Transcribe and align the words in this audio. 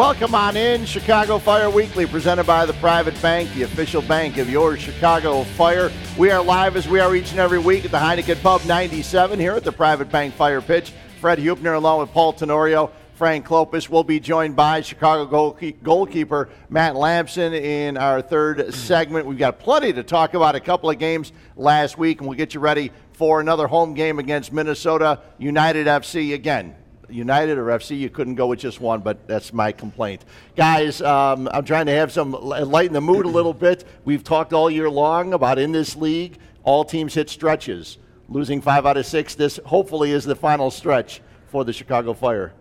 Welcome 0.00 0.34
on 0.34 0.56
in, 0.56 0.86
Chicago 0.86 1.38
Fire 1.38 1.68
Weekly, 1.68 2.06
presented 2.06 2.46
by 2.46 2.64
the 2.64 2.72
Private 2.72 3.20
Bank, 3.20 3.52
the 3.52 3.64
official 3.64 4.00
bank 4.00 4.38
of 4.38 4.48
your 4.48 4.78
Chicago 4.78 5.44
Fire. 5.44 5.92
We 6.16 6.30
are 6.30 6.42
live 6.42 6.76
as 6.76 6.88
we 6.88 7.00
are 7.00 7.14
each 7.14 7.32
and 7.32 7.38
every 7.38 7.58
week 7.58 7.84
at 7.84 7.90
the 7.90 7.98
Heineken 7.98 8.40
Pub 8.40 8.64
97 8.64 9.38
here 9.38 9.52
at 9.52 9.62
the 9.62 9.72
Private 9.72 10.10
Bank 10.10 10.32
Fire 10.32 10.62
Pitch. 10.62 10.94
Fred 11.20 11.38
Hubner 11.38 11.76
along 11.76 12.00
with 12.00 12.12
Paul 12.12 12.32
Tenorio. 12.32 12.90
Frank 13.12 13.44
Klopas 13.44 13.90
will 13.90 14.02
be 14.02 14.18
joined 14.18 14.56
by 14.56 14.80
Chicago 14.80 15.54
goalkeeper 15.82 16.48
Matt 16.70 16.96
Lampson 16.96 17.52
in 17.52 17.98
our 17.98 18.22
third 18.22 18.72
segment. 18.72 19.26
We've 19.26 19.36
got 19.36 19.58
plenty 19.58 19.92
to 19.92 20.02
talk 20.02 20.32
about. 20.32 20.54
A 20.54 20.60
couple 20.60 20.88
of 20.88 20.98
games 20.98 21.30
last 21.56 21.98
week, 21.98 22.20
and 22.20 22.26
we'll 22.26 22.38
get 22.38 22.54
you 22.54 22.60
ready 22.60 22.90
for 23.12 23.42
another 23.42 23.66
home 23.66 23.92
game 23.92 24.18
against 24.18 24.50
Minnesota 24.50 25.20
United 25.36 25.86
FC 25.86 26.32
again. 26.32 26.74
United 27.10 27.58
or 27.58 27.66
FC, 27.66 27.98
you 27.98 28.10
couldn't 28.10 28.34
go 28.34 28.46
with 28.46 28.58
just 28.58 28.80
one, 28.80 29.00
but 29.00 29.26
that's 29.26 29.52
my 29.52 29.72
complaint. 29.72 30.24
Guys, 30.56 31.02
um, 31.02 31.48
I'm 31.52 31.64
trying 31.64 31.86
to 31.86 31.92
have 31.92 32.12
some 32.12 32.32
lighten 32.32 32.92
the 32.92 33.00
mood 33.00 33.26
a 33.26 33.28
little 33.28 33.54
bit. 33.54 33.84
We've 34.04 34.24
talked 34.24 34.52
all 34.52 34.70
year 34.70 34.90
long 34.90 35.32
about 35.32 35.58
in 35.58 35.72
this 35.72 35.96
league, 35.96 36.38
all 36.62 36.84
teams 36.84 37.14
hit 37.14 37.30
stretches. 37.30 37.98
Losing 38.28 38.60
five 38.60 38.86
out 38.86 38.96
of 38.96 39.06
six, 39.06 39.34
this 39.34 39.58
hopefully 39.66 40.12
is 40.12 40.24
the 40.24 40.36
final 40.36 40.70
stretch 40.70 41.20
for 41.48 41.64
the 41.64 41.72
Chicago 41.72 42.14
Fire. 42.14 42.52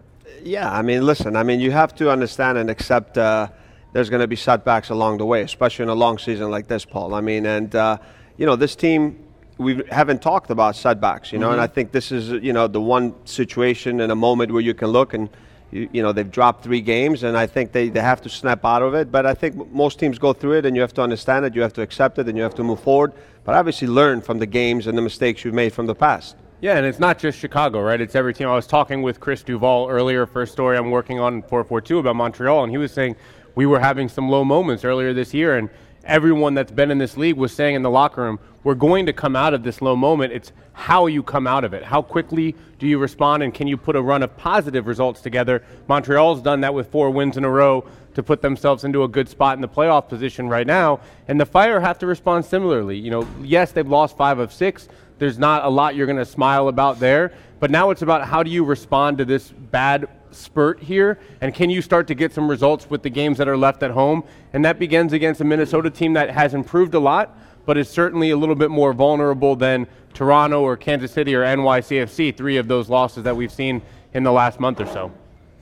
Yeah, 0.44 0.72
I 0.72 0.82
mean, 0.82 1.06
listen, 1.06 1.36
I 1.36 1.44
mean, 1.44 1.60
you 1.60 1.72
have 1.72 1.94
to 1.96 2.10
understand 2.10 2.58
and 2.58 2.70
accept 2.70 3.18
uh, 3.18 3.50
there's 3.94 4.10
going 4.10 4.22
to 4.22 4.28
be 4.28 4.36
setbacks 4.36 4.90
along 4.90 5.18
the 5.18 5.26
way, 5.26 5.42
especially 5.42 5.84
in 5.84 5.90
a 5.90 5.96
long 5.96 6.18
season 6.18 6.50
like 6.50 6.68
this, 6.68 6.86
Paul. 6.86 7.14
I 7.14 7.22
mean, 7.22 7.46
and, 7.46 7.74
uh, 7.76 7.98
you 8.38 8.46
know, 8.46 8.56
this 8.56 8.76
team 8.76 9.24
we 9.60 9.84
haven't 9.92 10.22
talked 10.22 10.50
about 10.50 10.78
setbacks, 10.78 11.34
you 11.34 11.38
know, 11.38 11.48
mm-hmm. 11.48 11.54
and 11.54 11.62
I 11.62 11.68
think 11.68 11.92
this 11.92 12.14
is, 12.14 12.30
you 12.30 12.54
know, 12.54 12.68
the 12.68 12.80
one 12.80 13.14
situation 13.26 14.00
in 14.00 14.10
a 14.10 14.16
moment 14.16 14.54
where 14.54 14.62
you 14.62 14.74
can 14.74 14.88
look 14.88 15.14
and, 15.14 15.30
you, 15.70 15.90
you, 15.92 16.02
know, 16.02 16.14
they've 16.14 16.32
dropped 16.32 16.64
three 16.64 16.80
games, 16.80 17.24
and 17.24 17.38
I 17.38 17.46
think 17.46 17.74
they, 17.74 17.90
they 17.90 18.00
have 18.00 18.22
to 18.22 18.30
snap 18.30 18.64
out 18.64 18.82
of 18.82 18.96
it. 18.96 19.12
But 19.12 19.26
I 19.26 19.34
think 19.34 19.72
most 19.72 20.00
teams 20.00 20.18
go 20.18 20.32
through 20.32 20.54
it, 20.54 20.66
and 20.66 20.76
you 20.78 20.82
have 20.82 20.94
to 20.94 21.02
understand 21.02 21.46
it, 21.46 21.54
you 21.54 21.62
have 21.62 21.74
to 21.74 21.82
accept 21.82 22.18
it, 22.20 22.28
and 22.30 22.38
you 22.38 22.44
have 22.44 22.56
to 22.56 22.64
move 22.64 22.80
forward. 22.80 23.12
But 23.44 23.56
obviously, 23.56 23.88
learn 23.88 24.22
from 24.22 24.40
the 24.40 24.46
games 24.46 24.88
and 24.88 24.98
the 24.98 25.02
mistakes 25.02 25.44
you've 25.44 25.54
made 25.54 25.74
from 25.74 25.86
the 25.86 25.94
past. 25.94 26.38
Yeah, 26.62 26.78
and 26.78 26.86
it's 26.86 27.00
not 27.00 27.20
just 27.20 27.38
Chicago, 27.38 27.82
right? 27.82 28.00
It's 28.00 28.16
every 28.16 28.34
team. 28.34 28.48
I 28.48 28.56
was 28.56 28.66
talking 28.66 29.02
with 29.02 29.20
Chris 29.20 29.44
Duvall 29.44 29.90
earlier 29.90 30.26
for 30.26 30.42
a 30.42 30.48
story 30.48 30.78
I'm 30.78 30.90
working 30.90 31.20
on 31.20 31.42
442 31.44 32.00
about 32.00 32.16
Montreal, 32.16 32.64
and 32.64 32.72
he 32.72 32.78
was 32.78 32.92
saying 32.92 33.16
we 33.56 33.66
were 33.66 33.80
having 33.80 34.08
some 34.08 34.30
low 34.30 34.46
moments 34.46 34.86
earlier 34.86 35.14
this 35.14 35.34
year, 35.34 35.58
and 35.58 35.70
everyone 36.10 36.56
that's 36.56 36.72
been 36.72 36.92
in 36.92 36.98
this 36.98 37.16
league 37.16 37.38
was 37.38 37.54
saying 37.54 37.76
in 37.76 37.84
the 37.84 37.90
locker 37.90 38.22
room, 38.22 38.40
we're 38.64 38.76
going 38.76 39.06
to 39.06 39.14
come 39.14 39.36
out 39.36 39.54
of 39.54 39.64
this 39.64 39.82
low 39.82 39.96
moment. 39.96 40.34
It's 40.34 40.52
how 40.74 41.06
you 41.06 41.24
come 41.24 41.48
out 41.48 41.64
of 41.64 41.74
it. 41.74 41.84
How 41.84 42.02
quickly 42.02 42.56
do 42.80 42.88
you 42.88 42.98
respond, 42.98 43.44
and 43.44 43.54
can 43.54 43.68
you 43.68 43.78
put 43.78 43.96
a 43.96 44.02
run 44.02 44.24
of 44.24 44.36
positive 44.36 44.88
results 44.88 45.22
together? 45.22 45.64
Montreal's 45.88 46.42
done 46.42 46.62
that 46.62 46.74
with 46.74 46.92
four 46.92 47.10
wins 47.12 47.38
in 47.38 47.46
a 47.46 47.50
row 47.50 47.86
to 48.16 48.24
put 48.24 48.42
themselves 48.42 48.84
into 48.84 49.04
a 49.04 49.08
good 49.08 49.30
spot 49.30 49.56
in 49.56 49.62
the 49.62 49.68
playoff 49.68 50.10
position 50.10 50.50
right 50.50 50.68
now. 50.68 51.00
And 51.28 51.40
the 51.40 51.46
Fire 51.46 51.80
have 51.80 52.00
to 52.00 52.08
respond 52.08 52.44
similarly. 52.44 52.98
You 52.98 53.12
know, 53.12 53.28
yes, 53.42 53.72
they've 53.72 53.88
lost 53.88 54.18
five 54.18 54.40
of 54.40 54.52
six. 54.52 54.90
There's 55.20 55.38
not 55.38 55.64
a 55.64 55.70
lot 55.70 55.96
you're 55.96 56.08
going 56.08 56.18
to 56.18 56.26
smile 56.26 56.70
about 56.70 57.00
there. 57.00 57.34
But 57.60 57.72
now 57.72 57.90
it's 57.92 58.02
about 58.02 58.26
how 58.26 58.42
do 58.42 58.50
you 58.50 58.64
respond 58.64 59.18
to 59.18 59.26
this 59.26 59.50
bad 59.50 60.08
spurt 60.32 60.82
here? 60.82 61.20
And 61.42 61.54
can 61.54 61.70
you 61.70 61.82
start 61.82 62.08
to 62.08 62.16
get 62.16 62.34
some 62.34 62.50
results 62.50 62.90
with 62.90 63.04
the 63.04 63.10
games 63.10 63.38
that 63.38 63.48
are 63.48 63.58
left 63.58 63.84
at 63.84 63.92
home? 63.92 64.24
And 64.54 64.64
that 64.66 64.80
begins 64.80 65.14
against 65.14 65.42
a 65.42 65.44
Minnesota 65.44 65.90
team 65.90 66.14
that 66.14 66.30
has 66.30 66.54
improved 66.54 66.94
a 66.94 67.00
lot, 67.00 67.38
but 67.66 67.78
is 67.78 67.90
certainly 67.90 68.32
a 68.32 68.38
little 68.38 68.56
bit 68.56 68.72
more 68.72 68.94
vulnerable 68.94 69.56
than 69.56 69.88
Toronto 70.14 70.62
or 70.62 70.76
Kansas 70.78 71.12
City 71.12 71.36
or 71.36 71.44
NYCFC, 71.44 72.36
three 72.36 72.58
of 72.58 72.68
those 72.68 72.90
losses 72.90 73.24
that 73.24 73.36
we've 73.36 73.52
seen 73.52 73.82
in 74.14 74.24
the 74.24 74.32
last 74.32 74.60
month 74.60 74.80
or 74.82 74.88
so. 74.88 75.12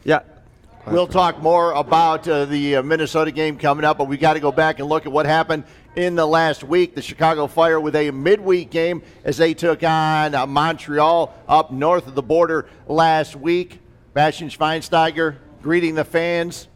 Yeah, 0.03 0.21
We'll 0.89 1.05
talk 1.05 1.41
more 1.41 1.73
about 1.73 2.25
uh, 2.29 2.45
the 2.45 2.77
uh, 2.77 2.81
Minnesota 2.81 3.29
game 3.29 3.57
coming 3.57 3.83
up, 3.83 3.97
but 3.97 4.07
we 4.07 4.15
got 4.15 4.35
to 4.35 4.39
go 4.39 4.53
back 4.53 4.79
and 4.79 4.87
look 4.87 5.05
at 5.05 5.11
what 5.11 5.25
happened 5.25 5.65
in 5.97 6.15
the 6.15 6.25
last 6.25 6.63
week. 6.63 6.95
The 6.95 7.01
Chicago 7.01 7.47
Fire 7.47 7.77
with 7.77 7.93
a 7.93 8.09
midweek 8.11 8.69
game 8.69 9.01
as 9.25 9.35
they 9.35 9.53
took 9.53 9.83
on 9.83 10.33
uh, 10.33 10.47
Montreal 10.47 11.33
up 11.45 11.71
north 11.71 12.07
of 12.07 12.15
the 12.15 12.21
border 12.21 12.69
last 12.87 13.35
week. 13.35 13.81
Bastian 14.17 14.49
Schweinsteiger 14.49 15.35
greeting 15.61 15.93
the 15.93 16.03
fans. 16.03 16.67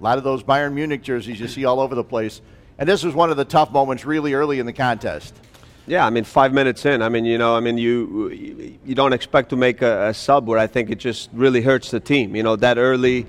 A 0.00 0.02
lot 0.02 0.16
of 0.16 0.24
those 0.24 0.42
Bayern 0.42 0.72
Munich 0.72 1.02
jerseys 1.02 1.38
you 1.38 1.46
see 1.46 1.66
all 1.66 1.78
over 1.78 1.94
the 1.94 2.02
place. 2.02 2.40
And 2.78 2.88
this 2.88 3.02
was 3.02 3.14
one 3.14 3.30
of 3.30 3.36
the 3.36 3.44
tough 3.44 3.70
moments 3.70 4.06
really 4.06 4.32
early 4.32 4.60
in 4.60 4.64
the 4.64 4.72
contest. 4.72 5.34
Yeah, 5.86 6.06
I 6.06 6.08
mean, 6.08 6.24
five 6.24 6.54
minutes 6.54 6.86
in. 6.86 7.02
I 7.02 7.10
mean, 7.10 7.26
you 7.26 7.36
know, 7.36 7.54
I 7.54 7.60
mean, 7.60 7.76
you 7.76 8.78
you 8.82 8.94
don't 8.94 9.12
expect 9.12 9.50
to 9.50 9.56
make 9.56 9.82
a, 9.82 10.08
a, 10.08 10.14
sub 10.14 10.48
where 10.48 10.58
I 10.58 10.66
think 10.66 10.88
it 10.88 10.96
just 10.96 11.28
really 11.34 11.60
hurts 11.60 11.90
the 11.90 12.00
team. 12.00 12.34
You 12.34 12.42
know, 12.42 12.56
that 12.56 12.78
early 12.78 13.26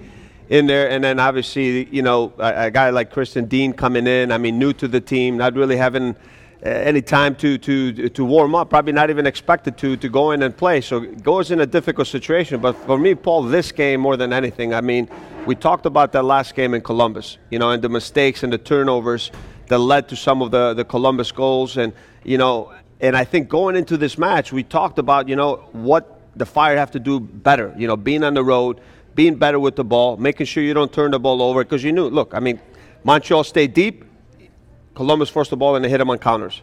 in 0.48 0.68
there, 0.68 0.90
and 0.90 1.04
then 1.04 1.20
obviously, 1.20 1.90
you 1.92 2.04
know, 2.04 2.32
a, 2.38 2.68
a 2.68 2.72
guy 2.72 2.90
like 2.92 3.12
Christian 3.12 3.48
Dean 3.48 3.74
coming 3.74 4.08
in. 4.08 4.32
I 4.32 4.38
mean, 4.38 4.60
new 4.60 4.72
to 4.72 4.88
the 4.88 5.02
team, 5.02 5.36
not 5.36 5.56
really 5.56 5.76
having 5.76 6.16
any 6.64 7.02
time 7.02 7.36
to, 7.36 7.58
to, 7.58 8.10
to 8.10 8.26
warm 8.26 8.54
up, 8.54 8.70
probably 8.70 8.94
not 8.94 9.10
even 9.10 9.26
expected 9.26 9.78
to, 9.78 9.98
to 9.98 10.10
go 10.10 10.32
in 10.32 10.44
and 10.44 10.56
play. 10.56 10.80
So 10.82 11.00
goes 11.00 11.50
in 11.50 11.60
a 11.62 11.66
difficult 11.66 12.08
situation. 12.08 12.62
But 12.62 12.74
for 12.74 12.98
me, 12.98 13.16
Paul, 13.16 13.44
this 13.44 13.72
game 13.72 14.02
more 14.02 14.16
than 14.16 14.32
anything, 14.32 14.74
I 14.74 14.82
mean, 14.82 15.10
we 15.48 15.56
talked 15.56 15.88
about 15.88 16.12
that 16.12 16.24
last 16.24 16.54
game 16.54 16.74
in 16.76 16.82
Columbus, 16.82 17.40
you 17.50 17.58
know, 17.58 17.72
and 17.72 17.82
the 17.82 17.90
mistakes 17.90 18.44
and 18.44 18.54
the 18.54 18.60
turnovers 18.60 19.32
that 19.68 19.80
led 19.80 20.08
to 20.10 20.16
some 20.16 20.42
of 20.42 20.52
the, 20.52 20.76
the 20.76 20.86
Columbus 20.86 21.32
goals. 21.32 21.78
And, 21.78 21.94
you 22.24 22.38
know, 22.38 22.72
and 23.00 23.18
I 23.18 23.24
think 23.24 23.50
going 23.50 23.76
into 23.76 23.98
this 23.98 24.20
match, 24.20 24.54
we 24.54 24.62
talked 24.62 25.00
about, 25.00 25.28
you 25.28 25.36
know, 25.36 25.68
what 25.72 26.22
the 26.36 26.46
Fire 26.46 26.78
have 26.78 26.92
to 26.92 27.00
do 27.00 27.20
better, 27.20 27.74
you 27.76 27.88
know, 27.88 27.98
being 27.98 28.24
on 28.24 28.36
the 28.36 28.44
road, 28.44 28.82
being 29.16 29.36
better 29.36 29.60
with 29.60 29.76
the 29.76 29.84
ball, 29.84 30.16
making 30.18 30.46
sure 30.46 30.62
you 30.62 30.76
don't 30.76 30.94
turn 30.94 31.10
the 31.10 31.20
ball 31.20 31.42
over. 31.42 31.64
Because 31.64 31.84
you 31.84 31.92
knew, 31.92 32.08
look, 32.08 32.36
I 32.36 32.40
mean, 32.40 32.60
Montreal 33.04 33.44
stayed 33.44 33.74
deep 33.74 34.06
Columbus 34.94 35.30
forced 35.30 35.50
the 35.50 35.58
ball 35.58 35.76
and 35.76 35.84
they 35.84 35.90
hit 35.90 35.98
them 35.98 36.10
on 36.10 36.18
counters. 36.18 36.62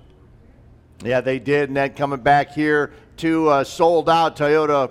Yeah, 1.04 1.20
they 1.20 1.38
did. 1.38 1.70
And 1.70 1.76
then 1.76 1.94
coming 1.94 2.20
back 2.20 2.52
here 2.52 2.92
to 3.18 3.48
uh, 3.48 3.64
sold 3.64 4.08
out 4.08 4.36
Toyota 4.36 4.90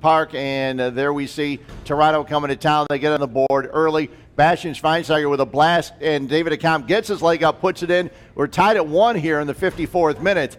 Park, 0.00 0.34
and 0.34 0.80
uh, 0.80 0.90
there 0.90 1.12
we 1.12 1.26
see 1.26 1.60
Toronto 1.84 2.24
coming 2.24 2.48
to 2.48 2.56
town. 2.56 2.86
They 2.88 2.98
get 2.98 3.12
on 3.12 3.20
the 3.20 3.26
board 3.26 3.68
early. 3.72 4.10
Bastian 4.36 4.72
Schweinsteiger 4.72 5.28
with 5.28 5.40
a 5.40 5.46
blast, 5.46 5.92
and 6.00 6.28
David 6.28 6.58
Accam 6.58 6.86
gets 6.86 7.08
his 7.08 7.20
leg 7.20 7.42
up, 7.42 7.60
puts 7.60 7.82
it 7.82 7.90
in. 7.90 8.10
We're 8.34 8.46
tied 8.46 8.76
at 8.76 8.86
one 8.86 9.16
here 9.16 9.40
in 9.40 9.46
the 9.46 9.54
54th 9.54 10.20
minute. 10.20 10.56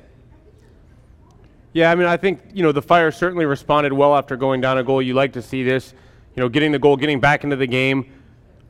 Yeah, 1.74 1.90
I 1.90 1.96
mean, 1.96 2.08
I 2.08 2.18
think 2.18 2.42
you 2.54 2.62
know 2.62 2.72
the 2.72 2.84
Fire 2.84 3.12
certainly 3.12 3.46
responded 3.46 3.92
well 3.92 4.16
after 4.16 4.38
going 4.38 4.62
down 4.62 4.78
a 4.78 4.84
goal. 4.84 5.02
You 5.02 5.16
like 5.16 5.34
to 5.34 5.42
see 5.42 5.64
this, 5.64 5.94
you 6.36 6.42
know, 6.42 6.50
getting 6.50 6.72
the 6.72 6.78
goal, 6.78 6.96
getting 6.98 7.20
back 7.20 7.44
into 7.44 7.56
the 7.56 7.66
game, 7.66 8.12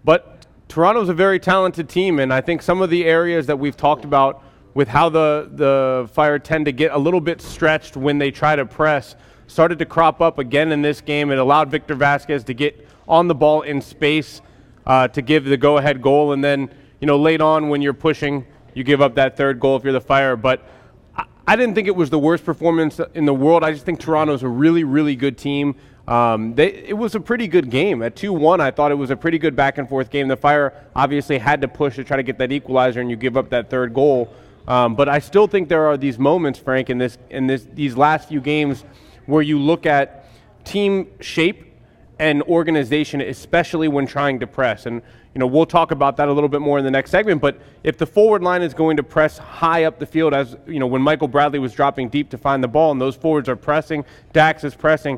but 0.06 0.33
Toronto's 0.74 1.08
a 1.08 1.14
very 1.14 1.40
talented 1.40 1.88
team, 1.88 2.18
and 2.18 2.34
I 2.34 2.42
think 2.42 2.64
some 2.64 2.82
of 2.82 2.90
the 2.90 3.06
areas 3.06 3.46
that 3.46 3.60
we've 3.60 3.78
talked 3.78 4.06
about 4.06 4.44
with 4.74 4.88
how 4.88 5.08
the, 5.08 5.48
the 5.54 6.10
Fire 6.14 6.40
tend 6.40 6.66
to 6.66 6.72
get 6.72 6.92
a 6.92 6.98
little 6.98 7.22
bit 7.22 7.42
stretched 7.42 7.96
when 7.96 8.18
they 8.18 8.32
try 8.32 8.56
to 8.56 8.66
press 8.66 9.16
started 9.46 9.78
to 9.78 9.86
crop 9.86 10.20
up 10.20 10.40
again 10.40 10.72
in 10.72 10.82
this 10.82 11.00
game. 11.00 11.30
It 11.30 11.38
allowed 11.38 11.70
Victor 11.70 11.96
Vazquez 11.96 12.44
to 12.46 12.56
get 12.56 12.88
on 13.08 13.28
the 13.28 13.36
ball 13.36 13.62
in 13.62 13.82
space 13.82 14.42
uh, 14.88 15.10
to 15.10 15.22
give 15.22 15.46
the 15.46 15.58
go 15.58 15.78
ahead 15.78 16.02
goal, 16.02 16.34
and 16.34 16.44
then, 16.44 16.74
you 17.00 17.06
know, 17.06 17.20
late 17.20 17.40
on 17.40 17.70
when 17.70 17.84
you're 17.84 17.94
pushing, 17.94 18.44
you 18.74 18.84
give 18.84 19.00
up 19.00 19.14
that 19.14 19.38
third 19.38 19.60
goal 19.60 19.78
if 19.78 19.84
you're 19.84 19.94
the 19.94 20.02
Fire. 20.02 20.36
But 20.36 20.68
I, 21.16 21.26
I 21.46 21.56
didn't 21.56 21.76
think 21.76 21.88
it 21.88 21.96
was 21.96 22.10
the 22.10 22.18
worst 22.18 22.44
performance 22.44 23.00
in 23.14 23.26
the 23.26 23.34
world. 23.36 23.64
I 23.64 23.74
just 23.74 23.86
think 23.86 24.00
Toronto's 24.00 24.42
a 24.42 24.48
really, 24.48 24.84
really 24.84 25.16
good 25.16 25.38
team. 25.38 25.76
Um, 26.08 26.54
they, 26.56 26.74
it 26.74 26.98
was 26.98 27.16
a 27.16 27.20
pretty 27.20 27.48
good 27.48 27.70
game. 27.70 28.02
At 28.02 28.16
2 28.16 28.34
1, 28.34 28.60
I 28.60 28.72
thought 28.72 28.92
it 28.92 28.96
was 28.96 29.10
a 29.10 29.16
pretty 29.16 29.38
good 29.38 29.56
back 29.56 29.78
and 29.78 29.88
forth 29.88 30.10
game. 30.10 30.28
The 30.28 30.36
Fire 30.36 30.74
obviously 30.96 31.38
had 31.38 31.62
to 31.62 31.68
push 31.68 31.96
to 31.96 32.04
try 32.04 32.18
to 32.18 32.24
get 32.24 32.38
that 32.40 32.52
equalizer, 32.52 33.00
and 33.00 33.10
you 33.10 33.16
give 33.16 33.38
up 33.38 33.50
that 33.50 33.70
third 33.70 33.94
goal. 33.94 34.34
Um, 34.68 34.96
but 34.96 35.10
I 35.10 35.20
still 35.20 35.48
think 35.48 35.70
there 35.70 35.88
are 35.88 35.98
these 35.98 36.20
moments, 36.20 36.60
Frank, 36.60 36.90
in, 36.90 36.98
this, 36.98 37.18
in 37.30 37.48
this, 37.48 37.68
these 37.74 37.96
last 37.98 38.30
few 38.30 38.42
games 38.42 38.84
where 39.26 39.42
you 39.42 39.60
look 39.60 39.86
at 39.86 40.26
team 40.66 41.08
shape 41.20 41.74
and 42.20 42.42
organization, 42.44 43.22
especially 43.22 43.88
when 43.88 44.06
trying 44.06 44.40
to 44.40 44.48
press. 44.48 44.86
And 44.86 45.02
you 45.34 45.40
know, 45.40 45.48
we'll 45.48 45.66
talk 45.66 45.92
about 45.92 46.16
that 46.18 46.28
a 46.28 46.34
little 46.34 46.50
bit 46.50 46.62
more 46.62 46.78
in 46.78 46.86
the 46.86 46.92
next 46.92 47.12
segment. 47.12 47.42
But 47.42 47.60
if 47.84 47.98
the 47.98 48.06
forward 48.06 48.44
line 48.44 48.62
is 48.62 48.74
going 48.74 48.98
to 48.98 49.04
press 49.04 49.38
high 49.38 49.86
up 49.86 50.00
the 50.00 50.06
field, 50.06 50.34
as 50.34 50.56
you 50.68 50.80
know, 50.80 50.88
when 50.88 51.02
Michael 51.02 51.28
Bradley 51.28 51.60
was 51.60 51.74
dropping 51.74 52.10
deep 52.10 52.30
to 52.30 52.38
find 52.38 52.64
the 52.64 52.68
ball, 52.68 52.92
and 52.92 53.02
those 53.02 53.16
forwards 53.16 53.50
are 53.50 53.56
pressing, 53.56 54.06
Dax 54.32 54.64
is 54.64 54.76
pressing 54.76 55.18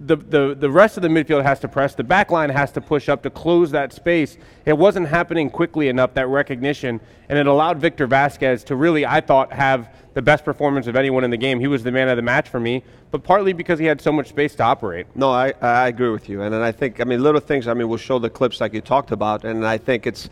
the, 0.00 0.16
the, 0.16 0.54
the 0.54 0.70
rest 0.70 0.96
of 0.96 1.02
the 1.02 1.08
midfield 1.08 1.42
has 1.42 1.60
to 1.60 1.68
press. 1.68 1.94
The 1.94 2.04
back 2.04 2.30
line 2.30 2.50
has 2.50 2.70
to 2.72 2.80
push 2.80 3.08
up 3.08 3.22
to 3.22 3.30
close 3.30 3.70
that 3.72 3.92
space. 3.92 4.36
It 4.64 4.78
wasn't 4.78 5.08
happening 5.08 5.50
quickly 5.50 5.88
enough, 5.88 6.14
that 6.14 6.28
recognition, 6.28 7.00
and 7.28 7.38
it 7.38 7.46
allowed 7.46 7.78
Victor 7.78 8.06
Vazquez 8.06 8.64
to 8.66 8.76
really, 8.76 9.04
I 9.04 9.20
thought, 9.20 9.52
have 9.52 9.94
the 10.14 10.22
best 10.22 10.44
performance 10.44 10.86
of 10.86 10.96
anyone 10.96 11.24
in 11.24 11.30
the 11.30 11.36
game. 11.36 11.60
He 11.60 11.66
was 11.66 11.82
the 11.82 11.92
man 11.92 12.08
of 12.08 12.16
the 12.16 12.22
match 12.22 12.48
for 12.48 12.60
me, 12.60 12.82
but 13.10 13.22
partly 13.22 13.52
because 13.52 13.78
he 13.78 13.86
had 13.86 14.00
so 14.00 14.12
much 14.12 14.28
space 14.28 14.54
to 14.56 14.62
operate. 14.62 15.06
No, 15.14 15.30
I, 15.30 15.52
I 15.60 15.88
agree 15.88 16.10
with 16.10 16.28
you. 16.28 16.42
And, 16.42 16.54
and 16.54 16.62
I 16.62 16.72
think, 16.72 17.00
I 17.00 17.04
mean, 17.04 17.22
little 17.22 17.40
things, 17.40 17.68
I 17.68 17.74
mean, 17.74 17.88
we'll 17.88 17.98
show 17.98 18.18
the 18.18 18.30
clips 18.30 18.60
like 18.60 18.72
you 18.74 18.80
talked 18.80 19.10
about, 19.10 19.44
and 19.44 19.66
I 19.66 19.78
think 19.78 20.06
it's 20.06 20.30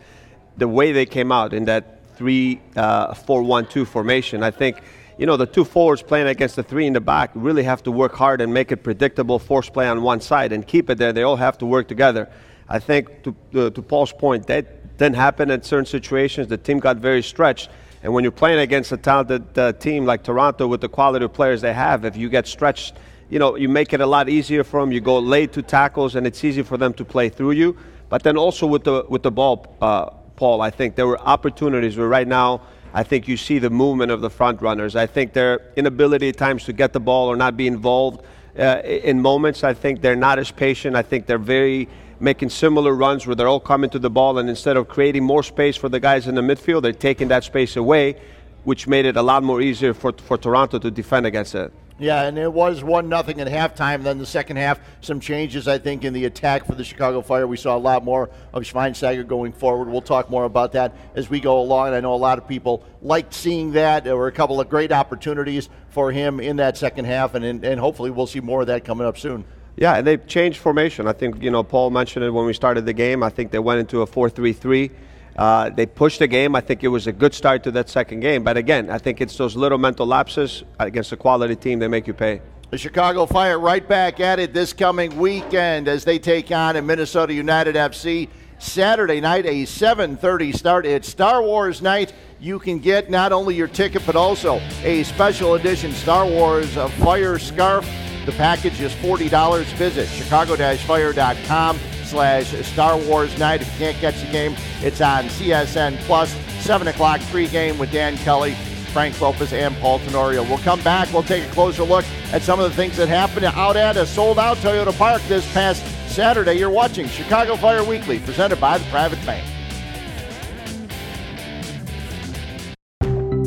the 0.57 0.67
way 0.67 0.91
they 0.91 1.05
came 1.05 1.31
out 1.31 1.53
in 1.53 1.65
that 1.65 2.01
3 2.15 2.61
uh, 2.75 3.13
4 3.13 3.43
1 3.43 3.67
2 3.67 3.85
formation. 3.85 4.43
I 4.43 4.51
think 4.51 4.81
you 5.17 5.25
know, 5.25 5.37
the 5.37 5.45
two 5.45 5.63
forwards 5.63 6.03
playing 6.03 6.27
against 6.27 6.55
the 6.55 6.63
three 6.63 6.85
in 6.85 6.93
the 6.93 7.01
back 7.01 7.31
really 7.33 7.63
have 7.63 7.81
to 7.83 7.91
work 7.91 8.13
hard 8.13 8.39
and 8.39 8.53
make 8.53 8.71
it 8.71 8.77
predictable, 8.83 9.39
force 9.39 9.69
play 9.69 9.87
on 9.87 10.01
one 10.01 10.21
side 10.21 10.51
and 10.51 10.65
keep 10.65 10.89
it 10.89 10.97
there. 10.97 11.11
They 11.11 11.23
all 11.23 11.35
have 11.35 11.57
to 11.59 11.65
work 11.65 11.87
together. 11.87 12.29
I 12.69 12.79
think 12.79 13.23
to, 13.23 13.35
uh, 13.55 13.69
to 13.71 13.81
Paul's 13.81 14.11
point, 14.11 14.45
that 14.47 14.97
didn't 14.97 15.15
happen 15.15 15.49
in 15.49 15.61
certain 15.63 15.85
situations. 15.85 16.47
The 16.47 16.57
team 16.57 16.79
got 16.79 16.97
very 16.97 17.23
stretched. 17.23 17.69
And 18.03 18.13
when 18.13 18.23
you're 18.23 18.31
playing 18.31 18.59
against 18.59 18.91
a 18.91 18.97
talented 18.97 19.57
uh, 19.57 19.73
team 19.73 20.05
like 20.05 20.23
Toronto 20.23 20.67
with 20.67 20.81
the 20.81 20.89
quality 20.89 21.25
of 21.25 21.33
players 21.33 21.61
they 21.61 21.73
have, 21.73 22.05
if 22.05 22.15
you 22.15 22.29
get 22.29 22.45
stretched, 22.45 22.95
you 23.29 23.39
know, 23.39 23.55
you 23.55 23.69
make 23.69 23.93
it 23.93 24.01
a 24.01 24.05
lot 24.05 24.29
easier 24.29 24.63
for 24.63 24.79
them. 24.79 24.91
You 24.91 25.01
go 25.01 25.19
late 25.19 25.51
to 25.53 25.61
tackles, 25.61 26.15
and 26.15 26.25
it's 26.27 26.43
easy 26.43 26.61
for 26.61 26.77
them 26.77 26.93
to 26.93 27.03
play 27.03 27.29
through 27.29 27.51
you. 27.51 27.75
But 28.09 28.23
then 28.23 28.37
also 28.37 28.65
with 28.65 28.83
the 28.83 29.05
with 29.09 29.23
the 29.23 29.31
ball, 29.31 29.75
uh, 29.81 30.11
Paul, 30.35 30.61
I 30.61 30.69
think 30.69 30.95
there 30.95 31.07
were 31.07 31.19
opportunities 31.19 31.97
where 31.97 32.07
right 32.07 32.27
now 32.27 32.61
I 32.97 33.03
think 33.03 33.27
you 33.27 33.37
see 33.37 33.59
the 33.59 33.69
movement 33.69 34.11
of 34.11 34.21
the 34.21 34.29
front 34.31 34.59
runners. 34.59 34.95
I 34.95 35.05
think 35.05 35.33
their 35.33 35.61
inability 35.75 36.29
at 36.29 36.37
times 36.37 36.63
to 36.63 36.73
get 36.73 36.93
the 36.93 36.99
ball 36.99 37.27
or 37.27 37.35
not 37.35 37.55
be 37.55 37.67
involved 37.67 38.25
uh, 38.57 38.81
in 38.83 39.21
moments. 39.21 39.63
I 39.63 39.75
think 39.75 40.01
they're 40.01 40.15
not 40.15 40.39
as 40.39 40.49
patient. 40.49 40.95
I 40.95 41.03
think 41.03 41.27
they're 41.27 41.37
very 41.37 41.87
making 42.19 42.49
similar 42.49 42.95
runs 42.95 43.27
where 43.27 43.35
they're 43.35 43.47
all 43.47 43.59
coming 43.59 43.91
to 43.91 43.99
the 43.99 44.09
ball, 44.09 44.39
and 44.39 44.49
instead 44.49 44.77
of 44.77 44.87
creating 44.87 45.23
more 45.23 45.43
space 45.43 45.75
for 45.75 45.89
the 45.89 45.99
guys 45.99 46.25
in 46.25 46.33
the 46.33 46.41
midfield, 46.41 46.81
they're 46.81 46.91
taking 46.91 47.27
that 47.27 47.43
space 47.43 47.75
away, 47.75 48.15
which 48.63 48.87
made 48.87 49.05
it 49.05 49.15
a 49.15 49.21
lot 49.21 49.43
more 49.43 49.61
easier 49.61 49.93
for 49.93 50.11
for 50.11 50.35
Toronto 50.35 50.79
to 50.79 50.89
defend 50.89 51.27
against 51.27 51.53
it. 51.53 51.71
Yeah, 51.99 52.23
and 52.23 52.37
it 52.37 52.51
was 52.51 52.83
one 52.83 53.09
nothing 53.09 53.41
at 53.41 53.47
halftime. 53.47 54.03
Then 54.03 54.19
the 54.19 54.25
second 54.25 54.57
half, 54.57 54.79
some 55.01 55.19
changes 55.19 55.67
I 55.67 55.79
think 55.79 56.03
in 56.03 56.13
the 56.13 56.25
attack 56.25 56.65
for 56.65 56.75
the 56.75 56.83
Chicago 56.83 57.21
Fire. 57.21 57.47
We 57.47 57.57
saw 57.57 57.75
a 57.75 57.79
lot 57.79 58.03
more 58.03 58.29
of 58.53 58.63
Schweinsteiger 58.63 59.25
going 59.25 59.51
forward. 59.51 59.89
We'll 59.89 60.01
talk 60.01 60.29
more 60.29 60.43
about 60.43 60.73
that 60.73 60.95
as 61.15 61.27
we 61.27 61.39
go 61.39 61.59
along. 61.59 61.95
I 61.95 61.99
know 61.99 62.13
a 62.13 62.15
lot 62.15 62.37
of 62.37 62.47
people 62.47 62.83
liked 63.01 63.33
seeing 63.33 63.71
that. 63.71 64.03
There 64.03 64.15
were 64.15 64.27
a 64.27 64.31
couple 64.31 64.61
of 64.61 64.69
great 64.69 64.91
opportunities 64.91 65.69
for 65.89 66.11
him 66.11 66.39
in 66.39 66.57
that 66.57 66.77
second 66.77 67.05
half, 67.05 67.33
and 67.33 67.43
and 67.43 67.79
hopefully 67.79 68.11
we'll 68.11 68.27
see 68.27 68.41
more 68.41 68.61
of 68.61 68.67
that 68.67 68.85
coming 68.85 69.07
up 69.07 69.17
soon. 69.17 69.43
Yeah, 69.75 69.95
and 69.95 70.05
they've 70.05 70.25
changed 70.27 70.59
formation. 70.59 71.07
I 71.07 71.13
think 71.13 71.41
you 71.41 71.49
know 71.49 71.63
Paul 71.63 71.89
mentioned 71.89 72.23
it 72.23 72.29
when 72.29 72.45
we 72.45 72.53
started 72.53 72.85
the 72.85 72.93
game. 72.93 73.23
I 73.23 73.29
think 73.29 73.49
they 73.49 73.59
went 73.59 73.79
into 73.79 74.01
a 74.03 74.05
four-three-three. 74.05 74.91
Uh, 75.37 75.69
they 75.69 75.85
pushed 75.85 76.19
the 76.19 76.27
game. 76.27 76.55
I 76.55 76.61
think 76.61 76.83
it 76.83 76.87
was 76.87 77.05
a 77.07 77.11
good 77.11 77.33
start 77.33 77.63
to 77.63 77.71
that 77.71 77.89
second 77.89 78.21
game. 78.21 78.43
But 78.43 78.57
again, 78.57 78.89
I 78.89 78.97
think 78.97 79.21
it's 79.21 79.37
those 79.37 79.55
little 79.55 79.77
mental 79.77 80.07
lapses 80.07 80.63
against 80.79 81.11
a 81.11 81.17
quality 81.17 81.55
team 81.55 81.79
that 81.79 81.89
make 81.89 82.07
you 82.07 82.13
pay. 82.13 82.41
The 82.69 82.77
Chicago 82.77 83.25
Fire 83.25 83.59
right 83.59 83.87
back 83.87 84.19
at 84.19 84.39
it 84.39 84.53
this 84.53 84.73
coming 84.73 85.15
weekend 85.17 85.87
as 85.87 86.03
they 86.03 86.19
take 86.19 86.51
on 86.51 86.75
a 86.75 86.81
Minnesota 86.81 87.33
United 87.33 87.75
FC. 87.75 88.27
Saturday 88.59 89.21
night, 89.21 89.45
a 89.45 89.65
7:30 89.65 90.51
start. 90.51 90.85
It's 90.85 91.07
Star 91.07 91.43
Wars 91.43 91.81
night. 91.81 92.13
You 92.39 92.57
can 92.59 92.79
get 92.79 93.09
not 93.09 93.31
only 93.31 93.55
your 93.55 93.67
ticket 93.67 94.01
but 94.05 94.15
also 94.15 94.59
a 94.83 95.03
special 95.03 95.53
edition 95.53 95.93
Star 95.93 96.25
Wars 96.25 96.73
Fire 96.99 97.37
scarf. 97.37 97.87
The 98.25 98.31
package 98.33 98.81
is 98.81 98.91
$40. 98.95 99.63
Visit 99.75 100.07
chicago-fire.com 100.09 101.79
slash 102.07 102.47
Star 102.65 102.97
Wars 102.97 103.37
Night. 103.37 103.61
If 103.61 103.71
you 103.73 103.79
can't 103.79 103.97
catch 103.97 104.21
the 104.21 104.31
game, 104.31 104.55
it's 104.81 105.01
on 105.01 105.25
CSN 105.25 105.97
Plus, 105.99 106.35
7 106.61 106.87
o'clock 106.87 107.19
pregame 107.21 107.77
with 107.77 107.91
Dan 107.91 108.17
Kelly, 108.17 108.53
Frank 108.93 109.15
Klopas, 109.15 109.53
and 109.53 109.75
Paul 109.77 109.99
Tenorio. 109.99 110.43
We'll 110.43 110.57
come 110.59 110.81
back. 110.81 111.11
We'll 111.13 111.23
take 111.23 111.43
a 111.43 111.51
closer 111.51 111.83
look 111.83 112.05
at 112.31 112.41
some 112.41 112.59
of 112.59 112.69
the 112.69 112.75
things 112.75 112.97
that 112.97 113.07
happened 113.07 113.45
out 113.45 113.75
at 113.75 113.97
a 113.97 114.05
sold-out 114.05 114.57
Toyota 114.57 114.97
Park 114.97 115.21
this 115.23 115.51
past 115.53 115.85
Saturday. 116.09 116.53
You're 116.53 116.69
watching 116.69 117.07
Chicago 117.07 117.55
Fire 117.55 117.83
Weekly, 117.83 118.19
presented 118.19 118.59
by 118.59 118.77
the 118.77 118.85
Private 118.85 119.23
Bank. 119.25 119.45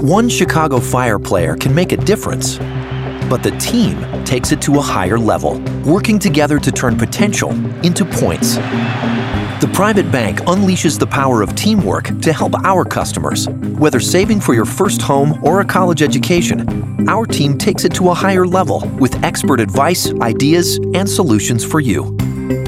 One 0.03 0.29
Chicago 0.29 0.81
Fire 0.81 1.19
player 1.19 1.57
can 1.57 1.75
make 1.75 1.93
a 1.93 1.97
difference 1.97 2.59
but 3.31 3.45
the 3.45 3.53
team 3.53 3.97
takes 4.25 4.51
it 4.51 4.61
to 4.61 4.77
a 4.77 4.83
higher 4.83 5.19
level, 5.19 5.61
working 5.87 6.19
together 6.19 6.59
to 6.59 6.73
turn 6.73 6.99
potential 6.99 7.51
into 7.85 8.05
points. 8.05 8.57
The 9.61 9.71
private 9.73 10.11
bank 10.11 10.41
unleashes 10.41 10.99
the 10.99 11.07
power 11.07 11.41
of 11.41 11.55
teamwork 11.55 12.21
to 12.23 12.33
help 12.33 12.55
our 12.65 12.85
customers. 12.85 13.49
Whether 13.49 14.01
saving 14.01 14.41
for 14.41 14.53
your 14.53 14.65
first 14.65 15.01
home 15.01 15.39
or 15.45 15.61
a 15.61 15.65
college 15.65 16.03
education, 16.03 17.09
our 17.09 17.25
team 17.25 17.57
takes 17.57 17.85
it 17.85 17.95
to 17.95 18.11
a 18.11 18.15
higher 18.15 18.47
level 18.47 18.81
with 18.99 19.23
expert 19.23 19.61
advice, 19.61 20.13
ideas, 20.21 20.79
and 20.95 21.09
solutions 21.09 21.65
for 21.65 21.79
you. 21.79 22.17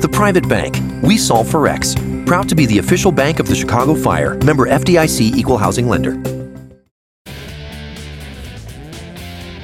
The 0.01 0.09
Private 0.13 0.49
Bank, 0.49 0.79
we 1.03 1.17
solve 1.17 1.51
for 1.51 1.67
X. 1.67 1.97
Proud 2.25 2.49
to 2.49 2.55
be 2.55 2.67
the 2.67 2.79
official 2.79 3.11
bank 3.11 3.41
of 3.41 3.49
the 3.49 3.55
Chicago 3.55 3.97
Fire, 3.97 4.35
member 4.45 4.69
FDIC 4.69 5.35
equal 5.37 5.59
housing 5.59 5.89
lender. 5.89 6.42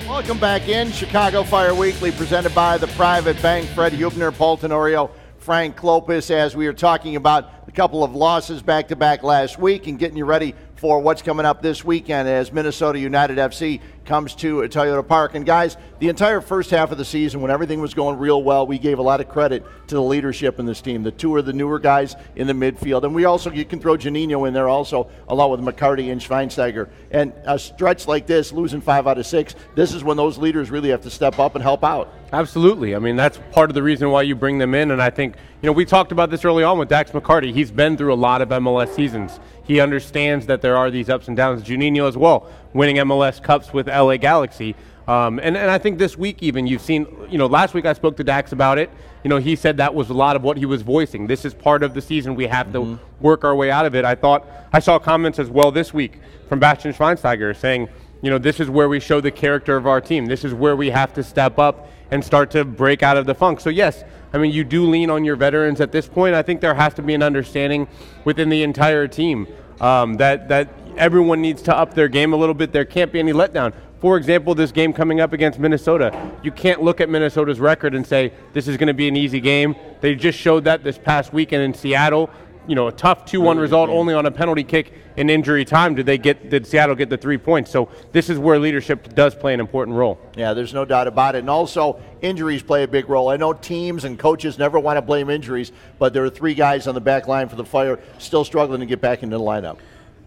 Welcome 0.08 0.38
back 0.38 0.70
in 0.70 0.90
Chicago 0.90 1.43
Fire 1.43 1.75
Weekly, 1.75 2.10
presented 2.10 2.55
by 2.55 2.78
the 2.78 2.87
Private 2.87 3.40
Bank. 3.43 3.69
Fred 3.69 3.93
Hubner, 3.93 4.34
Paul 4.34 4.56
Tenorio, 4.56 5.10
Frank 5.37 5.76
Klopas, 5.76 6.31
as 6.31 6.56
we 6.56 6.66
are 6.66 6.72
talking 6.72 7.16
about 7.16 7.52
a 7.69 7.70
couple 7.70 8.02
of 8.02 8.14
losses 8.14 8.62
back 8.62 8.88
to 8.88 8.96
back 8.96 9.22
last 9.22 9.58
week 9.58 9.87
and 9.87 9.99
getting 9.99 10.16
you 10.16 10.25
ready 10.25 10.55
for 10.79 11.01
what's 11.01 11.23
coming 11.23 11.45
up 11.45 11.61
this 11.61 11.85
weekend 11.85 12.29
as 12.29 12.53
Minnesota 12.53 13.01
United 13.01 13.37
FC 13.37 13.81
comes 14.05 14.35
to 14.37 14.61
Toyota 14.63 15.07
Park. 15.07 15.35
And 15.35 15.45
guys, 15.45 15.77
the 15.99 16.09
entire 16.09 16.41
first 16.41 16.71
half 16.71 16.93
of 16.93 16.99
the 16.99 17.05
season, 17.05 17.41
when 17.41 17.51
everything 17.51 17.81
was 17.81 17.95
going 17.95 18.17
real 18.17 18.43
well, 18.43 18.67
we 18.67 18.79
gave 18.79 19.01
a 19.01 19.03
lot 19.03 19.21
of 19.21 19.29
credit 19.29 19.65
to 19.89 19.95
the 19.97 20.03
leadership 20.03 20.61
in 20.61 20.67
this 20.67 20.81
team. 20.81 21.03
The 21.03 21.11
two 21.11 21.35
are 21.35 21.43
the 21.43 21.53
newer 21.53 21.81
guys 21.81 22.15
in 22.37 22.47
the 22.47 22.53
midfield, 22.53 23.03
and 23.03 23.15
we 23.15 23.25
also 23.25 23.51
you 23.51 23.65
can 23.65 23.81
throw 23.81 23.97
Juninho 23.97 24.47
in 24.47 24.55
there 24.55 24.69
also, 24.69 25.11
along 25.27 25.51
with 25.51 25.61
McCarty 25.61 26.13
and 26.13 26.21
Schweinsteiger. 26.21 26.89
And 27.11 27.33
a 27.45 27.59
stretch 27.59 28.07
like 28.07 28.27
this, 28.27 28.53
losing 28.53 28.81
five 28.81 29.07
out 29.07 29.19
of 29.19 29.27
six, 29.27 29.57
this 29.75 29.93
is 29.93 30.05
when 30.05 30.17
those 30.17 30.39
leaders 30.39 30.71
really 30.71 30.91
have 30.91 31.03
to 31.03 31.11
step 31.11 31.39
up 31.41 31.57
and 31.57 31.63
help 31.63 31.83
out. 31.83 32.13
Absolutely. 32.33 32.95
I 32.95 32.99
mean, 32.99 33.17
that's 33.17 33.39
part 33.53 33.71
of 33.71 33.75
the 33.75 33.83
reason 33.83 34.11
why 34.11 34.23
you 34.23 34.35
bring 34.35 34.59
them 34.59 34.75
in. 34.75 34.91
And 34.91 35.01
I 35.01 35.09
think, 35.09 35.37
you 35.63 35.67
know, 35.67 35.73
we 35.73 35.85
talked 35.85 36.13
about 36.13 36.31
this 36.31 36.45
early 36.45 36.63
on 36.63 36.79
with 36.79 36.89
Dax 36.89 37.11
McCarty. 37.13 37.55
He's 37.55 37.71
been 37.71 37.97
through 37.97 38.13
a 38.13 38.17
lot 38.17 38.43
of 38.43 38.51
MLS 38.51 38.95
seasons. 38.95 39.41
He 39.65 39.81
understands 39.81 40.47
that 40.47 40.61
there 40.61 40.77
are 40.77 40.91
these 40.91 41.09
ups 41.09 41.29
and 41.29 41.37
downs. 41.37 41.63
Juninho 41.63 42.07
as 42.07 42.17
well, 42.17 42.51
winning 42.75 42.97
MLS 42.97 43.43
Cups 43.43 43.73
with 43.73 43.89
LA 43.89 44.19
Galaxy. 44.19 44.75
Um, 45.07 45.39
and, 45.43 45.57
and 45.57 45.70
I 45.70 45.79
think 45.79 45.99
this 45.99 46.19
week 46.19 46.43
even 46.43 46.67
you've 46.67 46.82
seen, 46.82 47.06
you 47.31 47.39
know, 47.39 47.47
last 47.47 47.73
week 47.73 47.87
I 47.87 47.94
spoke 47.94 48.19
to 48.19 48.25
Dax 48.25 48.53
about 48.53 48.77
it. 48.77 48.91
You 49.25 49.31
know, 49.31 49.39
he 49.39 49.56
said 49.56 49.79
that 49.79 49.94
was 49.94 50.11
a 50.11 50.15
lot 50.15 50.37
of 50.37 50.43
what 50.43 50.58
he 50.58 50.67
was 50.67 50.82
voicing. 50.82 51.27
This 51.27 51.47
is 51.47 51.55
part 51.55 51.82
of 51.82 51.94
the 51.94 52.03
season. 52.03 52.35
We 52.35 52.47
have 52.47 52.67
mm-hmm. 52.67 52.97
to 52.97 53.01
work 53.20 53.43
our 53.43 53.56
way 53.56 53.70
out 53.70 53.87
of 53.87 53.94
it. 53.94 54.05
I 54.05 54.15
thought 54.15 54.47
I 54.70 54.81
saw 54.81 54.99
comments 54.99 55.39
as 55.39 55.49
well 55.49 55.73
this 55.73 55.94
week 55.94 56.20
from 56.51 56.61
Bastian 56.61 56.93
Schweinsteiger 56.93 57.56
saying, 57.56 57.89
you 58.20 58.31
know, 58.31 58.39
this 58.39 58.61
is 58.61 58.69
where 58.69 58.89
we 58.89 59.01
show 59.01 59.20
the 59.23 59.31
character 59.31 59.77
of 59.79 59.87
our 59.87 60.01
team. 60.01 60.27
This 60.27 60.44
is 60.44 60.53
where 60.53 60.77
we 60.77 60.91
have 60.91 61.15
to 61.15 61.23
step 61.23 61.58
up 61.58 61.89
and 62.10 62.24
start 62.24 62.50
to 62.53 62.65
break 62.65 63.03
out 63.03 63.17
of 63.17 63.27
the 63.27 63.34
funk. 63.34 63.60
So 63.60 63.70
yes, 63.70 64.05
I 64.32 64.38
mean, 64.38 64.53
you 64.53 64.65
do 64.65 64.84
lean 64.84 65.10
on 65.10 65.24
your 65.24 65.36
veterans 65.36 65.81
at 65.81 65.93
this 65.93 66.06
point. 66.06 66.34
I 66.34 66.43
think 66.43 66.60
there 66.60 66.74
has 66.74 66.94
to 66.94 67.03
be 67.03 67.15
an 67.15 67.22
understanding 67.22 67.88
within 68.24 68.48
the 68.48 68.62
entire 68.62 69.08
team 69.08 69.46
um, 69.81 70.15
that 70.15 70.48
that 70.48 70.69
everyone 70.96 71.41
needs 71.41 71.62
to 71.62 71.77
up 71.77 71.94
their 71.94 72.08
game 72.08 72.32
a 72.32 72.36
little 72.36 72.55
bit. 72.55 72.72
There 72.72 72.84
can't 72.84 73.12
be 73.12 73.19
any 73.19 73.32
letdown. 73.32 73.72
For 74.00 74.17
example, 74.17 74.55
this 74.55 74.70
game 74.70 74.93
coming 74.93 75.20
up 75.20 75.32
against 75.32 75.58
Minnesota, 75.58 76.32
you 76.43 76.53
can't 76.53 76.82
look 76.82 77.00
at 77.00 77.08
Minnesota's 77.08 77.58
record 77.58 77.94
and 77.94 78.06
say 78.06 78.32
this 78.53 78.69
is 78.69 78.77
going 78.77 78.86
to 78.86 78.94
be 78.94 79.08
an 79.08 79.17
easy 79.17 79.41
game. 79.41 79.74
They 80.00 80.15
just 80.15 80.38
showed 80.38 80.65
that 80.65 80.84
this 80.84 80.98
past 80.98 81.32
weekend 81.32 81.65
in 81.65 81.74
Seattle 81.74 82.31
you 82.69 82.75
know 82.75 82.87
a 82.87 82.93
tough 82.93 83.25
2-1 83.25 83.58
result 83.58 83.91
only 83.91 84.15
on 84.15 84.27
a 84.27 84.31
penalty 84.31 84.63
kick 84.63 84.93
in 85.17 85.31
injury 85.31 85.65
time. 85.65 85.94
Did 85.94 86.06
they 86.06 86.19
get 86.19 86.51
did 86.51 86.67
Seattle 86.67 86.94
get 86.94 87.08
the 87.08 87.17
3 87.17 87.39
points? 87.39 87.70
So 87.70 87.89
this 88.13 88.29
is 88.29 88.39
where 88.39 88.58
leadership 88.58 89.15
does 89.15 89.34
play 89.34 89.55
an 89.55 89.60
important 89.60 89.96
role. 89.96 90.20
Yeah 90.37 90.53
there's 90.53 90.75
no 90.75 90.84
doubt 90.84 91.08
about 91.08 91.34
it. 91.34 91.39
And 91.39 91.51
also 91.51 92.01
injuries 92.20 92.63
play 92.63 92.82
a 92.84 92.89
big 92.89 93.08
role. 93.08 93.31
I 93.31 93.37
know 93.37 93.53
teams 93.53 94.05
and 94.05 94.19
coaches 94.19 94.58
never 94.58 94.79
want 94.79 94.98
to 94.98 95.03
blame 95.03 95.31
injuries 95.31 95.72
but 95.98 96.13
there 96.13 96.25
are 96.25 96.31
three 96.31 96.55
guys 96.55 96.87
on 96.87 96.94
the 96.94 97.01
back 97.01 97.27
line 97.27 97.48
for 97.48 97.56
the 97.56 97.65
Fire 97.65 97.98
still 98.19 98.44
struggling 98.44 98.81
to 98.81 98.87
get 98.87 99.01
back 99.01 99.22
into 99.22 99.39
the 99.39 99.43
lineup. 99.43 99.79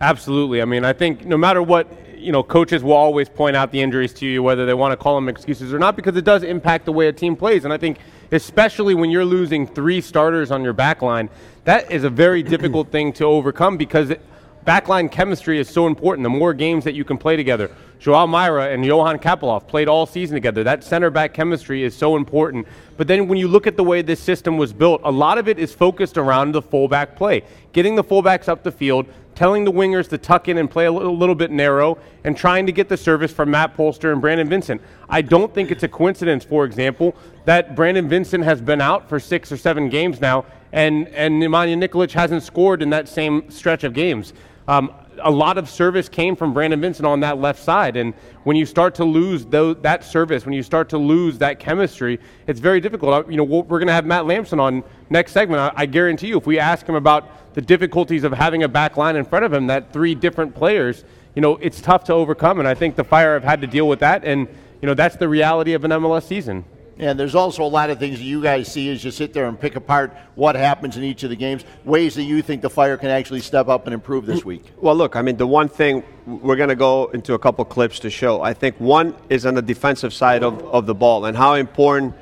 Absolutely. 0.01 0.63
I 0.63 0.65
mean, 0.65 0.83
I 0.83 0.93
think 0.93 1.25
no 1.25 1.37
matter 1.37 1.61
what, 1.61 1.87
you 2.17 2.31
know, 2.31 2.41
coaches 2.41 2.83
will 2.83 2.93
always 2.93 3.29
point 3.29 3.55
out 3.55 3.71
the 3.71 3.79
injuries 3.79 4.13
to 4.15 4.25
you, 4.25 4.41
whether 4.41 4.65
they 4.65 4.73
want 4.73 4.91
to 4.93 4.97
call 4.97 5.13
them 5.13 5.29
excuses 5.29 5.71
or 5.71 5.77
not, 5.79 5.95
because 5.95 6.15
it 6.15 6.25
does 6.25 6.41
impact 6.41 6.85
the 6.85 6.91
way 6.91 7.07
a 7.07 7.13
team 7.13 7.35
plays. 7.35 7.65
And 7.65 7.73
I 7.73 7.77
think, 7.77 7.99
especially 8.31 8.95
when 8.95 9.11
you're 9.11 9.25
losing 9.25 9.67
three 9.67 10.01
starters 10.01 10.49
on 10.49 10.63
your 10.63 10.73
back 10.73 11.03
line, 11.03 11.29
that 11.63 11.91
is 11.91 12.03
a 12.03 12.09
very 12.09 12.43
difficult 12.43 12.91
thing 12.91 13.13
to 13.13 13.25
overcome 13.25 13.77
because 13.77 14.09
it, 14.09 14.21
backline 14.65 15.11
chemistry 15.11 15.59
is 15.59 15.69
so 15.69 15.87
important. 15.87 16.23
The 16.23 16.29
more 16.29 16.53
games 16.53 16.83
that 16.83 16.93
you 16.93 17.03
can 17.03 17.17
play 17.17 17.35
together. 17.35 17.71
Joao 17.99 18.25
Meira 18.25 18.73
and 18.73 18.83
Johan 18.83 19.19
Kappelhof 19.19 19.67
played 19.67 19.87
all 19.87 20.07
season 20.07 20.33
together. 20.33 20.63
That 20.63 20.83
center 20.83 21.11
back 21.11 21.35
chemistry 21.35 21.83
is 21.83 21.95
so 21.95 22.15
important. 22.15 22.67
But 22.97 23.07
then 23.07 23.27
when 23.27 23.37
you 23.37 23.47
look 23.47 23.67
at 23.67 23.77
the 23.77 23.83
way 23.83 24.01
this 24.01 24.19
system 24.19 24.57
was 24.57 24.73
built, 24.73 25.01
a 25.03 25.11
lot 25.11 25.37
of 25.37 25.47
it 25.47 25.59
is 25.59 25.71
focused 25.71 26.17
around 26.17 26.51
the 26.51 26.63
fullback 26.63 27.15
play. 27.15 27.43
Getting 27.73 27.95
the 27.95 28.03
fullbacks 28.03 28.47
up 28.47 28.63
the 28.63 28.71
field, 28.71 29.05
telling 29.35 29.65
the 29.65 29.71
wingers 29.71 30.09
to 30.09 30.17
tuck 30.17 30.47
in 30.47 30.57
and 30.57 30.69
play 30.69 30.85
a 30.85 30.91
little, 30.91 31.15
little, 31.15 31.35
bit 31.35 31.51
narrow, 31.51 31.99
and 32.23 32.35
trying 32.35 32.65
to 32.65 32.71
get 32.71 32.89
the 32.89 32.97
service 32.97 33.31
from 33.31 33.51
Matt 33.51 33.77
Polster 33.77 34.11
and 34.11 34.19
Brandon 34.19 34.49
Vincent. 34.49 34.81
I 35.07 35.21
don't 35.21 35.53
think 35.53 35.69
it's 35.69 35.83
a 35.83 35.87
coincidence, 35.87 36.43
for 36.43 36.65
example, 36.65 37.15
that 37.45 37.75
Brandon 37.75 38.09
Vincent 38.09 38.43
has 38.43 38.61
been 38.61 38.81
out 38.81 39.07
for 39.07 39.19
six 39.19 39.51
or 39.51 39.57
seven 39.57 39.89
games 39.89 40.19
now, 40.19 40.45
and, 40.73 41.07
and 41.09 41.41
Nemanja 41.41 41.77
Nikolic 41.81 42.11
hasn't 42.11 42.43
scored 42.43 42.81
in 42.81 42.89
that 42.91 43.07
same 43.07 43.49
stretch 43.49 43.83
of 43.83 43.93
games. 43.93 44.33
Um, 44.67 44.93
a 45.23 45.31
lot 45.31 45.57
of 45.57 45.69
service 45.69 46.09
came 46.09 46.35
from 46.35 46.53
Brandon 46.53 46.79
Vincent 46.79 47.05
on 47.05 47.19
that 47.21 47.37
left 47.39 47.61
side. 47.61 47.97
And 47.97 48.13
when 48.43 48.55
you 48.55 48.65
start 48.65 48.95
to 48.95 49.05
lose 49.05 49.45
those, 49.45 49.77
that 49.81 50.03
service, 50.03 50.45
when 50.45 50.53
you 50.53 50.63
start 50.63 50.89
to 50.89 50.97
lose 50.97 51.37
that 51.39 51.59
chemistry, 51.59 52.19
it's 52.47 52.59
very 52.59 52.79
difficult. 52.79 53.29
You 53.29 53.37
know, 53.37 53.43
we're 53.43 53.63
going 53.63 53.87
to 53.87 53.93
have 53.93 54.05
Matt 54.05 54.25
Lampson 54.25 54.59
on 54.59 54.83
next 55.09 55.31
segment. 55.31 55.59
I, 55.59 55.83
I 55.83 55.85
guarantee 55.85 56.27
you, 56.27 56.37
if 56.37 56.47
we 56.47 56.59
ask 56.59 56.85
him 56.87 56.95
about 56.95 57.53
the 57.53 57.61
difficulties 57.61 58.23
of 58.23 58.31
having 58.31 58.63
a 58.63 58.67
back 58.67 58.97
line 58.97 59.15
in 59.15 59.25
front 59.25 59.45
of 59.45 59.53
him, 59.53 59.67
that 59.67 59.91
three 59.91 60.15
different 60.15 60.55
players, 60.55 61.03
you 61.35 61.41
know, 61.41 61.57
it's 61.57 61.81
tough 61.81 62.03
to 62.05 62.13
overcome. 62.13 62.59
And 62.59 62.67
I 62.67 62.73
think 62.73 62.95
the 62.95 63.03
Fire 63.03 63.33
have 63.33 63.43
had 63.43 63.61
to 63.61 63.67
deal 63.67 63.87
with 63.87 63.99
that. 63.99 64.23
And, 64.23 64.47
you 64.81 64.87
know, 64.87 64.93
that's 64.93 65.17
the 65.17 65.27
reality 65.27 65.73
of 65.73 65.83
an 65.83 65.91
MLS 65.91 66.23
season. 66.23 66.65
And 67.01 67.19
there's 67.19 67.33
also 67.33 67.63
a 67.63 67.65
lot 67.65 67.89
of 67.89 67.97
things 67.97 68.19
that 68.19 68.25
you 68.25 68.43
guys 68.43 68.71
see 68.71 68.87
as 68.91 69.03
you 69.03 69.09
sit 69.09 69.33
there 69.33 69.47
and 69.47 69.59
pick 69.59 69.75
apart 69.75 70.15
what 70.35 70.55
happens 70.55 70.97
in 70.97 71.03
each 71.03 71.23
of 71.23 71.31
the 71.31 71.35
games, 71.35 71.65
ways 71.83 72.13
that 72.13 72.23
you 72.23 72.43
think 72.43 72.61
the 72.61 72.69
Fire 72.69 72.95
can 72.95 73.09
actually 73.09 73.39
step 73.39 73.67
up 73.67 73.87
and 73.87 73.93
improve 73.95 74.27
this 74.27 74.45
week. 74.45 74.65
Well, 74.77 74.95
look, 74.95 75.15
I 75.15 75.23
mean, 75.23 75.35
the 75.35 75.47
one 75.47 75.67
thing 75.67 76.03
we're 76.27 76.55
going 76.55 76.69
to 76.69 76.75
go 76.75 77.07
into 77.07 77.33
a 77.33 77.39
couple 77.39 77.65
clips 77.65 77.99
to 78.01 78.11
show. 78.11 78.43
I 78.43 78.53
think 78.53 78.79
one 78.79 79.15
is 79.29 79.47
on 79.47 79.55
the 79.55 79.63
defensive 79.63 80.13
side 80.13 80.43
of, 80.43 80.63
of 80.65 80.85
the 80.85 80.93
ball 80.93 81.25
and 81.25 81.35
how 81.35 81.55
important 81.55 82.13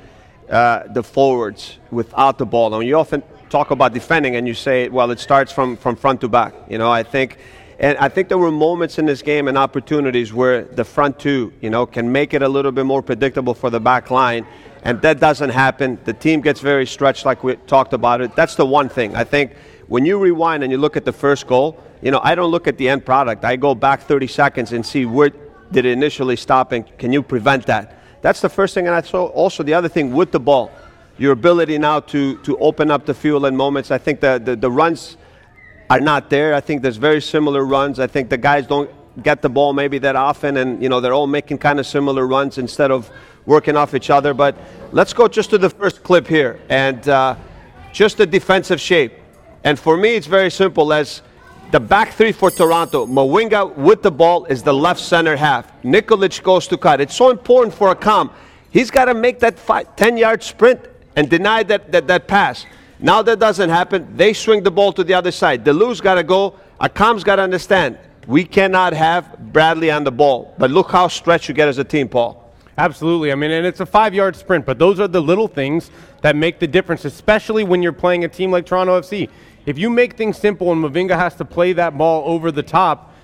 uh, 0.48 0.84
the 0.88 1.02
forwards 1.02 1.78
without 1.90 2.38
the 2.38 2.46
ball. 2.46 2.74
And 2.74 2.88
you 2.88 2.98
often 2.98 3.22
talk 3.50 3.72
about 3.72 3.92
defending 3.92 4.36
and 4.36 4.48
you 4.48 4.54
say, 4.54 4.88
well, 4.88 5.10
it 5.10 5.20
starts 5.20 5.52
from, 5.52 5.76
from 5.76 5.94
front 5.94 6.22
to 6.22 6.28
back. 6.28 6.54
You 6.70 6.78
know, 6.78 6.90
I 6.90 7.02
think 7.02 7.36
and 7.80 7.96
I 7.96 8.10
think 8.10 8.28
there 8.28 8.36
were 8.36 8.50
moments 8.50 8.98
in 8.98 9.06
this 9.06 9.22
game 9.22 9.48
and 9.48 9.56
opportunities 9.56 10.34
where 10.34 10.64
the 10.64 10.84
front 10.84 11.18
two, 11.18 11.50
you 11.62 11.70
know, 11.70 11.86
can 11.86 12.12
make 12.12 12.34
it 12.34 12.42
a 12.42 12.48
little 12.48 12.72
bit 12.72 12.84
more 12.84 13.02
predictable 13.02 13.54
for 13.54 13.70
the 13.70 13.80
back 13.80 14.10
line. 14.10 14.46
And 14.82 15.00
that 15.02 15.20
doesn't 15.20 15.50
happen. 15.50 15.98
The 16.04 16.12
team 16.12 16.40
gets 16.40 16.60
very 16.60 16.86
stretched, 16.86 17.26
like 17.26 17.44
we 17.44 17.56
talked 17.66 17.92
about 17.92 18.20
it. 18.20 18.34
That's 18.34 18.54
the 18.54 18.64
one 18.64 18.88
thing. 18.88 19.14
I 19.14 19.24
think 19.24 19.52
when 19.88 20.06
you 20.06 20.18
rewind 20.18 20.62
and 20.62 20.72
you 20.72 20.78
look 20.78 20.96
at 20.96 21.04
the 21.04 21.12
first 21.12 21.46
goal, 21.46 21.78
you 22.00 22.10
know, 22.10 22.20
I 22.22 22.34
don't 22.34 22.50
look 22.50 22.66
at 22.66 22.78
the 22.78 22.88
end 22.88 23.04
product. 23.04 23.44
I 23.44 23.56
go 23.56 23.74
back 23.74 24.00
30 24.02 24.26
seconds 24.26 24.72
and 24.72 24.84
see 24.84 25.04
where 25.04 25.30
did 25.70 25.84
it 25.84 25.92
initially 25.92 26.36
stop 26.36 26.72
and 26.72 26.86
can 26.98 27.12
you 27.12 27.22
prevent 27.22 27.66
that? 27.66 27.96
That's 28.22 28.40
the 28.40 28.48
first 28.48 28.74
thing. 28.74 28.86
And 28.86 28.94
I 28.94 29.02
saw 29.02 29.26
also 29.26 29.62
the 29.62 29.74
other 29.74 29.88
thing 29.88 30.12
with 30.12 30.32
the 30.32 30.40
ball, 30.40 30.70
your 31.18 31.32
ability 31.32 31.76
now 31.78 32.00
to, 32.00 32.38
to 32.38 32.58
open 32.58 32.90
up 32.90 33.04
the 33.04 33.14
field 33.14 33.44
in 33.44 33.56
moments. 33.56 33.90
I 33.90 33.98
think 33.98 34.20
the, 34.20 34.40
the, 34.42 34.56
the 34.56 34.70
runs 34.70 35.16
are 35.90 36.00
not 36.00 36.30
there. 36.30 36.54
I 36.54 36.60
think 36.60 36.82
there's 36.82 36.96
very 36.96 37.20
similar 37.20 37.64
runs. 37.64 37.98
I 37.98 38.06
think 38.06 38.30
the 38.30 38.38
guys 38.38 38.66
don't 38.66 38.90
get 39.22 39.42
the 39.42 39.48
ball 39.48 39.72
maybe 39.72 39.98
that 39.98 40.16
often, 40.16 40.56
and 40.56 40.82
you 40.82 40.88
know 40.88 41.00
they're 41.00 41.12
all 41.12 41.26
making 41.26 41.58
kind 41.58 41.80
of 41.80 41.86
similar 41.86 42.26
runs 42.26 42.58
instead 42.58 42.90
of 42.90 43.10
working 43.50 43.76
off 43.76 43.94
each 43.94 44.10
other. 44.10 44.32
But 44.32 44.54
let's 44.92 45.12
go 45.12 45.26
just 45.28 45.50
to 45.50 45.58
the 45.58 45.68
first 45.68 46.02
clip 46.02 46.26
here, 46.26 46.60
and 46.68 47.06
uh, 47.08 47.34
just 47.92 48.16
the 48.16 48.26
defensive 48.26 48.80
shape. 48.80 49.12
And 49.64 49.78
for 49.78 49.96
me, 49.96 50.14
it's 50.14 50.28
very 50.28 50.50
simple. 50.50 50.92
As 50.92 51.22
the 51.72 51.80
back 51.80 52.12
three 52.12 52.32
for 52.32 52.50
Toronto, 52.50 53.06
Mavinga 53.06 53.76
with 53.76 54.02
the 54.02 54.10
ball 54.10 54.46
is 54.46 54.62
the 54.62 54.72
left 54.72 55.00
center 55.00 55.36
half. 55.36 55.64
Nikolic 55.82 56.42
goes 56.42 56.66
to 56.68 56.78
cut. 56.78 57.00
It's 57.00 57.16
so 57.16 57.30
important 57.30 57.74
for 57.74 57.94
Accam. 57.94 58.32
He's 58.70 58.90
got 58.90 59.06
to 59.06 59.14
make 59.14 59.40
that 59.40 59.58
five, 59.58 59.96
10 59.96 60.16
yard 60.16 60.42
sprint 60.42 60.80
and 61.16 61.28
deny 61.28 61.64
that, 61.64 61.90
that, 61.92 62.06
that 62.06 62.28
pass. 62.28 62.64
Now 63.00 63.20
that 63.22 63.38
doesn't 63.38 63.70
happen. 63.70 64.16
They 64.16 64.32
swing 64.32 64.62
the 64.62 64.70
ball 64.70 64.92
to 64.92 65.02
the 65.02 65.14
other 65.14 65.32
side. 65.32 65.64
De 65.64 65.72
Leeuw's 65.72 66.00
got 66.00 66.14
to 66.14 66.22
go. 66.22 66.54
Accam's 66.80 67.24
got 67.24 67.36
to 67.36 67.42
understand. 67.42 67.98
We 68.26 68.44
cannot 68.44 68.92
have 68.92 69.52
Bradley 69.52 69.90
on 69.90 70.04
the 70.04 70.12
ball. 70.12 70.54
But 70.56 70.70
look 70.70 70.90
how 70.90 71.08
stretched 71.08 71.48
you 71.48 71.54
get 71.54 71.68
as 71.68 71.78
a 71.78 71.84
team, 71.84 72.08
Paul. 72.08 72.39
Absolutely. 72.80 73.30
I 73.30 73.34
mean, 73.34 73.50
and 73.50 73.66
it's 73.66 73.80
a 73.80 73.86
five 73.86 74.14
yard 74.14 74.34
sprint, 74.34 74.64
but 74.64 74.78
those 74.78 74.98
are 75.00 75.06
the 75.06 75.20
little 75.20 75.48
things 75.48 75.90
that 76.22 76.34
make 76.34 76.58
the 76.58 76.66
difference, 76.66 77.04
especially 77.04 77.62
when 77.62 77.82
you're 77.82 77.92
playing 77.92 78.24
a 78.24 78.28
team 78.28 78.50
like 78.50 78.64
Toronto 78.64 78.98
FC. 78.98 79.28
If 79.66 79.76
you 79.76 79.90
make 79.90 80.16
things 80.16 80.38
simple 80.38 80.72
and 80.72 80.82
Mavinga 80.82 81.14
has 81.14 81.34
to 81.36 81.44
play 81.44 81.74
that 81.74 81.98
ball 81.98 82.22
over 82.26 82.50
the 82.50 82.62
top, 82.62 83.14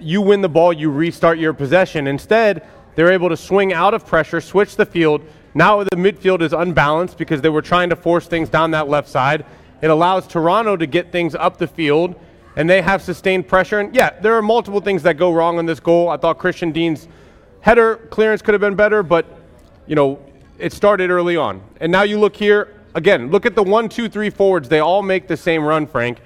you 0.00 0.20
win 0.20 0.40
the 0.40 0.48
ball, 0.48 0.72
you 0.72 0.90
restart 0.90 1.38
your 1.38 1.52
possession. 1.52 2.08
Instead, 2.08 2.66
they're 2.96 3.12
able 3.12 3.28
to 3.28 3.36
swing 3.36 3.72
out 3.72 3.94
of 3.94 4.04
pressure, 4.04 4.40
switch 4.40 4.74
the 4.74 4.84
field, 4.84 5.24
now 5.54 5.84
the 5.84 5.96
midfield 5.96 6.40
is 6.40 6.52
unbalanced 6.52 7.18
because 7.18 7.40
they 7.40 7.50
were 7.50 7.62
trying 7.62 7.90
to 7.90 7.96
force 7.96 8.26
things 8.26 8.48
down 8.48 8.70
that 8.70 8.88
left 8.88 9.08
side. 9.08 9.44
It 9.82 9.90
allows 9.90 10.26
Toronto 10.26 10.76
to 10.76 10.86
get 10.86 11.12
things 11.12 11.34
up 11.34 11.58
the 11.58 11.66
field, 11.66 12.14
and 12.56 12.68
they 12.68 12.80
have 12.80 13.02
sustained 13.02 13.48
pressure. 13.48 13.80
And 13.80 13.94
yeah, 13.94 14.18
there 14.20 14.34
are 14.36 14.42
multiple 14.42 14.80
things 14.80 15.02
that 15.02 15.18
go 15.18 15.32
wrong 15.32 15.58
in 15.58 15.66
this 15.66 15.80
goal. 15.80 16.08
I 16.08 16.16
thought 16.16 16.38
Christian 16.38 16.72
Dean's 16.72 17.06
header 17.62 17.96
clearance 18.10 18.42
could 18.42 18.52
have 18.52 18.60
been 18.60 18.76
better, 18.76 19.02
but 19.02 19.24
you 19.86 19.96
know 19.96 20.18
it 20.58 20.72
started 20.72 21.10
early 21.10 21.36
on. 21.36 21.62
And 21.80 21.90
now 21.90 22.02
you 22.02 22.20
look 22.20 22.36
here 22.36 22.76
again. 22.94 23.30
Look 23.30 23.46
at 23.46 23.54
the 23.54 23.62
one, 23.62 23.88
two, 23.88 24.08
three 24.08 24.30
forwards. 24.30 24.68
They 24.68 24.80
all 24.80 25.02
make 25.02 25.26
the 25.26 25.36
same 25.36 25.64
run, 25.64 25.86
Frank. 25.86 26.18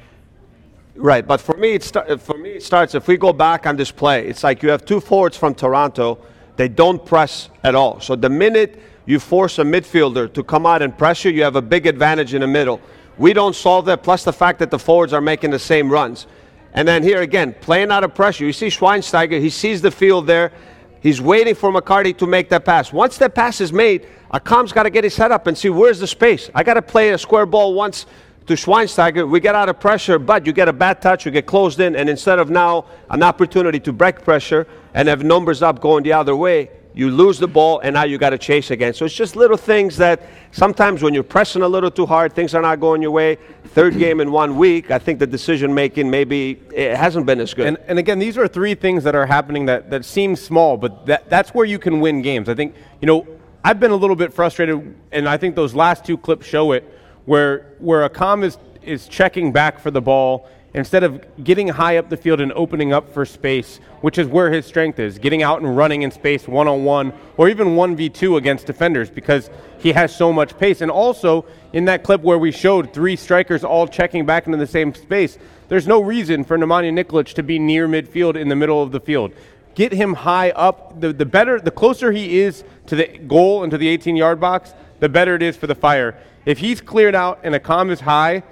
Right, 0.94 1.26
but 1.26 1.40
for 1.40 1.56
me, 1.56 1.72
it 1.72 1.82
start, 1.82 2.20
for 2.20 2.36
me, 2.38 2.50
it 2.50 2.62
starts. 2.62 2.94
If 2.94 3.06
we 3.06 3.16
go 3.16 3.32
back 3.32 3.66
on 3.66 3.76
this 3.76 3.90
play, 3.90 4.26
it's 4.26 4.42
like 4.42 4.62
you 4.62 4.70
have 4.70 4.84
two 4.84 5.00
forwards 5.00 5.36
from 5.36 5.54
Toronto. 5.54 6.18
They 6.56 6.68
don't 6.68 7.04
press 7.04 7.50
at 7.62 7.74
all. 7.74 8.00
So 8.00 8.16
the 8.16 8.30
minute 8.30 8.80
you 9.04 9.20
force 9.20 9.58
a 9.58 9.62
midfielder 9.62 10.32
to 10.32 10.42
come 10.42 10.64
out 10.64 10.80
and 10.80 10.96
pressure, 10.96 11.30
you 11.30 11.42
have 11.42 11.56
a 11.56 11.62
big 11.62 11.86
advantage 11.86 12.32
in 12.32 12.40
the 12.40 12.46
middle. 12.46 12.80
We 13.18 13.34
don't 13.34 13.54
solve 13.54 13.84
that, 13.86 14.02
plus 14.02 14.24
the 14.24 14.32
fact 14.32 14.58
that 14.58 14.70
the 14.70 14.78
forwards 14.78 15.12
are 15.12 15.20
making 15.20 15.50
the 15.50 15.58
same 15.58 15.90
runs. 15.90 16.26
And 16.72 16.86
then 16.88 17.02
here 17.02 17.22
again, 17.22 17.54
playing 17.60 17.90
out 17.90 18.04
of 18.04 18.14
pressure. 18.14 18.44
You 18.44 18.52
see 18.52 18.68
Schweinsteiger, 18.68 19.40
he 19.40 19.50
sees 19.50 19.80
the 19.80 19.90
field 19.90 20.26
there. 20.26 20.52
He's 21.06 21.20
waiting 21.20 21.54
for 21.54 21.70
McCarty 21.70 22.18
to 22.18 22.26
make 22.26 22.48
that 22.48 22.64
pass. 22.64 22.92
Once 22.92 23.16
that 23.18 23.32
pass 23.32 23.60
is 23.60 23.72
made, 23.72 24.08
Accam's 24.32 24.72
got 24.72 24.82
to 24.82 24.90
get 24.90 25.04
his 25.04 25.16
head 25.16 25.30
up 25.30 25.46
and 25.46 25.56
see 25.56 25.70
where's 25.70 26.00
the 26.00 26.06
space. 26.08 26.50
I 26.52 26.64
got 26.64 26.74
to 26.74 26.82
play 26.82 27.10
a 27.10 27.18
square 27.18 27.46
ball 27.46 27.74
once 27.74 28.06
to 28.48 28.54
Schweinsteiger. 28.54 29.30
We 29.30 29.38
get 29.38 29.54
out 29.54 29.68
of 29.68 29.78
pressure, 29.78 30.18
but 30.18 30.44
you 30.44 30.52
get 30.52 30.66
a 30.66 30.72
bad 30.72 31.00
touch, 31.00 31.24
you 31.24 31.30
get 31.30 31.46
closed 31.46 31.78
in, 31.78 31.94
and 31.94 32.08
instead 32.08 32.40
of 32.40 32.50
now 32.50 32.86
an 33.08 33.22
opportunity 33.22 33.78
to 33.78 33.92
break 33.92 34.24
pressure 34.24 34.66
and 34.94 35.06
have 35.06 35.22
numbers 35.22 35.62
up 35.62 35.80
going 35.80 36.02
the 36.02 36.12
other 36.12 36.34
way, 36.34 36.70
you 36.96 37.10
lose 37.10 37.38
the 37.38 37.46
ball, 37.46 37.78
and 37.80 37.92
now 37.92 38.04
you 38.04 38.16
got 38.16 38.30
to 38.30 38.38
chase 38.38 38.70
again. 38.70 38.94
So 38.94 39.04
it's 39.04 39.14
just 39.14 39.36
little 39.36 39.58
things 39.58 39.98
that 39.98 40.22
sometimes 40.50 41.02
when 41.02 41.12
you're 41.12 41.22
pressing 41.22 41.60
a 41.60 41.68
little 41.68 41.90
too 41.90 42.06
hard, 42.06 42.32
things 42.32 42.54
are 42.54 42.62
not 42.62 42.80
going 42.80 43.02
your 43.02 43.10
way. 43.10 43.36
Third 43.66 43.98
game 43.98 44.18
in 44.18 44.32
one 44.32 44.56
week, 44.56 44.90
I 44.90 44.98
think 44.98 45.18
the 45.18 45.26
decision 45.26 45.74
making 45.74 46.10
maybe 46.10 46.58
it 46.74 46.96
hasn't 46.96 47.26
been 47.26 47.38
as 47.38 47.52
good. 47.52 47.66
And, 47.66 47.76
and 47.86 47.98
again, 47.98 48.18
these 48.18 48.38
are 48.38 48.48
three 48.48 48.74
things 48.74 49.04
that 49.04 49.14
are 49.14 49.26
happening 49.26 49.66
that, 49.66 49.90
that 49.90 50.06
seem 50.06 50.34
small, 50.36 50.78
but 50.78 51.04
that, 51.04 51.28
that's 51.28 51.50
where 51.50 51.66
you 51.66 51.78
can 51.78 52.00
win 52.00 52.22
games. 52.22 52.48
I 52.48 52.54
think, 52.54 52.74
you 53.02 53.06
know, 53.06 53.26
I've 53.62 53.78
been 53.78 53.90
a 53.90 53.96
little 53.96 54.16
bit 54.16 54.32
frustrated, 54.32 54.94
and 55.12 55.28
I 55.28 55.36
think 55.36 55.54
those 55.54 55.74
last 55.74 56.02
two 56.04 56.16
clips 56.16 56.46
show 56.46 56.72
it, 56.72 56.82
where 57.26 57.74
where 57.78 58.08
Accam 58.08 58.42
is 58.42 58.56
is 58.82 59.06
checking 59.06 59.52
back 59.52 59.80
for 59.80 59.90
the 59.90 60.00
ball 60.00 60.48
instead 60.76 61.02
of 61.02 61.24
getting 61.42 61.68
high 61.68 61.96
up 61.96 62.10
the 62.10 62.16
field 62.16 62.38
and 62.38 62.52
opening 62.52 62.92
up 62.92 63.12
for 63.12 63.24
space, 63.24 63.80
which 64.02 64.18
is 64.18 64.28
where 64.28 64.52
his 64.52 64.66
strength 64.66 64.98
is, 64.98 65.18
getting 65.18 65.42
out 65.42 65.62
and 65.62 65.74
running 65.74 66.02
in 66.02 66.10
space 66.10 66.46
one 66.46 66.68
on 66.68 66.84
one 66.84 67.14
or 67.38 67.48
even 67.48 67.68
1v2 67.68 68.36
against 68.36 68.66
defenders 68.66 69.08
because 69.08 69.48
he 69.78 69.92
has 69.92 70.14
so 70.14 70.30
much 70.30 70.56
pace. 70.58 70.82
And 70.82 70.90
also, 70.90 71.46
in 71.72 71.86
that 71.86 72.04
clip 72.04 72.20
where 72.20 72.38
we 72.38 72.52
showed 72.52 72.92
three 72.92 73.16
strikers 73.16 73.64
all 73.64 73.88
checking 73.88 74.26
back 74.26 74.46
into 74.46 74.58
the 74.58 74.66
same 74.66 74.94
space, 74.94 75.38
there's 75.68 75.86
no 75.86 76.02
reason 76.02 76.44
for 76.44 76.58
Nemanja 76.58 76.92
Nikolic 76.92 77.32
to 77.34 77.42
be 77.42 77.58
near 77.58 77.88
midfield 77.88 78.36
in 78.36 78.48
the 78.48 78.56
middle 78.56 78.82
of 78.82 78.92
the 78.92 79.00
field. 79.00 79.32
Get 79.74 79.92
him 79.92 80.12
high 80.12 80.50
up. 80.50 81.00
The, 81.00 81.12
the 81.12 81.26
better, 81.26 81.58
the 81.58 81.70
closer 81.70 82.12
he 82.12 82.38
is 82.38 82.64
to 82.86 82.96
the 82.96 83.06
goal 83.06 83.62
and 83.62 83.70
to 83.70 83.78
the 83.78 83.88
18 83.88 84.14
yard 84.14 84.40
box, 84.40 84.74
the 85.00 85.08
better 85.08 85.34
it 85.34 85.42
is 85.42 85.56
for 85.56 85.66
the 85.66 85.74
fire. 85.74 86.18
If 86.44 86.58
he's 86.58 86.82
cleared 86.82 87.14
out 87.14 87.40
and 87.42 87.54
Accam 87.54 87.90
is 87.90 88.00
high, 88.00 88.42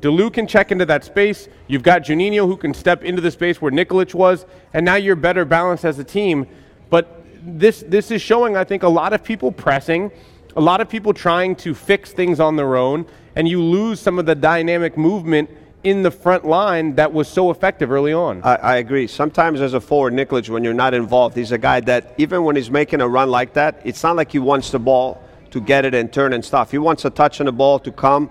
De 0.00 0.08
Leeuw 0.08 0.32
can 0.32 0.46
check 0.46 0.72
into 0.72 0.84
that 0.86 1.04
space. 1.04 1.48
You've 1.68 1.82
got 1.82 2.02
Juninho 2.02 2.46
who 2.46 2.56
can 2.56 2.74
step 2.74 3.04
into 3.04 3.20
the 3.20 3.30
space 3.30 3.62
where 3.62 3.70
Nikolic 3.70 4.14
was, 4.14 4.44
and 4.72 4.84
now 4.84 4.96
you're 4.96 5.16
better 5.16 5.44
balanced 5.44 5.84
as 5.84 5.98
a 5.98 6.04
team. 6.04 6.46
But 6.90 7.24
this 7.42 7.84
this 7.86 8.10
is 8.10 8.20
showing, 8.20 8.56
I 8.56 8.64
think, 8.64 8.82
a 8.82 8.88
lot 8.88 9.12
of 9.12 9.22
people 9.22 9.52
pressing, 9.52 10.10
a 10.56 10.60
lot 10.60 10.80
of 10.80 10.88
people 10.88 11.14
trying 11.14 11.56
to 11.56 11.74
fix 11.74 12.12
things 12.12 12.40
on 12.40 12.56
their 12.56 12.76
own, 12.76 13.06
and 13.36 13.48
you 13.48 13.62
lose 13.62 14.00
some 14.00 14.18
of 14.18 14.26
the 14.26 14.34
dynamic 14.34 14.96
movement 14.96 15.50
in 15.84 16.02
the 16.02 16.10
front 16.10 16.46
line 16.46 16.94
that 16.94 17.12
was 17.12 17.28
so 17.28 17.50
effective 17.50 17.92
early 17.92 18.12
on. 18.12 18.42
I, 18.42 18.54
I, 18.56 18.76
agree. 18.76 19.06
Sometimes 19.06 19.60
as 19.60 19.74
a 19.74 19.80
forward, 19.80 20.14
Nikolic, 20.14 20.48
when 20.48 20.64
you're 20.64 20.72
not 20.72 20.94
involved, 20.94 21.36
he's 21.36 21.52
a 21.52 21.58
guy 21.58 21.80
that 21.80 22.14
even 22.16 22.42
when 22.42 22.56
he's 22.56 22.70
making 22.70 23.02
a 23.02 23.08
run 23.08 23.30
like 23.30 23.52
that, 23.52 23.82
it's 23.84 24.02
not 24.02 24.16
like 24.16 24.32
he 24.32 24.38
wants 24.38 24.70
the 24.70 24.78
ball 24.78 25.22
to 25.50 25.60
get 25.60 25.84
it 25.84 25.94
and 25.94 26.10
turn 26.10 26.32
and 26.32 26.42
stuff. 26.42 26.70
He 26.70 26.78
wants 26.78 27.04
a 27.04 27.10
touch 27.10 27.38
on 27.38 27.46
the 27.46 27.52
ball 27.52 27.78
to 27.80 27.92
come 27.92 28.30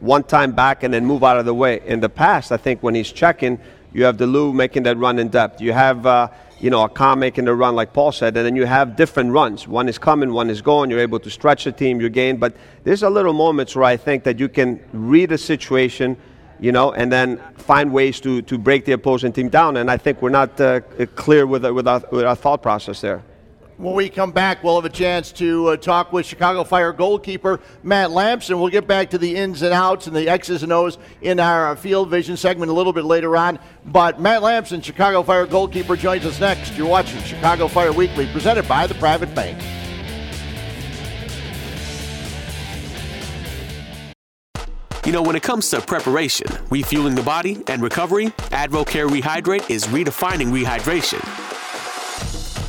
one 0.00 0.24
time 0.24 0.52
back 0.52 0.82
and 0.82 0.92
then 0.92 1.04
move 1.04 1.22
out 1.22 1.38
of 1.38 1.44
the 1.44 1.54
way. 1.54 1.80
In 1.86 2.00
the 2.00 2.08
past, 2.08 2.52
I 2.52 2.56
think 2.56 2.82
when 2.82 2.94
he's 2.94 3.12
checking, 3.12 3.58
you 3.92 4.04
have 4.04 4.16
De 4.16 4.26
Leeuw 4.26 4.54
making 4.54 4.84
that 4.84 4.96
run 4.96 5.18
in 5.18 5.28
depth. 5.28 5.60
You 5.60 5.72
have, 5.72 6.06
uh, 6.06 6.28
you 6.58 6.70
know, 6.70 6.86
Accam 6.86 7.18
making 7.18 7.44
the 7.44 7.54
run, 7.54 7.74
like 7.74 7.92
Paul 7.92 8.12
said, 8.12 8.36
and 8.36 8.46
then 8.46 8.56
you 8.56 8.66
have 8.66 8.96
different 8.96 9.32
runs. 9.32 9.66
One 9.66 9.88
is 9.88 9.98
coming, 9.98 10.32
one 10.32 10.50
is 10.50 10.62
going. 10.62 10.90
You're 10.90 11.00
able 11.00 11.20
to 11.20 11.30
stretch 11.30 11.64
the 11.64 11.72
team, 11.72 12.00
you 12.00 12.08
gain. 12.08 12.36
But 12.36 12.54
there's 12.84 13.02
a 13.02 13.10
little 13.10 13.32
moments 13.32 13.74
where 13.74 13.84
I 13.84 13.96
think 13.96 14.24
that 14.24 14.38
you 14.38 14.48
can 14.48 14.80
read 14.92 15.32
a 15.32 15.38
situation, 15.38 16.16
you 16.60 16.72
know, 16.72 16.92
and 16.92 17.10
then 17.10 17.38
find 17.56 17.92
ways 17.92 18.20
to, 18.20 18.42
to 18.42 18.58
break 18.58 18.84
the 18.84 18.92
opposing 18.92 19.32
team 19.32 19.48
down. 19.48 19.76
And 19.76 19.90
I 19.90 19.96
think 19.96 20.22
we're 20.22 20.30
not 20.30 20.60
uh, 20.60 20.80
clear 21.14 21.46
with, 21.46 21.64
with, 21.64 21.88
our, 21.88 22.02
with 22.10 22.24
our 22.24 22.36
thought 22.36 22.62
process 22.62 23.00
there. 23.00 23.22
When 23.80 23.94
we 23.94 24.10
come 24.10 24.30
back, 24.30 24.62
we'll 24.62 24.74
have 24.74 24.84
a 24.84 24.94
chance 24.94 25.32
to 25.32 25.68
uh, 25.68 25.76
talk 25.78 26.12
with 26.12 26.26
Chicago 26.26 26.64
Fire 26.64 26.92
goalkeeper 26.92 27.60
Matt 27.82 28.10
Lampson. 28.10 28.60
We'll 28.60 28.68
get 28.68 28.86
back 28.86 29.08
to 29.08 29.16
the 29.16 29.34
ins 29.34 29.62
and 29.62 29.72
outs 29.72 30.06
and 30.06 30.14
the 30.14 30.28
X's 30.28 30.62
and 30.62 30.70
O's 30.70 30.98
in 31.22 31.40
our 31.40 31.68
uh, 31.68 31.76
field 31.76 32.10
vision 32.10 32.36
segment 32.36 32.70
a 32.70 32.74
little 32.74 32.92
bit 32.92 33.06
later 33.06 33.38
on. 33.38 33.58
But 33.86 34.20
Matt 34.20 34.42
Lampson, 34.42 34.82
Chicago 34.82 35.22
Fire 35.22 35.46
goalkeeper, 35.46 35.96
joins 35.96 36.26
us 36.26 36.38
next. 36.38 36.76
You're 36.76 36.88
watching 36.88 37.22
Chicago 37.22 37.68
Fire 37.68 37.90
Weekly, 37.90 38.26
presented 38.26 38.68
by 38.68 38.86
the 38.86 38.92
Private 38.96 39.34
Bank. 39.34 39.58
You 45.06 45.12
know, 45.12 45.22
when 45.22 45.36
it 45.36 45.42
comes 45.42 45.70
to 45.70 45.80
preparation, 45.80 46.48
refueling 46.68 47.14
the 47.14 47.22
body, 47.22 47.62
and 47.66 47.80
recovery, 47.80 48.26
AdvoCare 48.50 49.08
Rehydrate 49.08 49.70
is 49.70 49.86
redefining 49.86 50.52
rehydration 50.52 51.50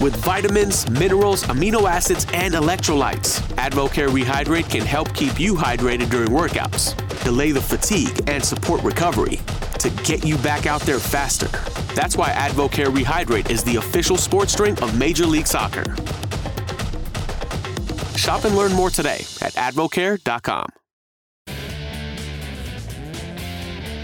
with 0.02 0.16
vitamins, 0.18 0.90
minerals, 0.90 1.44
amino 1.44 1.90
acids, 1.90 2.26
and 2.34 2.54
electrolytes. 2.54 3.40
AdvoCare 3.56 4.10
Rehydrate 4.10 4.70
can 4.70 4.82
help 4.82 5.14
keep 5.14 5.40
you 5.40 5.54
hydrated 5.54 6.10
during 6.10 6.30
workouts, 6.30 6.96
delay 7.24 7.52
the 7.52 7.62
fatigue, 7.62 8.28
and 8.28 8.44
support 8.44 8.82
recovery 8.84 9.40
to 9.80 9.90
get 10.04 10.26
you 10.26 10.38
back 10.40 10.66
out 10.66 10.82
there 10.82 11.00
faster. 11.00 11.48
That's 11.94 12.18
why 12.18 12.30
AdvoCare 12.30 12.94
Rehydrate 12.94 13.50
is 13.50 13.64
the 13.64 13.78
official 13.78 14.18
sports 14.18 14.56
drink 14.56 14.82
of 14.82 14.98
Major 14.98 15.26
League 15.26 15.48
Soccer. 15.48 15.84
Shop 18.18 18.44
and 18.46 18.56
learn 18.56 18.74
more 18.74 18.90
today 18.90 19.26
at 19.42 19.54
advocare.com. 19.54 20.81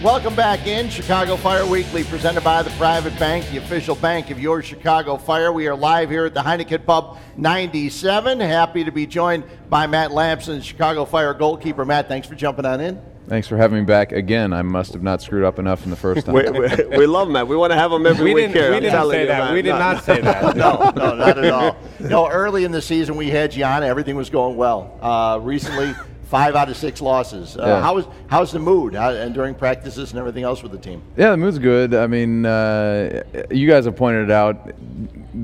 Welcome 0.03 0.35
back 0.35 0.67
in 0.67 0.89
Chicago 0.89 1.35
Fire 1.37 1.65
Weekly, 1.65 2.03
presented 2.03 2.43
by 2.43 2.61
the 2.61 2.69
Private 2.71 3.17
Bank, 3.17 3.49
the 3.49 3.57
official 3.57 3.95
bank 3.95 4.29
of 4.29 4.39
your 4.39 4.61
Chicago 4.61 5.17
Fire. 5.17 5.51
We 5.51 5.67
are 5.67 5.75
live 5.75 6.11
here 6.11 6.25
at 6.25 6.35
the 6.35 6.41
Heineken 6.41 6.85
Pub 6.85 7.17
97. 7.35 8.39
Happy 8.39 8.83
to 8.83 8.91
be 8.91 9.07
joined 9.07 9.43
by 9.71 9.87
Matt 9.87 10.11
Lampson, 10.11 10.61
Chicago 10.61 11.03
Fire 11.03 11.33
goalkeeper. 11.33 11.83
Matt, 11.83 12.07
thanks 12.07 12.27
for 12.27 12.35
jumping 12.35 12.63
on 12.65 12.79
in. 12.79 13.01
Thanks 13.27 13.47
for 13.47 13.57
having 13.57 13.79
me 13.79 13.85
back 13.85 14.11
again. 14.11 14.53
I 14.53 14.61
must 14.61 14.93
have 14.93 15.01
not 15.01 15.21
screwed 15.23 15.43
up 15.43 15.57
enough 15.57 15.83
in 15.83 15.89
the 15.89 15.97
first 15.97 16.25
time. 16.27 16.35
we, 16.35 16.43
we, 16.47 16.97
we 16.99 17.05
love 17.07 17.27
Matt. 17.27 17.47
We 17.47 17.55
want 17.57 17.71
to 17.71 17.77
have 17.77 17.91
him 17.91 18.05
every 18.05 18.25
we 18.25 18.33
week 18.35 18.53
didn't, 18.53 18.55
here. 18.61 18.69
We 18.69 18.77
I'm 18.77 18.83
didn't 18.83 19.09
say 19.09 19.21
you, 19.21 19.27
that. 19.27 19.39
man. 19.45 19.53
We 19.55 19.61
did 19.63 19.69
No. 19.71 19.79
not 19.79 20.03
say 20.03 20.21
that. 20.21 20.55
No, 20.55 20.91
no, 20.95 21.15
not 21.15 21.37
at 21.39 21.51
all. 21.51 21.75
No, 21.99 22.29
early 22.29 22.65
in 22.65 22.71
the 22.71 22.83
season 22.83 23.15
we 23.17 23.31
had 23.31 23.55
you 23.55 23.65
on. 23.65 23.81
Everything 23.83 24.15
was 24.15 24.29
going 24.29 24.55
well. 24.57 24.97
Uh, 25.01 25.39
recently, 25.41 25.93
five 26.29 26.55
out 26.55 26.69
of 26.69 26.77
six 26.77 27.01
losses. 27.01 27.57
Uh, 27.57 27.63
Yeah. 27.65 27.81
How 27.81 27.97
is 27.97 28.05
how's 28.27 28.51
the 28.51 28.59
mood 28.59 28.93
How, 28.95 29.11
and 29.11 29.33
during 29.33 29.55
practices 29.55 30.11
and 30.11 30.19
everything 30.19 30.43
else 30.43 30.61
with 30.63 30.71
the 30.71 30.77
team? 30.77 31.01
Yeah, 31.15 31.31
the 31.31 31.37
mood's 31.37 31.59
good. 31.59 31.93
I 31.93 32.07
mean, 32.07 32.45
uh, 32.45 33.23
you 33.49 33.67
guys 33.67 33.85
have 33.85 33.95
pointed 33.95 34.25
it 34.25 34.31
out. 34.31 34.71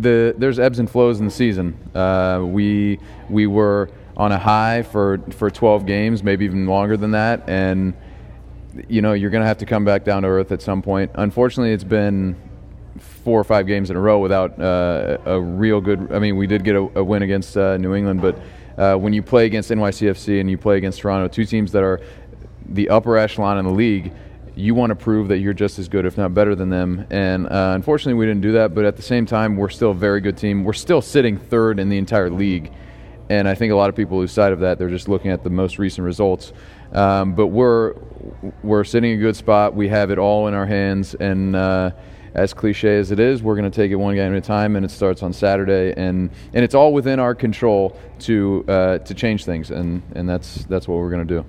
The 0.02 0.36
there's 0.38 0.60
ebbs 0.60 0.80
and 0.80 0.90
flows 0.90 1.20
in 1.20 1.26
the 1.26 1.32
season. 1.32 1.78
Uh, 1.96 2.44
we 2.46 3.00
we 3.30 3.48
were 3.48 3.90
on 4.18 4.32
a 4.32 4.38
high 4.38 4.84
for 4.84 5.20
for 5.32 5.50
12 5.50 5.86
games, 5.86 6.24
maybe 6.24 6.46
even 6.46 6.68
longer 6.68 6.98
than 6.98 7.12
that, 7.12 7.48
and 7.48 7.94
you 8.88 9.02
know 9.02 9.14
you're 9.14 9.30
going 9.30 9.42
to 9.42 9.48
have 9.48 9.60
to 9.60 9.66
come 9.66 9.86
back 9.86 10.04
down 10.04 10.24
to 10.24 10.28
earth 10.28 10.52
at 10.52 10.62
some 10.62 10.82
point. 10.82 11.12
Unfortunately, 11.16 11.72
it's 11.74 11.84
been 11.84 12.36
four 13.24 13.40
or 13.40 13.44
five 13.44 13.66
games 13.68 13.90
in 13.90 13.96
a 13.96 14.00
row 14.00 14.20
without 14.20 14.60
uh, 14.60 15.18
a 15.26 15.40
real 15.40 15.80
good. 15.80 16.12
I 16.12 16.20
mean, 16.20 16.36
we 16.38 16.48
did 16.48 16.64
get 16.64 16.76
a, 16.76 17.00
a 17.00 17.04
win 17.04 17.22
against 17.22 17.56
uh, 17.56 17.78
New 17.78 17.96
England, 17.96 18.22
but 18.22 18.38
uh, 18.78 18.96
when 18.96 19.14
you 19.14 19.22
play 19.22 19.46
against 19.46 19.70
NYCFC 19.70 20.40
and 20.40 20.50
you 20.50 20.58
play 20.58 20.78
against 20.78 21.00
Toronto, 21.00 21.28
two 21.28 21.46
teams 21.46 21.72
that 21.72 21.84
are 21.84 22.02
the 22.66 22.90
upper 22.90 23.18
echelon 23.18 23.58
in 23.58 23.66
the 23.66 23.72
league, 23.72 24.14
you 24.56 24.76
want 24.76 24.92
to 24.92 24.96
prove 24.96 25.28
that 25.30 25.40
you're 25.40 25.54
just 25.54 25.80
as 25.80 25.88
good, 25.88 26.06
if 26.06 26.18
not 26.18 26.34
better 26.34 26.56
than 26.56 26.70
them. 26.70 27.08
And 27.10 27.48
uh, 27.48 27.74
unfortunately, 27.76 28.14
we 28.14 28.26
didn't 28.26 28.42
do 28.42 28.52
that. 28.54 28.76
But 28.76 28.86
at 28.86 28.96
the 28.96 29.02
same 29.02 29.26
time, 29.26 29.58
we're 29.58 29.70
still 29.70 29.92
a 29.92 29.96
very 29.96 30.22
good 30.22 30.38
team. 30.38 30.64
We're 30.64 30.74
still 30.74 31.02
sitting 31.02 31.38
third 31.38 31.80
in 31.80 31.90
the 31.90 31.98
entire 31.98 32.30
league. 32.30 32.72
And 33.30 33.48
I 33.48 33.56
think 33.56 33.72
a 33.72 33.76
lot 33.76 33.90
of 33.90 33.96
people 33.96 34.20
lose 34.20 34.32
sight 34.32 34.54
of 34.54 34.60
that. 34.60 34.78
They're 34.78 34.90
just 34.90 35.08
looking 35.08 35.32
at 35.32 35.44
the 35.44 35.50
most 35.50 35.80
recent 35.80 36.06
results. 36.06 36.54
Um, 36.92 37.34
but 37.34 37.48
we're 37.48 37.96
we're 38.62 38.84
sitting 38.84 39.14
in 39.14 39.20
a 39.20 39.22
good 39.22 39.36
spot. 39.36 39.74
We 39.74 39.88
have 39.90 40.12
it 40.12 40.20
all 40.20 40.48
in 40.48 40.54
our 40.54 40.66
hands. 40.66 41.16
And 41.16 41.56
uh, 41.56 41.92
as 42.34 42.54
cliche 42.54 42.98
as 42.98 43.12
it 43.12 43.20
is, 43.20 43.44
we're 43.44 43.56
going 43.56 43.70
to 43.70 43.76
take 43.76 43.92
it 43.92 43.96
one 43.96 44.16
game 44.16 44.32
at 44.32 44.38
a 44.38 44.42
time. 44.42 44.76
And 44.76 44.86
it 44.86 44.92
starts 44.92 45.24
on 45.24 45.34
Saturday. 45.34 45.94
And 45.96 46.30
and 46.54 46.64
it's 46.64 46.76
all 46.76 46.94
within 46.94 47.20
our 47.20 47.36
control 47.36 47.98
to 48.20 48.66
uh, 48.68 48.98
to 49.00 49.14
change 49.14 49.46
things. 49.46 49.72
And 49.72 50.02
and 50.16 50.28
that's 50.28 50.66
that's 50.66 50.88
what 50.88 50.98
we're 50.98 51.12
going 51.12 51.28
to 51.28 51.36
do. 51.42 51.46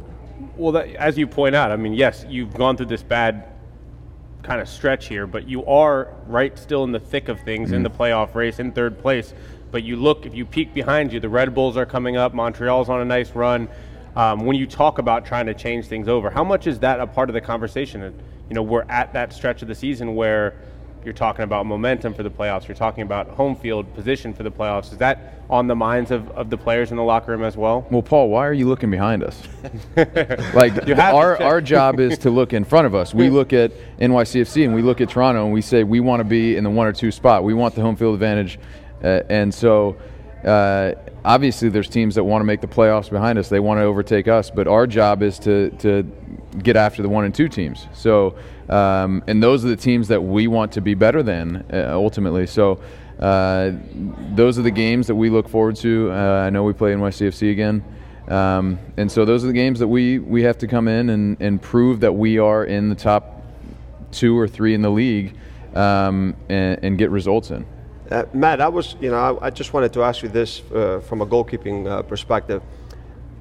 Well, 0.57 0.73
that, 0.73 0.89
as 0.97 1.19
you 1.19 1.27
point 1.27 1.55
out, 1.55 1.73
I 1.73 1.77
mean, 1.77 1.95
yes, 1.95 2.25
you've 2.29 2.55
gone 2.55 2.77
through 2.77 2.87
this 2.87 3.03
bad 3.03 3.51
kind 4.43 4.61
of 4.61 4.69
stretch 4.69 5.09
here, 5.09 5.27
but 5.27 5.49
you 5.49 5.65
are 5.65 6.15
right 6.27 6.57
still 6.59 6.85
in 6.85 6.93
the 6.93 7.01
thick 7.01 7.29
of 7.29 7.41
things 7.41 7.73
in 7.73 7.83
the 7.83 7.91
playoff 7.91 8.35
race 8.35 8.61
in 8.61 8.71
third 8.73 8.99
place. 8.99 9.33
But 9.71 9.83
you 9.83 9.97
look, 9.97 10.27
if 10.27 10.35
you 10.35 10.45
peek 10.45 10.73
behind 10.73 11.13
you, 11.13 11.19
the 11.19 11.29
Red 11.29 11.55
Bulls 11.55 11.77
are 11.77 11.87
coming 11.87 12.17
up. 12.17 12.35
Montreal's 12.35 12.89
on 12.89 13.01
a 13.01 13.05
nice 13.05 13.33
run. 13.33 13.69
Um, 14.15 14.47
when 14.47 14.57
you 14.57 14.67
talk 14.67 14.99
about 14.99 15.27
trying 15.27 15.47
to 15.47 15.55
change 15.55 15.87
things 15.87 16.07
over, 16.07 16.31
how 16.31 16.45
much 16.45 16.69
is 16.69 16.79
that 16.81 17.01
a 17.01 17.07
part 17.07 17.29
of 17.29 17.35
the 17.35 17.41
conversation? 17.41 18.03
You 18.49 18.55
know, 18.55 18.63
we're 18.63 18.85
at 18.89 19.13
that 19.15 19.33
stretch 19.33 19.63
of 19.63 19.69
the 19.69 19.75
season 19.75 20.15
where 20.15 20.55
you're 21.05 21.15
talking 21.15 21.43
about 21.43 21.67
momentum 21.67 22.15
for 22.15 22.23
the 22.23 22.31
playoffs. 22.31 22.67
You're 22.67 22.77
talking 22.77 23.03
about 23.03 23.29
home 23.29 23.55
field 23.55 23.93
position 23.95 24.33
for 24.33 24.43
the 24.43 24.51
playoffs. 24.51 24.93
Is 24.93 24.99
that 24.99 25.35
on 25.51 25.67
the 25.67 25.75
minds 25.75 26.11
of, 26.11 26.31
of 26.31 26.51
the 26.51 26.57
players 26.57 26.91
in 26.91 26.97
the 26.97 27.03
locker 27.03 27.33
room 27.33 27.45
as 27.45 27.57
well? 27.57 27.87
Well, 27.91 28.03
Paul, 28.03 28.31
why 28.31 28.47
are 28.47 28.53
you 28.53 28.67
looking 28.67 28.91
behind 28.91 29.23
us? 29.23 29.43
like 30.55 30.89
our 30.99 31.41
our 31.43 31.61
job 31.61 32.01
is 32.01 32.19
to 32.19 32.31
look 32.31 32.53
in 32.53 32.65
front 32.65 32.87
of 32.87 32.95
us. 32.95 33.15
We 33.15 33.31
look 33.31 33.53
at 33.53 33.73
NYCFC 33.99 34.65
and 34.65 34.75
we 34.75 34.83
look 34.83 35.01
at 35.01 35.11
Toronto 35.11 35.45
and 35.45 35.53
we 35.53 35.61
say 35.61 35.85
we 35.85 36.01
want 36.01 36.21
to 36.21 36.25
be 36.25 36.57
in 36.57 36.65
the 36.65 36.71
one 36.71 36.87
or 36.87 36.93
two 36.93 37.11
spot. 37.11 37.45
We 37.45 37.55
want 37.55 37.75
the 37.75 37.83
home 37.83 37.97
field 37.97 38.15
advantage, 38.15 38.59
uh, 39.03 39.21
and 39.29 39.53
so 39.53 39.97
uh, 40.45 40.93
obviously 41.25 41.69
there's 41.69 41.89
teams 41.89 42.15
that 42.15 42.25
want 42.25 42.41
to 42.41 42.47
make 42.47 42.61
the 42.61 42.67
playoffs 42.67 43.11
behind 43.11 43.39
us. 43.39 43.49
They 43.49 43.61
want 43.61 43.79
to 43.79 43.83
overtake 43.83 44.29
us, 44.29 44.51
but 44.51 44.67
our 44.67 44.87
job 44.87 45.23
is 45.23 45.39
to 45.41 45.71
to 45.79 46.11
get 46.63 46.77
after 46.77 47.03
the 47.03 47.09
one 47.09 47.25
and 47.25 47.35
two 47.35 47.49
teams. 47.49 47.87
So 47.93 48.37
um, 48.69 49.23
and 49.27 49.43
those 49.43 49.65
are 49.65 49.69
the 49.69 49.77
teams 49.77 50.09
that 50.09 50.21
we 50.21 50.47
want 50.47 50.73
to 50.73 50.81
be 50.81 50.95
better 50.95 51.23
than 51.23 51.65
uh, 51.73 51.91
ultimately. 51.93 52.47
So. 52.47 52.81
Uh, 53.19 53.71
those 54.35 54.59
are 54.59 54.63
the 54.63 54.73
games 54.73 55.07
that 55.07 55.15
we 55.15 55.31
look 55.31 55.49
forward 55.49 55.77
to. 55.77 56.11
Uh, 56.11 56.15
I 56.47 56.51
know 56.51 56.65
we 56.65 56.73
play 56.73 56.93
NYCFC 56.95 57.53
again. 57.53 57.85
Um, 58.29 58.79
and 58.97 59.11
so 59.11 59.25
those 59.25 59.45
are 59.45 59.47
the 59.47 59.53
games 59.53 59.79
that 59.79 59.89
we, 59.89 60.19
we 60.19 60.43
have 60.43 60.59
to 60.59 60.67
come 60.67 60.89
in 60.89 61.11
and, 61.11 61.41
and 61.41 61.61
prove 61.61 62.01
that 62.01 62.13
we 62.13 62.39
are 62.39 62.65
in 62.65 62.89
the 62.89 62.95
top 62.95 63.43
two 64.11 64.39
or 64.39 64.49
three 64.49 64.75
in 64.75 64.83
the 64.83 64.91
league 64.91 65.37
um, 65.75 66.35
and, 66.49 66.83
and 66.83 66.99
get 66.99 67.11
results 67.11 67.51
in. 67.51 67.67
Uh, 68.11 68.25
Matt, 68.33 68.61
I 68.61 68.69
was, 68.69 68.97
you 69.01 69.11
know, 69.11 69.39
I, 69.41 69.47
I 69.47 69.51
just 69.51 69.73
wanted 69.73 69.93
to 69.95 70.03
ask 70.03 70.23
you 70.23 70.29
this 70.29 70.63
uh, 70.73 71.01
from 71.01 71.21
a 71.21 71.27
goalkeeping 71.27 71.87
uh, 71.87 72.03
perspective. 72.03 72.63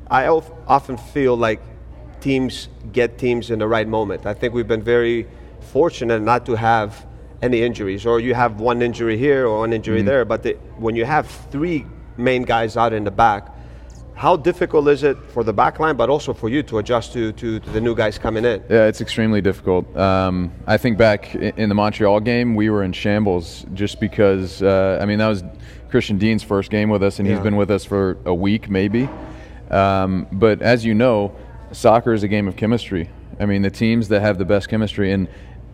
I 0.10 0.28
of, 0.28 0.52
often 0.68 0.98
feel 0.98 1.38
like 1.38 1.62
teams 2.24 2.70
get 2.94 3.18
teams 3.18 3.52
in 3.52 3.60
the 3.60 3.68
right 3.68 3.88
moment. 3.88 4.26
I 4.26 4.34
think 4.34 4.54
we've 4.54 4.68
been 4.68 4.82
very 4.82 5.28
fortunate 5.60 6.22
not 6.22 6.46
to 6.46 6.56
have 6.56 7.06
any 7.42 7.62
injuries, 7.62 8.06
or 8.06 8.22
you 8.22 8.34
have 8.34 8.62
one 8.62 8.82
injury 8.82 9.18
here 9.18 9.46
or 9.48 9.60
one 9.60 9.74
injury 9.74 10.02
there. 10.02 10.24
But 10.24 10.44
the, 10.44 10.54
when 10.78 10.96
you 10.96 11.04
have 11.04 11.28
three 11.52 11.86
main 12.16 12.44
guys 12.44 12.78
out 12.78 12.94
in 12.94 13.04
the 13.04 13.12
back, 13.12 13.50
how 14.16 14.38
difficult 14.38 14.88
is 14.88 15.04
it 15.04 15.18
for 15.34 15.44
the 15.44 15.52
back 15.52 15.80
line, 15.80 15.98
but 15.98 16.10
also 16.10 16.34
for 16.34 16.48
you 16.48 16.64
to 16.64 16.78
adjust 16.78 17.12
to, 17.14 17.34
to, 17.34 17.60
to 17.60 17.70
the 17.72 17.82
new 17.82 17.94
guys 17.94 18.18
coming 18.18 18.46
in? 18.46 18.64
Yeah, 18.70 18.86
it's 18.86 19.02
extremely 19.02 19.42
difficult. 19.42 19.86
Um, 19.98 20.54
I 20.66 20.78
think 20.78 20.98
back 20.98 21.36
in 21.36 21.68
the 21.68 21.76
Montreal 21.76 22.22
game, 22.22 22.56
we 22.56 22.70
were 22.70 22.84
in 22.84 22.94
shambles 22.94 23.66
just 23.74 24.00
because, 24.00 24.62
uh, 24.64 25.00
I 25.02 25.06
mean, 25.06 25.20
that 25.20 25.28
was 25.28 25.44
Christian 25.90 26.18
Dean's 26.18 26.44
first 26.44 26.72
game 26.72 26.90
with 26.90 27.04
us, 27.04 27.20
and 27.20 27.28
he's 27.28 27.40
been 27.40 27.58
with 27.58 27.70
us 27.70 27.84
for 27.84 28.18
a 28.26 28.34
week 28.34 28.70
maybe. 28.70 29.10
Um, 29.70 30.28
but 30.32 30.62
as 30.62 30.86
you 30.86 30.94
know, 30.94 31.36
soccer 31.74 32.14
is 32.14 32.24
a 32.24 32.28
game 32.28 32.48
of 32.48 32.56
chemistry. 32.56 33.10
I 33.40 33.46
mean, 33.46 33.62
the 33.62 33.72
teams 33.72 34.08
that 34.10 34.22
have 34.22 34.38
the 34.38 34.46
best 34.46 34.70
chemistry, 34.70 35.12
and 35.12 35.28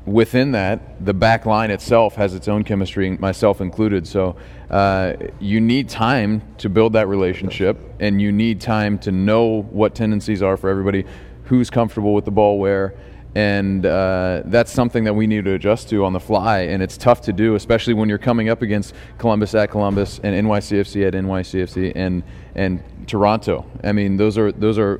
within 0.05 0.53
that, 0.53 1.05
the 1.05 1.13
back 1.13 1.45
line 1.45 1.71
itself 1.71 2.15
has 2.15 2.33
its 2.33 2.47
own 2.47 2.63
chemistry, 2.63 3.17
myself 3.17 3.61
included. 3.61 4.07
So 4.07 4.35
uh, 4.69 5.13
you 5.39 5.61
need 5.61 5.89
time 5.89 6.41
to 6.59 6.69
build 6.69 6.93
that 6.93 7.07
relationship, 7.07 7.77
and 7.99 8.21
you 8.21 8.31
need 8.31 8.61
time 8.61 8.97
to 8.99 9.11
know 9.11 9.63
what 9.63 9.95
tendencies 9.95 10.41
are 10.41 10.57
for 10.57 10.69
everybody, 10.69 11.05
who's 11.45 11.69
comfortable 11.69 12.13
with 12.13 12.25
the 12.25 12.31
ball 12.31 12.59
where. 12.59 12.95
And 13.35 13.85
uh, 13.85 14.41
that's 14.45 14.71
something 14.71 15.03
that 15.03 15.13
we 15.13 15.27
need 15.27 15.45
to 15.45 15.53
adjust 15.53 15.89
to 15.89 16.03
on 16.03 16.13
the 16.13 16.19
fly, 16.19 16.61
and 16.61 16.81
it's 16.81 16.97
tough 16.97 17.21
to 17.21 17.33
do, 17.33 17.53
especially 17.53 17.93
when 17.93 18.09
you're 18.09 18.17
coming 18.17 18.49
up 18.49 18.63
against 18.63 18.95
Columbus 19.19 19.53
at 19.53 19.69
Columbus 19.69 20.19
and 20.23 20.47
NYCFC 20.47 21.07
at 21.07 21.13
NYCFC 21.13 21.91
and 21.95 22.23
and 22.55 22.83
Toronto. 23.05 23.67
I 23.83 23.91
mean, 23.91 24.17
those 24.17 24.35
are 24.39 24.51
those 24.51 24.79
are 24.79 24.99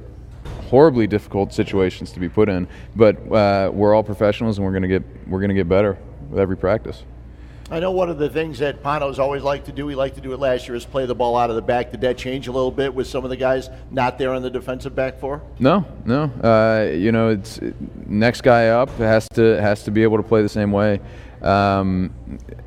horribly 0.69 1.07
difficult 1.07 1.53
situations 1.53 2.11
to 2.11 2.19
be 2.19 2.29
put 2.29 2.49
in. 2.49 2.67
But 2.95 3.31
uh, 3.31 3.71
we're 3.73 3.93
all 3.93 4.03
professionals, 4.03 4.57
and 4.57 4.65
we're 4.65 4.73
gonna 4.73 4.87
get 4.87 5.03
we're 5.27 5.41
gonna 5.41 5.53
get 5.53 5.67
better 5.67 5.97
with 6.29 6.39
every 6.39 6.57
practice. 6.57 7.03
I 7.71 7.79
know 7.79 7.91
one 7.91 8.09
of 8.09 8.17
the 8.17 8.29
things 8.29 8.57
that 8.59 8.81
Pano's 8.81 9.19
always 9.19 9.43
liked 9.43 9.67
to 9.67 9.71
do, 9.71 9.87
he 9.87 9.93
liked 9.95 10.15
to 10.15 10.21
do 10.21 10.33
it 10.33 10.39
last 10.39 10.67
year, 10.67 10.75
is 10.75 10.85
play 10.85 11.05
the 11.05 11.13
ball 11.13 11.37
out 11.37 11.51
of 11.51 11.55
the 11.55 11.61
back. 11.61 11.91
Did 11.91 12.01
that 12.01 12.17
change 12.17 12.47
a 12.47 12.51
little 12.51 12.71
bit 12.71 12.91
with 12.91 13.05
some 13.05 13.23
of 13.23 13.29
the 13.29 13.37
guys 13.37 13.69
not 13.91 14.17
there 14.17 14.33
on 14.33 14.41
the 14.41 14.49
defensive 14.49 14.95
back 14.95 15.19
four? 15.19 15.43
No, 15.59 15.85
no. 16.03 16.23
Uh, 16.43 16.89
you 16.91 17.11
know, 17.11 17.29
it's 17.29 17.59
next 18.07 18.41
guy 18.41 18.69
up 18.69 18.89
has 18.97 19.29
to 19.35 19.61
has 19.61 19.83
to 19.83 19.91
be 19.91 20.01
able 20.01 20.17
to 20.17 20.23
play 20.23 20.41
the 20.41 20.49
same 20.49 20.71
way. 20.71 20.99
um, 21.43 22.11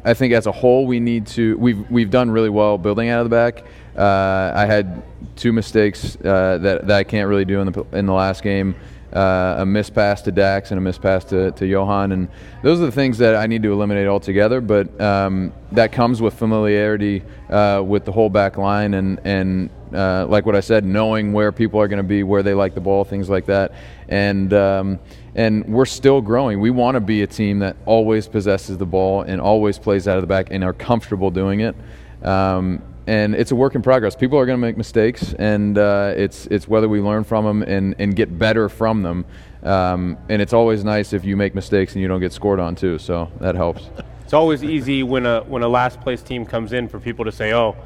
I 0.04 0.14
think 0.14 0.34
as 0.34 0.46
a 0.46 0.52
whole, 0.52 0.86
we 0.86 1.00
need 1.00 1.26
to. 1.28 1.56
We've 1.58 1.90
we've 1.90 2.10
done 2.10 2.30
really 2.30 2.50
well 2.50 2.78
building 2.78 3.08
out 3.08 3.20
of 3.20 3.26
the 3.26 3.34
back. 3.34 3.64
Uh, 3.96 4.52
I 4.55 4.66
had 4.66 5.02
two 5.37 5.52
mistakes 5.52 6.16
uh, 6.16 6.59
that 6.59 6.87
that 6.87 6.96
I 6.96 7.05
can't 7.05 7.28
really 7.28 7.44
do 7.44 7.61
in 7.61 7.72
the 7.72 7.85
in 7.92 8.07
the 8.07 8.12
last 8.12 8.42
game. 8.42 8.74
Uh, 9.12 9.57
a 9.59 9.66
miss 9.66 9.90
pass 9.90 10.22
to 10.22 10.33
Dax 10.33 10.70
and 10.70 10.78
a 10.78 10.81
miss 10.81 10.96
pass 10.96 11.22
to, 11.26 11.50
to 11.52 11.66
Johan, 11.66 12.12
and 12.12 12.28
those 12.62 12.81
are 12.81 12.87
the 12.87 12.92
things 12.92 13.18
that 13.18 13.37
I 13.37 13.46
need 13.46 13.62
to 13.62 13.70
eliminate 13.70 14.07
altogether. 14.07 14.62
But 14.62 14.98
um, 14.98 15.52
that 15.72 15.92
comes 15.92 16.22
with 16.22 16.33
familiarity 16.33 17.22
uh, 17.50 17.83
with 17.87 18.07
the 18.07 18.12
whole 18.12 18.31
back 18.31 18.57
line, 18.57 18.94
and 18.94 19.20
and 19.24 19.68
uh, 19.94 20.26
like 20.28 20.46
what 20.46 20.57
I 20.57 20.61
said, 20.61 20.87
knowing 20.87 21.35
where 21.35 21.52
people 21.52 21.78
are 21.78 21.88
going 21.88 21.98
to 21.98 22.02
be, 22.02 22.22
where 22.22 22.42
they 22.42 22.55
like 22.55 22.74
the 22.74 22.81
ball, 22.81 23.05
things 23.05 23.28
like 23.28 23.46
that, 23.46 23.72
and. 24.09 24.52
Um, 24.52 24.98
and 25.35 25.64
we're 25.66 25.87
still 25.87 26.20
growing. 26.20 26.61
We 26.61 26.68
want 26.68 26.96
to 26.96 27.00
be 27.00 27.22
a 27.22 27.26
team 27.26 27.61
that 27.61 27.78
always 27.87 28.28
possesses 28.28 28.76
the 28.76 28.85
ball 28.85 29.22
and 29.22 29.40
always 29.40 29.78
plays 29.78 30.07
out 30.07 30.18
of 30.18 30.22
the 30.22 30.26
back 30.26 30.48
and 30.50 30.62
are 30.62 30.74
comfortable 30.74 31.31
doing 31.31 31.61
it. 31.61 31.74
Um, 32.22 32.83
and 33.06 33.34
it's 33.34 33.50
a 33.50 33.56
work 33.56 33.74
in 33.74 33.82
progress. 33.82 34.14
People 34.14 34.38
are 34.38 34.46
going 34.46 34.58
to 34.58 34.60
make 34.60 34.76
mistakes, 34.76 35.34
and 35.34 35.76
uh, 35.76 36.14
it's 36.16 36.46
it's 36.46 36.68
whether 36.68 36.88
we 36.88 37.00
learn 37.00 37.24
from 37.24 37.44
them 37.44 37.62
and, 37.62 37.94
and 37.98 38.14
get 38.14 38.38
better 38.38 38.68
from 38.68 39.02
them. 39.02 39.24
Um, 39.62 40.18
and 40.28 40.42
it's 40.42 40.52
always 40.52 40.84
nice 40.84 41.12
if 41.12 41.24
you 41.24 41.36
make 41.36 41.54
mistakes 41.54 41.92
and 41.92 42.02
you 42.02 42.08
don't 42.08 42.20
get 42.20 42.32
scored 42.32 42.60
on 42.60 42.74
too. 42.74 42.98
So 42.98 43.30
that 43.40 43.54
helps. 43.54 43.88
It's 44.24 44.32
always 44.32 44.64
easy 44.64 45.02
when 45.02 45.26
a 45.26 45.42
when 45.42 45.62
a 45.62 45.68
last 45.68 46.00
place 46.00 46.22
team 46.22 46.46
comes 46.46 46.72
in 46.72 46.88
for 46.88 46.98
people 46.98 47.24
to 47.24 47.32
say, 47.32 47.52
"Oh, 47.52 47.76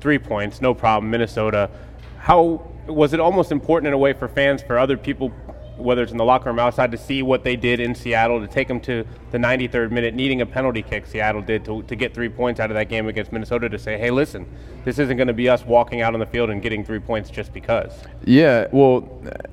three 0.00 0.18
points, 0.18 0.60
no 0.60 0.74
problem, 0.74 1.10
Minnesota." 1.10 1.70
How 2.18 2.66
was 2.86 3.12
it 3.12 3.20
almost 3.20 3.52
important 3.52 3.88
in 3.88 3.94
a 3.94 3.98
way 3.98 4.12
for 4.12 4.28
fans, 4.28 4.62
for 4.62 4.78
other 4.78 4.96
people 4.96 5.32
whether 5.76 6.02
it's 6.02 6.12
in 6.12 6.18
the 6.18 6.24
locker 6.24 6.48
room 6.48 6.58
outside, 6.58 6.90
to 6.92 6.98
see 6.98 7.22
what 7.22 7.44
they 7.44 7.56
did 7.56 7.80
in 7.80 7.94
Seattle, 7.94 8.40
to 8.40 8.46
take 8.46 8.68
them 8.68 8.80
to 8.80 9.04
the 9.30 9.38
93rd 9.38 9.90
minute, 9.90 10.14
needing 10.14 10.40
a 10.40 10.46
penalty 10.46 10.82
kick 10.82 11.06
Seattle 11.06 11.42
did 11.42 11.64
to, 11.64 11.82
to 11.84 11.96
get 11.96 12.14
three 12.14 12.28
points 12.28 12.60
out 12.60 12.70
of 12.70 12.74
that 12.76 12.88
game 12.88 13.08
against 13.08 13.32
Minnesota 13.32 13.68
to 13.68 13.78
say, 13.78 13.98
hey, 13.98 14.10
listen, 14.10 14.46
this 14.84 14.98
isn't 14.98 15.16
going 15.16 15.28
to 15.28 15.34
be 15.34 15.48
us 15.48 15.64
walking 15.64 16.00
out 16.00 16.14
on 16.14 16.20
the 16.20 16.26
field 16.26 16.50
and 16.50 16.62
getting 16.62 16.84
three 16.84 17.00
points 17.00 17.30
just 17.30 17.52
because. 17.52 17.92
Yeah, 18.24 18.68
well, 18.72 19.08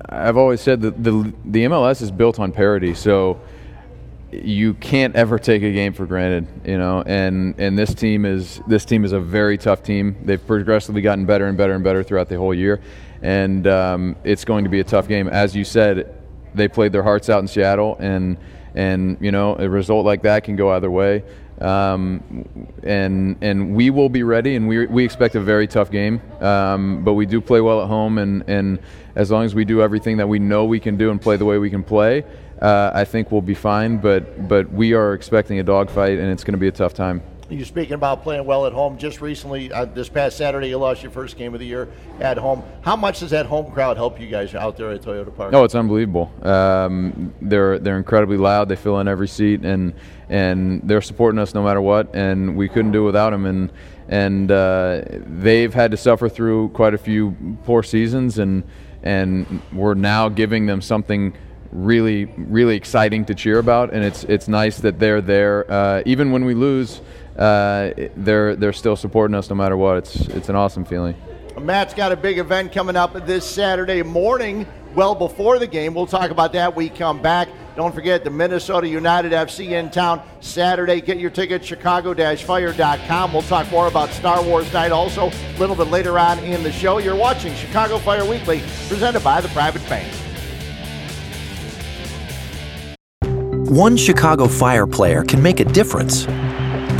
I've 0.08 0.36
always 0.36 0.60
said 0.60 0.80
that 0.82 1.02
the, 1.02 1.32
the 1.44 1.64
MLS 1.64 2.02
is 2.02 2.10
built 2.10 2.38
on 2.38 2.52
parity, 2.52 2.94
so 2.94 3.40
you 4.30 4.74
can't 4.74 5.14
ever 5.14 5.38
take 5.38 5.62
a 5.62 5.72
game 5.72 5.92
for 5.92 6.06
granted, 6.06 6.46
you 6.64 6.78
know. 6.78 7.02
And 7.02 7.54
and 7.60 7.78
this 7.78 7.94
team 7.94 8.24
is 8.24 8.62
this 8.66 8.86
team 8.86 9.04
is 9.04 9.12
a 9.12 9.20
very 9.20 9.58
tough 9.58 9.82
team. 9.82 10.16
They've 10.24 10.44
progressively 10.44 11.02
gotten 11.02 11.26
better 11.26 11.46
and 11.46 11.58
better 11.58 11.74
and 11.74 11.84
better 11.84 12.02
throughout 12.02 12.30
the 12.30 12.38
whole 12.38 12.54
year 12.54 12.80
and 13.22 13.66
um, 13.66 14.16
it's 14.24 14.44
going 14.44 14.64
to 14.64 14.70
be 14.70 14.80
a 14.80 14.84
tough 14.84 15.08
game. 15.08 15.28
As 15.28 15.54
you 15.56 15.64
said, 15.64 16.14
they 16.54 16.68
played 16.68 16.92
their 16.92 17.02
hearts 17.02 17.30
out 17.30 17.40
in 17.40 17.48
Seattle, 17.48 17.96
and 17.98 18.36
and 18.74 19.16
you 19.20 19.32
know 19.32 19.56
a 19.56 19.68
result 19.68 20.04
like 20.04 20.22
that 20.22 20.44
can 20.44 20.56
go 20.56 20.72
either 20.72 20.90
way. 20.90 21.22
Um, 21.60 22.44
and 22.82 23.36
and 23.40 23.74
we 23.74 23.90
will 23.90 24.08
be 24.08 24.24
ready, 24.24 24.56
and 24.56 24.66
we 24.66 24.86
we 24.86 25.04
expect 25.04 25.36
a 25.36 25.40
very 25.40 25.66
tough 25.66 25.90
game. 25.90 26.20
Um, 26.40 27.04
but 27.04 27.14
we 27.14 27.24
do 27.24 27.40
play 27.40 27.60
well 27.60 27.80
at 27.80 27.88
home, 27.88 28.18
and 28.18 28.42
and 28.48 28.80
as 29.14 29.30
long 29.30 29.44
as 29.44 29.54
we 29.54 29.64
do 29.64 29.80
everything 29.82 30.16
that 30.16 30.28
we 30.28 30.38
know 30.38 30.64
we 30.64 30.80
can 30.80 30.96
do 30.96 31.10
and 31.10 31.20
play 31.20 31.36
the 31.36 31.44
way 31.44 31.58
we 31.58 31.70
can 31.70 31.84
play, 31.84 32.24
uh, 32.60 32.90
I 32.92 33.04
think 33.04 33.30
we'll 33.30 33.42
be 33.42 33.54
fine. 33.54 33.98
But 33.98 34.48
but 34.48 34.72
we 34.72 34.94
are 34.94 35.14
expecting 35.14 35.60
a 35.60 35.62
dogfight, 35.62 36.18
and 36.18 36.32
it's 36.32 36.42
going 36.42 36.54
to 36.54 36.58
be 36.58 36.68
a 36.68 36.72
tough 36.72 36.94
time. 36.94 37.22
You're 37.52 37.66
speaking 37.66 37.92
about 37.92 38.22
playing 38.22 38.46
well 38.46 38.64
at 38.64 38.72
home. 38.72 38.96
Just 38.96 39.20
recently, 39.20 39.70
uh, 39.70 39.84
this 39.84 40.08
past 40.08 40.38
Saturday, 40.38 40.70
you 40.70 40.78
lost 40.78 41.02
your 41.02 41.12
first 41.12 41.36
game 41.36 41.52
of 41.52 41.60
the 41.60 41.66
year 41.66 41.86
at 42.18 42.38
home. 42.38 42.62
How 42.80 42.96
much 42.96 43.20
does 43.20 43.30
that 43.30 43.44
home 43.44 43.70
crowd 43.70 43.98
help 43.98 44.18
you 44.18 44.26
guys 44.26 44.54
out 44.54 44.78
there 44.78 44.90
at 44.90 45.02
Toyota 45.02 45.34
Park? 45.36 45.52
Oh, 45.52 45.62
it's 45.62 45.74
unbelievable. 45.74 46.32
Um, 46.42 47.34
they're 47.42 47.78
they're 47.78 47.98
incredibly 47.98 48.38
loud. 48.38 48.70
They 48.70 48.76
fill 48.76 49.00
in 49.00 49.08
every 49.08 49.28
seat, 49.28 49.66
and 49.66 49.92
and 50.30 50.80
they're 50.84 51.02
supporting 51.02 51.38
us 51.38 51.52
no 51.52 51.62
matter 51.62 51.82
what. 51.82 52.14
And 52.14 52.56
we 52.56 52.70
couldn't 52.70 52.92
do 52.92 53.04
without 53.04 53.30
them. 53.30 53.44
And 53.44 53.70
and 54.08 54.50
uh, 54.50 55.02
they've 55.10 55.74
had 55.74 55.90
to 55.90 55.98
suffer 55.98 56.30
through 56.30 56.70
quite 56.70 56.94
a 56.94 56.98
few 56.98 57.36
poor 57.64 57.82
seasons, 57.82 58.38
and 58.38 58.64
and 59.02 59.60
we're 59.74 59.94
now 59.94 60.30
giving 60.30 60.64
them 60.64 60.80
something 60.80 61.36
really 61.70 62.26
really 62.36 62.76
exciting 62.76 63.26
to 63.26 63.34
cheer 63.34 63.58
about. 63.58 63.92
And 63.92 64.02
it's 64.02 64.24
it's 64.24 64.48
nice 64.48 64.78
that 64.78 64.98
they're 64.98 65.20
there, 65.20 65.70
uh, 65.70 66.02
even 66.06 66.32
when 66.32 66.46
we 66.46 66.54
lose 66.54 67.02
uh, 67.38 67.90
they're 68.16 68.56
they're 68.56 68.72
still 68.72 68.96
supporting 68.96 69.34
us 69.34 69.48
no 69.48 69.56
matter 69.56 69.76
what. 69.76 69.98
It's 69.98 70.16
it's 70.28 70.48
an 70.48 70.56
awesome 70.56 70.84
feeling. 70.84 71.16
Matt's 71.60 71.94
got 71.94 72.12
a 72.12 72.16
big 72.16 72.38
event 72.38 72.72
coming 72.72 72.96
up 72.96 73.26
this 73.26 73.44
Saturday 73.44 74.02
morning, 74.02 74.66
well 74.94 75.14
before 75.14 75.58
the 75.58 75.66
game. 75.66 75.94
We'll 75.94 76.06
talk 76.06 76.30
about 76.30 76.52
that. 76.54 76.74
We 76.74 76.88
come 76.88 77.20
back. 77.20 77.48
Don't 77.76 77.94
forget 77.94 78.22
the 78.22 78.30
Minnesota 78.30 78.86
United 78.86 79.32
FC 79.32 79.70
in 79.70 79.90
town 79.90 80.22
Saturday. 80.40 81.00
Get 81.00 81.18
your 81.18 81.30
tickets, 81.30 81.66
chicago-fire.com. 81.66 83.32
We'll 83.32 83.42
talk 83.42 83.70
more 83.70 83.86
about 83.86 84.10
Star 84.10 84.42
Wars 84.44 84.70
Night 84.74 84.92
also 84.92 85.30
a 85.30 85.58
little 85.58 85.76
bit 85.76 85.88
later 85.88 86.18
on 86.18 86.38
in 86.40 86.62
the 86.62 86.72
show. 86.72 86.98
You're 86.98 87.16
watching 87.16 87.54
Chicago 87.54 87.98
Fire 87.98 88.26
Weekly, 88.26 88.60
presented 88.88 89.24
by 89.24 89.40
the 89.40 89.48
Private 89.48 89.88
Bank. 89.88 90.12
One 93.70 93.96
Chicago 93.96 94.48
Fire 94.48 94.86
player 94.86 95.24
can 95.24 95.42
make 95.42 95.60
a 95.60 95.64
difference 95.64 96.26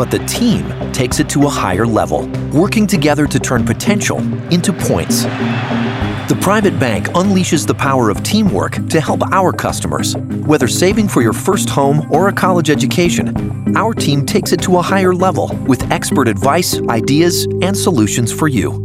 but 0.02 0.10
the 0.10 0.26
team 0.26 0.68
takes 0.90 1.20
it 1.20 1.28
to 1.28 1.46
a 1.46 1.48
higher 1.48 1.86
level, 1.86 2.26
working 2.52 2.88
together 2.88 3.24
to 3.24 3.38
turn 3.38 3.64
potential 3.64 4.18
into 4.52 4.72
points. 4.72 5.22
The 5.22 6.36
private 6.40 6.76
bank 6.80 7.06
unleashes 7.10 7.68
the 7.68 7.74
power 7.74 8.10
of 8.10 8.20
teamwork 8.24 8.84
to 8.88 9.00
help 9.00 9.22
our 9.30 9.52
customers. 9.52 10.16
Whether 10.16 10.66
saving 10.66 11.06
for 11.06 11.22
your 11.22 11.32
first 11.32 11.70
home 11.70 12.12
or 12.12 12.26
a 12.26 12.32
college 12.32 12.68
education, 12.68 13.76
our 13.76 13.94
team 13.94 14.26
takes 14.26 14.50
it 14.50 14.60
to 14.62 14.78
a 14.78 14.82
higher 14.82 15.14
level 15.14 15.56
with 15.68 15.88
expert 15.92 16.26
advice, 16.26 16.80
ideas, 16.88 17.44
and 17.62 17.76
solutions 17.76 18.32
for 18.32 18.48
you. 18.48 18.84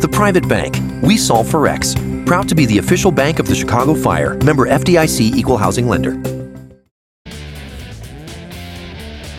The 0.00 0.08
Private 0.10 0.48
Bank, 0.48 0.80
we 1.00 1.16
solve 1.16 1.48
for 1.48 1.68
X. 1.68 1.94
Proud 2.26 2.48
to 2.48 2.56
be 2.56 2.66
the 2.66 2.78
official 2.78 3.12
bank 3.12 3.38
of 3.38 3.46
the 3.46 3.54
Chicago 3.54 3.94
Fire, 3.94 4.34
member 4.38 4.66
FDIC 4.66 5.36
equal 5.36 5.58
housing 5.58 5.86
lender. 5.86 6.35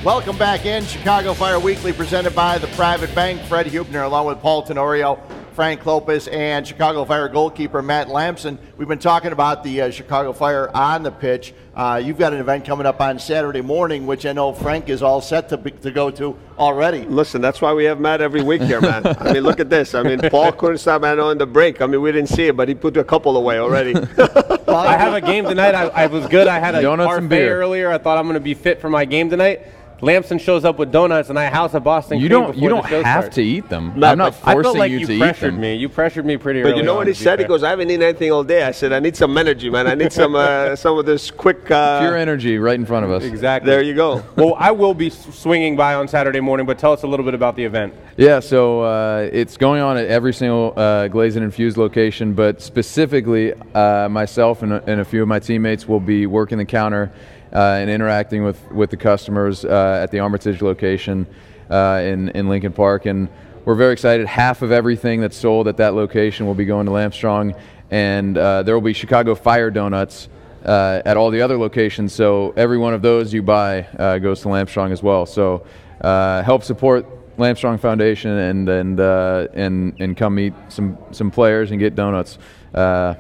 Welcome 0.08 0.38
back 0.38 0.66
in 0.66 0.86
Chicago 0.86 1.34
Fire 1.34 1.60
Weekly, 1.60 1.92
presented 1.92 2.34
by 2.34 2.60
the 2.60 2.68
Private 2.68 3.14
Bank. 3.14 3.42
Fred 3.42 3.66
Hubner, 3.66 4.06
along 4.06 4.28
with 4.28 4.40
Paul 4.40 4.64
Tenorio, 4.64 5.22
Frank 5.52 5.82
Klopas, 5.82 6.32
and 6.32 6.66
Chicago 6.66 7.04
Fire 7.04 7.28
goalkeeper 7.28 7.82
Matt 7.82 8.08
Lampson. 8.08 8.58
We've 8.78 8.88
been 8.88 9.00
talking 9.00 9.34
about 9.34 9.66
the 9.66 9.82
uh, 9.82 9.92
Chicago 9.92 10.32
Fire 10.32 10.74
on 10.74 11.04
the 11.04 11.12
pitch. 11.12 11.54
Uh, 11.76 12.02
you've 12.02 12.18
got 12.18 12.32
an 12.32 12.40
event 12.40 12.64
coming 12.64 12.86
up 12.86 13.02
on 13.02 13.20
Saturday 13.20 13.60
morning, 13.60 14.08
which 14.08 14.26
I 14.26 14.32
know 14.32 14.54
Frank 14.54 14.88
is 14.88 15.04
all 15.04 15.20
set 15.20 15.50
to, 15.50 15.58
be, 15.58 15.72
to 15.72 15.92
go 15.92 16.10
to 16.12 16.40
already. 16.58 17.04
Listen, 17.04 17.42
that's 17.42 17.60
why 17.60 17.74
we 17.74 17.84
have 17.84 18.00
Matt 18.00 18.22
every 18.22 18.42
week 18.42 18.62
here, 18.62 18.80
man. 18.80 19.06
I 19.06 19.34
mean, 19.34 19.44
look 19.44 19.60
at 19.60 19.70
this. 19.70 19.94
I 19.94 20.04
mean, 20.04 20.22
Paul 20.30 20.54
couldn't 20.54 20.78
stop 20.78 21.02
Matt 21.02 21.20
on 21.20 21.38
the 21.38 21.46
break. 21.46 21.82
I 21.82 21.86
mean, 21.86 22.02
we 22.02 22.14
didn't 22.14 22.30
see 22.30 22.48
it, 22.48 22.56
but 22.56 22.70
he 22.70 22.76
put 22.76 22.96
a 22.96 23.04
couple 23.04 23.36
away 23.36 23.60
already. 23.60 23.92
well, 23.92 24.70
I 24.70 24.96
have 24.96 25.14
a 25.14 25.20
game 25.20 25.44
tonight. 25.44 25.76
I, 25.76 25.88
I 25.88 26.08
was 26.08 26.26
good. 26.28 26.48
I 26.48 26.60
had 26.60 26.76
a 26.76 26.82
Donuts 26.82 27.10
parfait 27.10 27.50
earlier. 27.50 27.92
I 27.92 27.98
thought 27.98 28.18
I'm 28.18 28.24
going 28.24 28.36
to 28.36 28.40
be 28.40 28.54
fit 28.54 28.80
for 28.80 28.90
my 28.90 29.04
game 29.04 29.30
tonight. 29.30 29.64
Lampson 30.02 30.38
shows 30.38 30.64
up 30.64 30.78
with 30.78 30.92
donuts, 30.92 31.30
and 31.30 31.40
I 31.40 31.46
house 31.50 31.74
a 31.74 31.80
Boston. 31.80 32.20
You 32.20 32.30
don't. 32.30 32.56
You 32.56 32.70
don't 32.70 32.86
have 32.86 33.04
starts. 33.04 33.36
to 33.36 33.42
eat 33.42 33.68
them. 33.68 33.94
No, 33.96 34.08
I'm 34.08 34.18
not 34.18 34.36
forcing 34.36 34.60
I 34.60 34.64
felt 34.64 34.78
like 34.78 34.92
you, 34.92 35.00
you 35.00 35.08
to 35.08 35.18
pressured 35.18 35.54
eat 35.54 35.56
them. 35.56 35.62
me. 35.62 35.76
You 35.76 35.90
pressured 35.90 36.26
me 36.26 36.38
pretty 36.38 36.62
but 36.62 36.68
early. 36.68 36.74
But 36.74 36.78
you 36.78 36.86
know 36.86 36.92
on, 36.92 36.98
what 36.98 37.08
he 37.08 37.14
said? 37.14 37.38
Fair. 37.38 37.46
He 37.46 37.48
goes, 37.48 37.64
"I 37.64 37.72
haven't 37.72 37.90
eaten 37.90 38.04
anything 38.04 38.32
all 38.32 38.44
day." 38.44 38.64
I 38.64 38.72
said, 38.72 38.94
"I 38.94 39.00
need 39.00 39.16
some 39.16 39.36
energy, 39.38 39.70
man. 39.70 39.88
I 39.88 39.96
need 39.96 40.14
some 40.14 40.36
uh, 40.36 40.76
some 40.76 41.00
of 41.00 41.06
this 41.06 41.32
quick 41.32 41.70
uh, 41.72 42.00
pure 42.00 42.16
energy 42.16 42.60
right 42.60 42.76
in 42.76 42.86
front 42.86 43.06
of 43.06 43.12
us." 43.12 43.24
Exactly. 43.24 43.70
There 43.70 43.82
you 43.82 43.96
go. 43.96 44.24
well, 44.36 44.56
I 44.60 44.72
will 44.72 44.94
be 44.94 45.10
swinging 45.10 45.76
by 45.76 45.96
on 45.96 46.08
Saturday 46.08 46.42
morning, 46.42 46.68
but 46.68 46.78
tell 46.78 46.94
us 46.94 47.04
a 47.04 47.08
little 47.08 47.26
bit 47.26 47.34
about 47.34 47.56
the 47.56 47.64
event. 47.64 47.94
Yeah, 48.18 48.40
so 48.40 48.82
uh, 48.82 49.30
it's 49.32 49.58
going 49.58 49.82
on 49.82 49.98
at 49.98 50.08
every 50.08 50.34
single 50.34 50.74
uh, 50.76 51.08
Glazed 51.08 51.38
and 51.38 51.46
Infused 51.46 51.78
location, 51.78 52.34
but 52.34 52.62
specifically, 52.62 53.54
uh, 53.74 54.10
myself 54.10 54.62
and, 54.62 54.74
and 54.74 55.02
a 55.02 55.06
few 55.06 55.22
of 55.22 55.28
my 55.28 55.40
teammates 55.40 55.88
will 55.88 56.00
be 56.00 56.28
working 56.28 56.58
the 56.58 56.66
counter 56.66 57.12
and 57.52 57.90
interacting 57.90 58.44
with, 58.44 58.72
with 58.72 58.90
the 58.90 58.98
customers 58.98 59.66
uh, 59.66 60.00
at 60.02 60.12
the 60.12 60.20
Armitage 60.20 60.62
location 60.62 61.26
uh, 61.70 62.02
in, 62.04 62.30
in 62.30 62.50
Lincoln 62.50 62.74
Park. 62.74 63.06
And 63.06 63.30
we're 63.66 63.76
very 63.76 63.94
excited. 63.94 64.28
Half 64.28 64.62
of 64.62 64.72
everything 64.72 65.22
that's 65.22 65.38
sold 65.38 65.68
at 65.68 65.78
that 65.78 65.94
location 65.94 66.46
will 66.46 66.56
be 66.56 66.66
going 66.66 66.86
to 66.86 66.92
Lampstrong, 66.92 67.60
and 67.92 68.36
there 68.36 68.74
will 68.74 68.82
be 68.82 68.94
Chicago 68.94 69.36
Fire 69.36 69.70
Donuts. 69.70 70.30
Uh, 70.66 71.02
at 71.06 71.16
all 71.16 71.30
the 71.30 71.42
other 71.42 71.58
locations. 71.58 72.12
So 72.12 72.54
every 72.58 72.78
one 72.78 72.94
of 72.94 73.02
those 73.02 73.34
you 73.34 73.42
buy 73.42 73.84
uh, 73.84 74.18
goes 74.18 74.42
to 74.42 74.50
Lampstrong 74.50 74.92
as 74.92 75.02
well. 75.02 75.26
So 75.26 75.66
uh, 76.02 76.44
help 76.44 76.62
support 76.62 77.06
Lampstrong 77.38 77.80
Foundation 77.80 78.32
and 78.32 78.68
and 78.68 79.00
and 79.00 80.02
and 80.02 80.18
come 80.18 80.36
meet 80.36 80.54
some 80.68 80.98
some 81.12 81.32
players 81.32 81.72
and 81.72 81.80
get 81.80 81.96
donuts. 81.96 82.38
and 82.74 83.16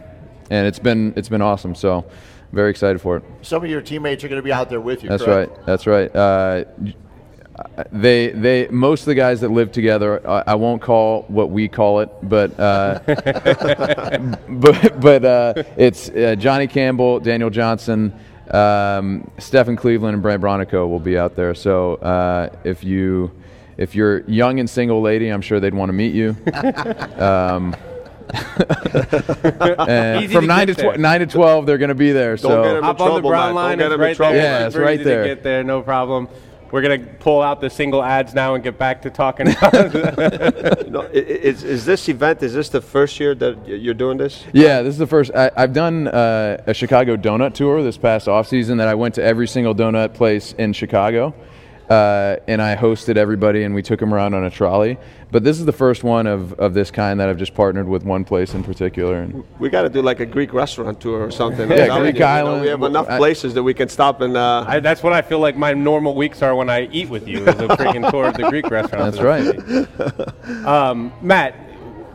it's 0.49 0.79
been 0.79 1.13
it's 1.15 1.29
been 1.29 1.41
awesome. 1.41 1.73
So 1.73 2.05
very 2.51 2.69
excited 2.69 3.01
for 3.01 3.17
it. 3.17 3.23
Some 3.41 3.63
of 3.63 3.69
your 3.69 3.81
teammates 3.81 4.23
are 4.23 4.27
going 4.27 4.39
to 4.39 4.43
be 4.43 4.51
out 4.51 4.69
there 4.69 4.81
with 4.81 5.03
you. 5.03 5.09
That's 5.09 5.23
correct? 5.23 5.51
right. 5.51 5.65
That's 5.65 5.87
right. 5.87 6.15
Uh, 6.15 6.65
they 7.91 8.29
they 8.29 8.67
most 8.67 9.01
of 9.01 9.05
the 9.07 9.15
guys 9.15 9.41
that 9.41 9.49
live 9.49 9.71
together 9.71 10.21
I, 10.29 10.43
I 10.45 10.53
won't 10.53 10.79
call 10.79 11.23
what 11.23 11.49
we 11.49 11.67
call 11.67 12.01
it 12.01 12.11
but 12.21 12.51
uh, 12.59 12.99
but 14.47 15.01
but 15.01 15.25
uh, 15.25 15.63
it's 15.75 16.09
uh, 16.09 16.35
Johnny 16.37 16.67
Campbell 16.67 17.19
Daniel 17.19 17.49
Johnson 17.49 18.13
um, 18.51 19.29
Stephen 19.37 19.75
Cleveland 19.75 20.13
and 20.13 20.23
Brandt 20.23 20.41
Bronico 20.41 20.87
will 20.87 20.99
be 20.99 21.17
out 21.17 21.35
there. 21.35 21.53
So 21.53 21.95
uh, 21.95 22.49
if 22.63 22.83
you 22.83 23.31
if 23.77 23.93
you're 23.93 24.21
young 24.21 24.59
and 24.59 24.69
single 24.69 25.01
lady, 25.01 25.29
I'm 25.29 25.41
sure 25.41 25.59
they'd 25.59 25.73
want 25.73 25.89
to 25.89 25.93
meet 25.93 26.13
you. 26.13 26.35
um, 27.23 27.75
and 28.33 30.23
Easy 30.23 30.33
from 30.33 30.41
to 30.43 30.47
nine 30.47 30.67
get 30.67 30.77
to 30.77 30.81
tw- 30.83 30.85
there. 30.91 30.97
nine 30.97 31.19
to 31.21 31.25
twelve, 31.25 31.65
they're 31.65 31.77
going 31.77 31.89
to 31.89 31.95
be 31.95 32.11
there. 32.11 32.35
Don't 32.35 32.51
so 32.51 32.63
get 32.63 32.71
'em 32.71 32.77
in 32.77 32.83
Hop 32.83 32.99
on 33.01 33.07
the 33.07 33.13
trouble, 33.13 33.29
brown 33.29 33.47
Matt. 33.47 33.55
line. 33.55 33.77
Don't 33.79 33.89
get 33.89 33.91
It's 33.91 33.93
'em 33.93 33.99
in 34.01 34.07
right 34.07 34.15
trouble. 34.15 34.33
there. 34.33 34.43
Yeah, 34.43 34.65
it's 34.65 34.73
Super 34.75 34.85
right 34.85 34.93
easy 34.95 35.03
to 35.03 35.09
there. 35.09 35.23
get 35.25 35.43
there. 35.43 35.63
No 35.63 35.81
problem. 35.81 36.27
We're 36.69 36.81
gonna 36.81 36.99
pull 36.99 37.41
out 37.41 37.61
the 37.61 37.69
single 37.69 38.03
ads 38.03 38.33
now 38.33 38.55
and 38.55 38.61
get 38.63 38.77
back 38.77 39.01
to 39.03 39.09
talking. 39.09 39.47
No, 40.89 41.01
i- 41.03 41.07
i- 41.13 41.17
is, 41.17 41.63
is 41.63 41.85
this 41.85 42.07
event, 42.09 42.41
is 42.43 42.53
this 42.53 42.67
the 42.69 42.81
first 42.81 43.19
year 43.19 43.33
that 43.35 43.57
y- 43.59 43.73
you're 43.73 43.93
doing 43.93 44.17
this? 44.17 44.43
Yeah, 44.53 44.81
this 44.81 44.93
is 44.93 44.97
the 44.97 45.07
first. 45.07 45.31
I, 45.33 45.49
I've 45.55 45.71
done 45.73 46.07
uh, 46.09 46.57
a 46.67 46.73
Chicago 46.73 47.15
donut 47.15 47.53
tour 47.53 47.81
this 47.83 47.97
past 47.97 48.27
off 48.27 48.47
season. 48.47 48.77
That 48.79 48.87
I 48.89 48.95
went 48.95 49.15
to 49.15 49.23
every 49.23 49.47
single 49.47 49.73
donut 49.75 50.13
place 50.13 50.53
in 50.57 50.73
Chicago, 50.73 51.33
uh, 51.89 52.35
and 52.47 52.61
I 52.61 52.75
hosted 52.75 53.15
everybody, 53.17 53.63
and 53.63 53.73
we 53.73 53.81
took 53.81 53.99
them 53.99 54.13
around 54.13 54.33
on 54.33 54.43
a 54.43 54.49
trolley. 54.49 54.97
But 55.31 55.43
this 55.43 55.59
is 55.59 55.65
the 55.65 55.71
first 55.73 56.03
one 56.03 56.25
of, 56.27 56.53
of 56.53 56.73
this 56.73 56.89
kind 56.91 57.19
that 57.19 57.27
I've 57.29 57.37
just 57.37 57.53
partnered 57.53 57.87
with 57.87 58.03
one 58.03 58.23
place 58.23 58.53
in 58.53 58.63
particular. 58.63 59.17
And 59.21 59.43
We 59.59 59.69
got 59.69 59.81
to 59.83 59.89
do 59.89 60.01
like 60.01 60.19
a 60.19 60.25
Greek 60.25 60.53
restaurant 60.53 61.01
tour 61.01 61.19
or 61.21 61.31
something. 61.31 61.69
Yeah, 61.69 61.99
Greek 61.99 62.15
you, 62.15 62.19
you 62.19 62.19
know, 62.19 62.25
Island. 62.25 62.61
we 62.61 62.67
have 62.69 62.81
enough 62.83 63.09
I- 63.09 63.17
places 63.17 63.53
that 63.53 63.63
we 63.63 63.73
can 63.73 63.89
stop 63.89 64.21
and. 64.21 64.35
Uh, 64.37 64.63
I, 64.67 64.79
that's 64.79 65.03
what 65.03 65.13
I 65.13 65.21
feel 65.21 65.39
like 65.39 65.55
my 65.57 65.73
normal 65.73 66.15
weeks 66.15 66.41
are 66.41 66.55
when 66.55 66.69
I 66.69 66.87
eat 66.91 67.09
with 67.09 67.27
you. 67.27 67.39
Is 67.39 67.47
a 67.59 67.67
freaking 67.67 68.09
tour 68.09 68.27
of 68.27 68.35
the 68.35 68.49
Greek 68.49 68.69
restaurant. 68.69 69.13
that's 69.15 69.21
right. 69.23 70.65
Um, 70.65 71.11
Matt, 71.21 71.55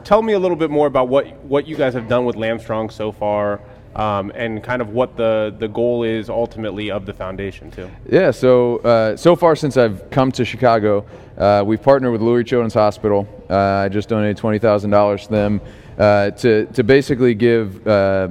tell 0.05 0.23
me 0.23 0.33
a 0.33 0.39
little 0.39 0.57
bit 0.57 0.71
more 0.71 0.87
about 0.87 1.09
what 1.09 1.27
what 1.45 1.67
you 1.67 1.77
guys 1.77 1.95
have 1.95 2.09
done 2.09 2.25
with 2.25 2.37
Lampstrong 2.37 2.91
so 2.91 3.13
far, 3.13 3.61
um, 3.97 4.33
and 4.35 4.63
kind 4.63 4.81
of 4.83 4.91
what 4.91 5.17
the 5.17 5.55
the 5.59 5.69
goal 5.69 6.03
is 6.03 6.31
ultimately 6.31 6.91
of 6.91 7.07
the 7.07 7.13
foundation 7.13 7.71
too. 7.71 7.91
Yeah, 8.09 8.31
so 8.31 8.79
uh, 8.79 9.17
so 9.17 9.37
far 9.37 9.57
since 9.57 9.77
I've 9.77 10.11
come 10.11 10.33
to 10.33 10.45
Chicago, 10.45 11.05
uh, 11.37 11.63
we've 11.67 11.83
partnered 11.83 12.13
with 12.13 12.21
Lurie 12.21 12.47
Children's 12.47 12.75
Hospital. 12.75 13.27
Uh, 13.51 13.57
I 13.57 13.89
just 13.89 14.09
donated 14.09 14.37
twenty 14.37 14.59
thousand 14.59 14.91
dollars 14.91 15.27
to 15.27 15.33
them 15.33 15.61
uh, 15.99 16.31
to 16.31 16.67
to 16.67 16.85
basically 16.85 17.35
give. 17.35 17.87
Uh, 17.87 18.29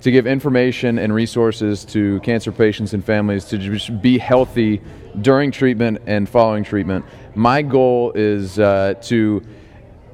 to 0.00 0.10
give 0.10 0.26
information 0.26 0.98
and 0.98 1.14
resources 1.14 1.82
to 1.82 2.20
cancer 2.20 2.52
patients 2.52 2.92
and 2.92 3.02
families 3.02 3.46
to 3.46 3.56
just 3.56 4.02
be 4.02 4.18
healthy 4.18 4.82
during 5.22 5.50
treatment 5.50 5.98
and 6.04 6.28
following 6.28 6.62
treatment. 6.62 7.02
My 7.34 7.62
goal 7.62 8.12
is 8.14 8.58
uh, 8.58 8.94
to 9.04 9.42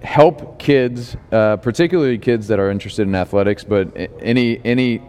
help 0.02 0.58
kids, 0.58 1.16
uh, 1.32 1.56
particularly 1.56 2.18
kids 2.18 2.48
that 2.48 2.58
are 2.58 2.70
interested 2.70 3.06
in 3.06 3.14
athletics, 3.14 3.64
but 3.64 3.88
any 4.20 4.60
any 4.64 5.02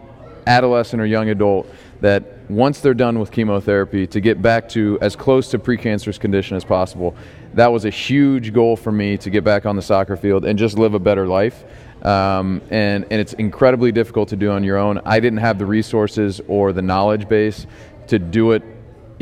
adolescent 0.46 1.00
or 1.00 1.06
young 1.06 1.28
adult 1.28 1.66
that 2.00 2.50
once 2.50 2.80
they're 2.80 2.94
done 2.94 3.18
with 3.18 3.30
chemotherapy 3.30 4.06
to 4.08 4.20
get 4.20 4.42
back 4.42 4.68
to 4.68 4.98
as 5.00 5.14
close 5.14 5.48
to 5.50 5.58
precancerous 5.58 6.18
condition 6.18 6.56
as 6.56 6.64
possible. 6.64 7.14
That 7.54 7.68
was 7.72 7.84
a 7.84 7.90
huge 7.90 8.52
goal 8.52 8.76
for 8.76 8.90
me 8.90 9.16
to 9.18 9.30
get 9.30 9.44
back 9.44 9.66
on 9.66 9.76
the 9.76 9.82
soccer 9.82 10.16
field 10.16 10.44
and 10.44 10.58
just 10.58 10.76
live 10.76 10.94
a 10.94 10.98
better 10.98 11.26
life. 11.26 11.64
Um, 12.04 12.60
and, 12.70 13.04
and 13.10 13.20
it's 13.20 13.34
incredibly 13.34 13.92
difficult 13.92 14.30
to 14.30 14.36
do 14.36 14.50
on 14.50 14.64
your 14.64 14.76
own. 14.76 15.00
I 15.04 15.20
didn't 15.20 15.38
have 15.38 15.58
the 15.58 15.66
resources 15.66 16.40
or 16.48 16.72
the 16.72 16.82
knowledge 16.82 17.28
base 17.28 17.66
to 18.08 18.18
do 18.18 18.52
it 18.52 18.64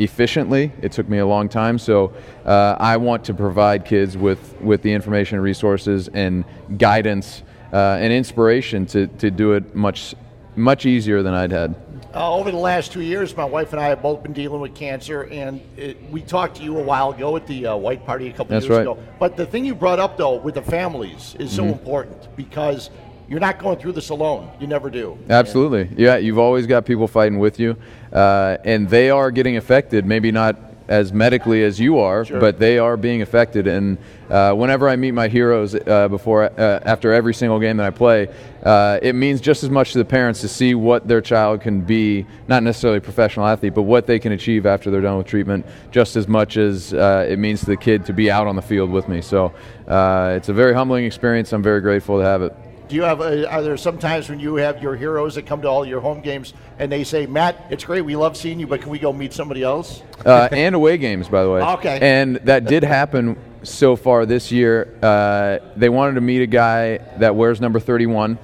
efficiently. 0.03 0.71
It 0.81 0.91
took 0.91 1.07
me 1.07 1.19
a 1.19 1.25
long 1.25 1.49
time, 1.49 1.77
so 1.77 2.13
uh, 2.45 2.75
I 2.79 2.97
want 2.97 3.23
to 3.25 3.33
provide 3.33 3.85
kids 3.85 4.17
with, 4.17 4.59
with 4.61 4.81
the 4.81 4.91
information, 4.93 5.39
resources, 5.39 6.09
and 6.13 6.43
guidance 6.77 7.43
uh, 7.71 7.97
and 8.01 8.11
inspiration 8.11 8.85
to, 8.87 9.07
to 9.07 9.31
do 9.31 9.53
it 9.53 9.75
much 9.75 10.15
much 10.57 10.85
easier 10.85 11.23
than 11.23 11.33
I'd 11.33 11.49
had. 11.51 11.73
Uh, 12.13 12.35
over 12.35 12.51
the 12.51 12.57
last 12.57 12.91
two 12.91 12.99
years, 12.99 13.37
my 13.37 13.45
wife 13.45 13.71
and 13.71 13.81
I 13.81 13.87
have 13.87 14.01
both 14.01 14.21
been 14.21 14.33
dealing 14.33 14.59
with 14.59 14.75
cancer, 14.75 15.23
and 15.31 15.61
it, 15.77 15.95
we 16.11 16.21
talked 16.21 16.57
to 16.57 16.63
you 16.63 16.77
a 16.77 16.83
while 16.83 17.11
ago 17.11 17.37
at 17.37 17.47
the 17.47 17.67
uh, 17.67 17.75
White 17.77 18.05
Party 18.05 18.27
a 18.27 18.31
couple 18.31 18.47
That's 18.47 18.65
years 18.65 18.75
right. 18.75 18.81
ago. 18.81 19.01
But 19.17 19.37
the 19.37 19.45
thing 19.45 19.63
you 19.63 19.73
brought 19.73 19.99
up, 19.99 20.17
though, 20.17 20.35
with 20.35 20.55
the 20.55 20.61
families 20.61 21.35
is 21.39 21.51
Mm-hmm. 21.51 21.55
so 21.55 21.63
important 21.67 22.35
because 22.35 22.89
you're 23.31 23.39
not 23.39 23.59
going 23.59 23.79
through 23.79 23.93
this 23.93 24.09
alone. 24.09 24.51
You 24.59 24.67
never 24.67 24.89
do. 24.89 25.17
Absolutely. 25.29 25.89
Yeah, 25.95 26.17
you've 26.17 26.37
always 26.37 26.67
got 26.67 26.85
people 26.85 27.07
fighting 27.07 27.39
with 27.39 27.61
you, 27.61 27.77
uh, 28.11 28.57
and 28.65 28.89
they 28.89 29.09
are 29.09 29.31
getting 29.31 29.55
affected. 29.55 30.05
Maybe 30.05 30.33
not 30.33 30.57
as 30.89 31.13
medically 31.13 31.63
as 31.63 31.79
you 31.79 31.97
are, 31.99 32.25
but 32.25 32.59
they 32.59 32.77
are 32.77 32.97
being 32.97 33.21
affected. 33.21 33.67
And 33.67 33.97
uh, 34.29 34.53
whenever 34.53 34.89
I 34.89 34.97
meet 34.97 35.11
my 35.11 35.29
heroes 35.29 35.73
uh, 35.73 36.09
before, 36.09 36.43
uh, 36.43 36.81
after 36.83 37.13
every 37.13 37.33
single 37.33 37.57
game 37.61 37.77
that 37.77 37.85
I 37.85 37.91
play, 37.91 38.27
uh, 38.63 38.99
it 39.01 39.15
means 39.15 39.39
just 39.39 39.63
as 39.63 39.69
much 39.69 39.93
to 39.93 39.99
the 39.99 40.05
parents 40.05 40.41
to 40.41 40.49
see 40.49 40.75
what 40.75 41.07
their 41.07 41.21
child 41.21 41.61
can 41.61 41.79
be, 41.79 42.25
not 42.49 42.63
necessarily 42.63 42.97
a 42.97 43.01
professional 43.01 43.47
athlete, 43.47 43.73
but 43.73 43.83
what 43.83 44.07
they 44.07 44.19
can 44.19 44.33
achieve 44.33 44.65
after 44.65 44.91
they're 44.91 44.99
done 44.99 45.17
with 45.17 45.27
treatment, 45.27 45.65
just 45.91 46.17
as 46.17 46.27
much 46.27 46.57
as 46.57 46.93
uh, 46.93 47.25
it 47.29 47.39
means 47.39 47.61
to 47.61 47.67
the 47.67 47.77
kid 47.77 48.05
to 48.07 48.11
be 48.11 48.29
out 48.29 48.47
on 48.47 48.57
the 48.57 48.61
field 48.61 48.91
with 48.91 49.07
me. 49.07 49.21
So 49.21 49.53
uh, 49.87 50.33
it's 50.35 50.49
a 50.49 50.53
very 50.53 50.73
humbling 50.73 51.05
experience. 51.05 51.53
I'm 51.53 51.63
very 51.63 51.79
grateful 51.79 52.17
to 52.19 52.25
have 52.25 52.41
it. 52.41 52.53
Do 52.91 52.97
you 52.97 53.03
have? 53.03 53.21
Uh, 53.21 53.47
are 53.47 53.61
there 53.61 53.77
some 53.77 53.97
times 53.97 54.29
when 54.29 54.41
you 54.41 54.55
have 54.55 54.83
your 54.83 54.97
heroes 54.97 55.35
that 55.35 55.45
come 55.45 55.61
to 55.61 55.67
all 55.69 55.85
your 55.85 56.01
home 56.01 56.19
games 56.19 56.53
and 56.77 56.91
they 56.91 57.05
say, 57.05 57.25
"Matt, 57.25 57.67
it's 57.69 57.85
great. 57.85 58.01
We 58.01 58.17
love 58.17 58.35
seeing 58.35 58.59
you, 58.59 58.67
but 58.67 58.81
can 58.81 58.89
we 58.89 58.99
go 58.99 59.13
meet 59.13 59.31
somebody 59.31 59.63
else?" 59.63 60.03
uh, 60.25 60.49
and 60.51 60.75
away 60.75 60.97
games, 60.97 61.29
by 61.29 61.41
the 61.41 61.49
way. 61.49 61.61
Okay. 61.61 61.99
And 62.01 62.35
that 62.43 62.65
did 62.65 62.83
happen 62.83 63.37
so 63.63 63.95
far 63.95 64.25
this 64.25 64.51
year. 64.51 64.93
Uh, 65.01 65.59
they 65.77 65.87
wanted 65.87 66.15
to 66.15 66.21
meet 66.21 66.41
a 66.41 66.47
guy 66.47 66.97
that 67.19 67.33
wears 67.33 67.61
number 67.61 67.79
31. 67.79 68.37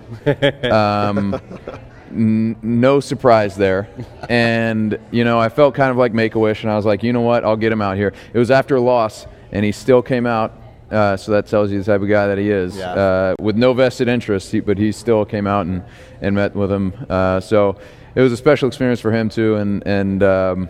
Um, 0.71 1.41
n- 2.09 2.55
no 2.61 3.01
surprise 3.01 3.57
there. 3.57 3.89
And, 4.29 4.97
you 5.11 5.25
know, 5.25 5.39
I 5.39 5.49
felt 5.49 5.75
kind 5.75 5.91
of 5.91 5.97
like 5.97 6.13
Make 6.13 6.35
a 6.35 6.39
Wish, 6.39 6.63
and 6.63 6.71
I 6.71 6.77
was 6.77 6.85
like, 6.85 7.03
you 7.03 7.11
know 7.11 7.19
what? 7.19 7.43
I'll 7.43 7.57
get 7.57 7.73
him 7.73 7.81
out 7.81 7.97
here. 7.97 8.13
It 8.31 8.39
was 8.39 8.49
after 8.49 8.77
a 8.77 8.81
loss, 8.81 9.27
and 9.51 9.65
he 9.65 9.73
still 9.73 10.01
came 10.01 10.25
out. 10.25 10.53
Uh, 10.91 11.17
so 11.17 11.31
that 11.33 11.47
tells 11.47 11.71
you 11.71 11.79
the 11.79 11.83
type 11.85 12.01
of 12.01 12.07
guy 12.07 12.27
that 12.27 12.37
he 12.37 12.49
is, 12.49 12.77
Yeah. 12.77 12.91
uh, 12.93 13.35
with 13.39 13.57
no 13.57 13.73
vested 13.73 14.07
interest. 14.07 14.51
He, 14.51 14.61
but 14.61 14.77
he 14.77 14.91
still 14.91 15.25
came 15.25 15.45
out 15.45 15.65
and, 15.65 15.83
and 16.21 16.35
met 16.35 16.55
with 16.55 16.71
him. 16.71 16.93
Uh, 17.09 17.39
so 17.41 17.75
it 18.15 18.21
was 18.21 18.31
a 18.31 18.37
special 18.37 18.67
experience 18.67 18.99
for 19.01 19.11
him 19.11 19.27
too, 19.29 19.55
and 19.55 19.85
and 19.85 20.23
um, 20.23 20.69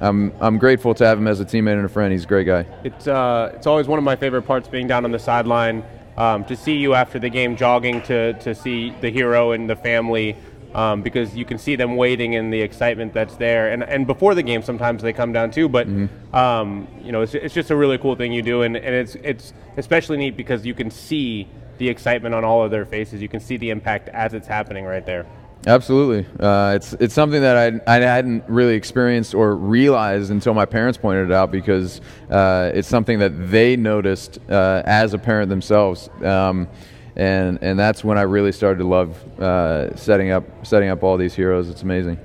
I'm 0.00 0.32
I'm 0.40 0.58
grateful 0.58 0.94
to 0.94 1.06
have 1.06 1.18
him 1.18 1.26
as 1.26 1.40
a 1.40 1.44
teammate 1.44 1.72
and 1.76 1.86
a 1.86 1.88
friend. 1.88 2.12
He's 2.12 2.24
a 2.24 2.28
great 2.28 2.46
guy. 2.46 2.66
It's 2.84 3.06
uh, 3.08 3.52
it's 3.54 3.66
always 3.66 3.88
one 3.88 3.98
of 3.98 4.04
my 4.04 4.14
favorite 4.16 4.42
parts 4.42 4.68
being 4.68 4.86
down 4.86 5.04
on 5.06 5.10
the 5.10 5.18
sideline 5.18 5.82
um, 6.18 6.44
to 6.44 6.54
see 6.56 6.76
you 6.76 6.92
after 6.94 7.18
the 7.18 7.30
game 7.30 7.56
jogging 7.56 8.02
to 8.02 8.34
to 8.34 8.54
see 8.54 8.90
the 9.00 9.10
hero 9.10 9.52
and 9.52 9.68
the 9.70 9.76
family. 9.76 10.36
Um, 10.74 11.00
because 11.00 11.34
you 11.34 11.46
can 11.46 11.56
see 11.58 11.74
them 11.74 11.96
waiting 11.96 12.34
and 12.36 12.52
the 12.52 12.60
excitement 12.60 13.14
that's 13.14 13.36
there, 13.36 13.72
and 13.72 13.82
and 13.82 14.06
before 14.06 14.34
the 14.34 14.42
game 14.42 14.62
sometimes 14.62 15.02
they 15.02 15.12
come 15.12 15.32
down 15.32 15.50
too. 15.50 15.68
But 15.68 15.86
um, 16.34 16.86
you 17.02 17.12
know, 17.12 17.22
it's, 17.22 17.34
it's 17.34 17.54
just 17.54 17.70
a 17.70 17.76
really 17.76 17.96
cool 17.96 18.14
thing 18.14 18.32
you 18.32 18.42
do, 18.42 18.62
and, 18.62 18.76
and 18.76 18.94
it's 18.94 19.14
it's 19.16 19.54
especially 19.78 20.18
neat 20.18 20.36
because 20.36 20.66
you 20.66 20.74
can 20.74 20.90
see 20.90 21.48
the 21.78 21.88
excitement 21.88 22.34
on 22.34 22.44
all 22.44 22.62
of 22.62 22.70
their 22.70 22.84
faces. 22.84 23.22
You 23.22 23.28
can 23.28 23.40
see 23.40 23.56
the 23.56 23.70
impact 23.70 24.08
as 24.10 24.34
it's 24.34 24.46
happening 24.46 24.84
right 24.84 25.04
there. 25.04 25.26
Absolutely, 25.66 26.24
uh, 26.38 26.74
it's 26.76 26.92
it's 26.94 27.14
something 27.14 27.40
that 27.40 27.56
I 27.56 27.96
I 27.96 27.98
hadn't 28.00 28.44
really 28.46 28.74
experienced 28.74 29.34
or 29.34 29.56
realized 29.56 30.30
until 30.30 30.54
my 30.54 30.64
parents 30.64 30.96
pointed 30.96 31.30
it 31.30 31.32
out 31.32 31.50
because 31.50 32.00
uh, 32.30 32.70
it's 32.72 32.86
something 32.86 33.18
that 33.18 33.50
they 33.50 33.76
noticed 33.76 34.38
uh, 34.48 34.82
as 34.84 35.12
a 35.12 35.18
parent 35.18 35.48
themselves. 35.48 36.08
Um, 36.22 36.68
and, 37.16 37.58
and 37.62 37.78
that's 37.78 38.04
when 38.04 38.18
I 38.18 38.22
really 38.22 38.52
started 38.52 38.78
to 38.78 38.86
love 38.86 39.40
uh, 39.40 39.96
setting 39.96 40.30
up 40.30 40.44
setting 40.66 40.90
up 40.90 41.02
all 41.02 41.16
these 41.16 41.34
heroes. 41.34 41.68
It's 41.68 41.82
amazing. 41.82 42.18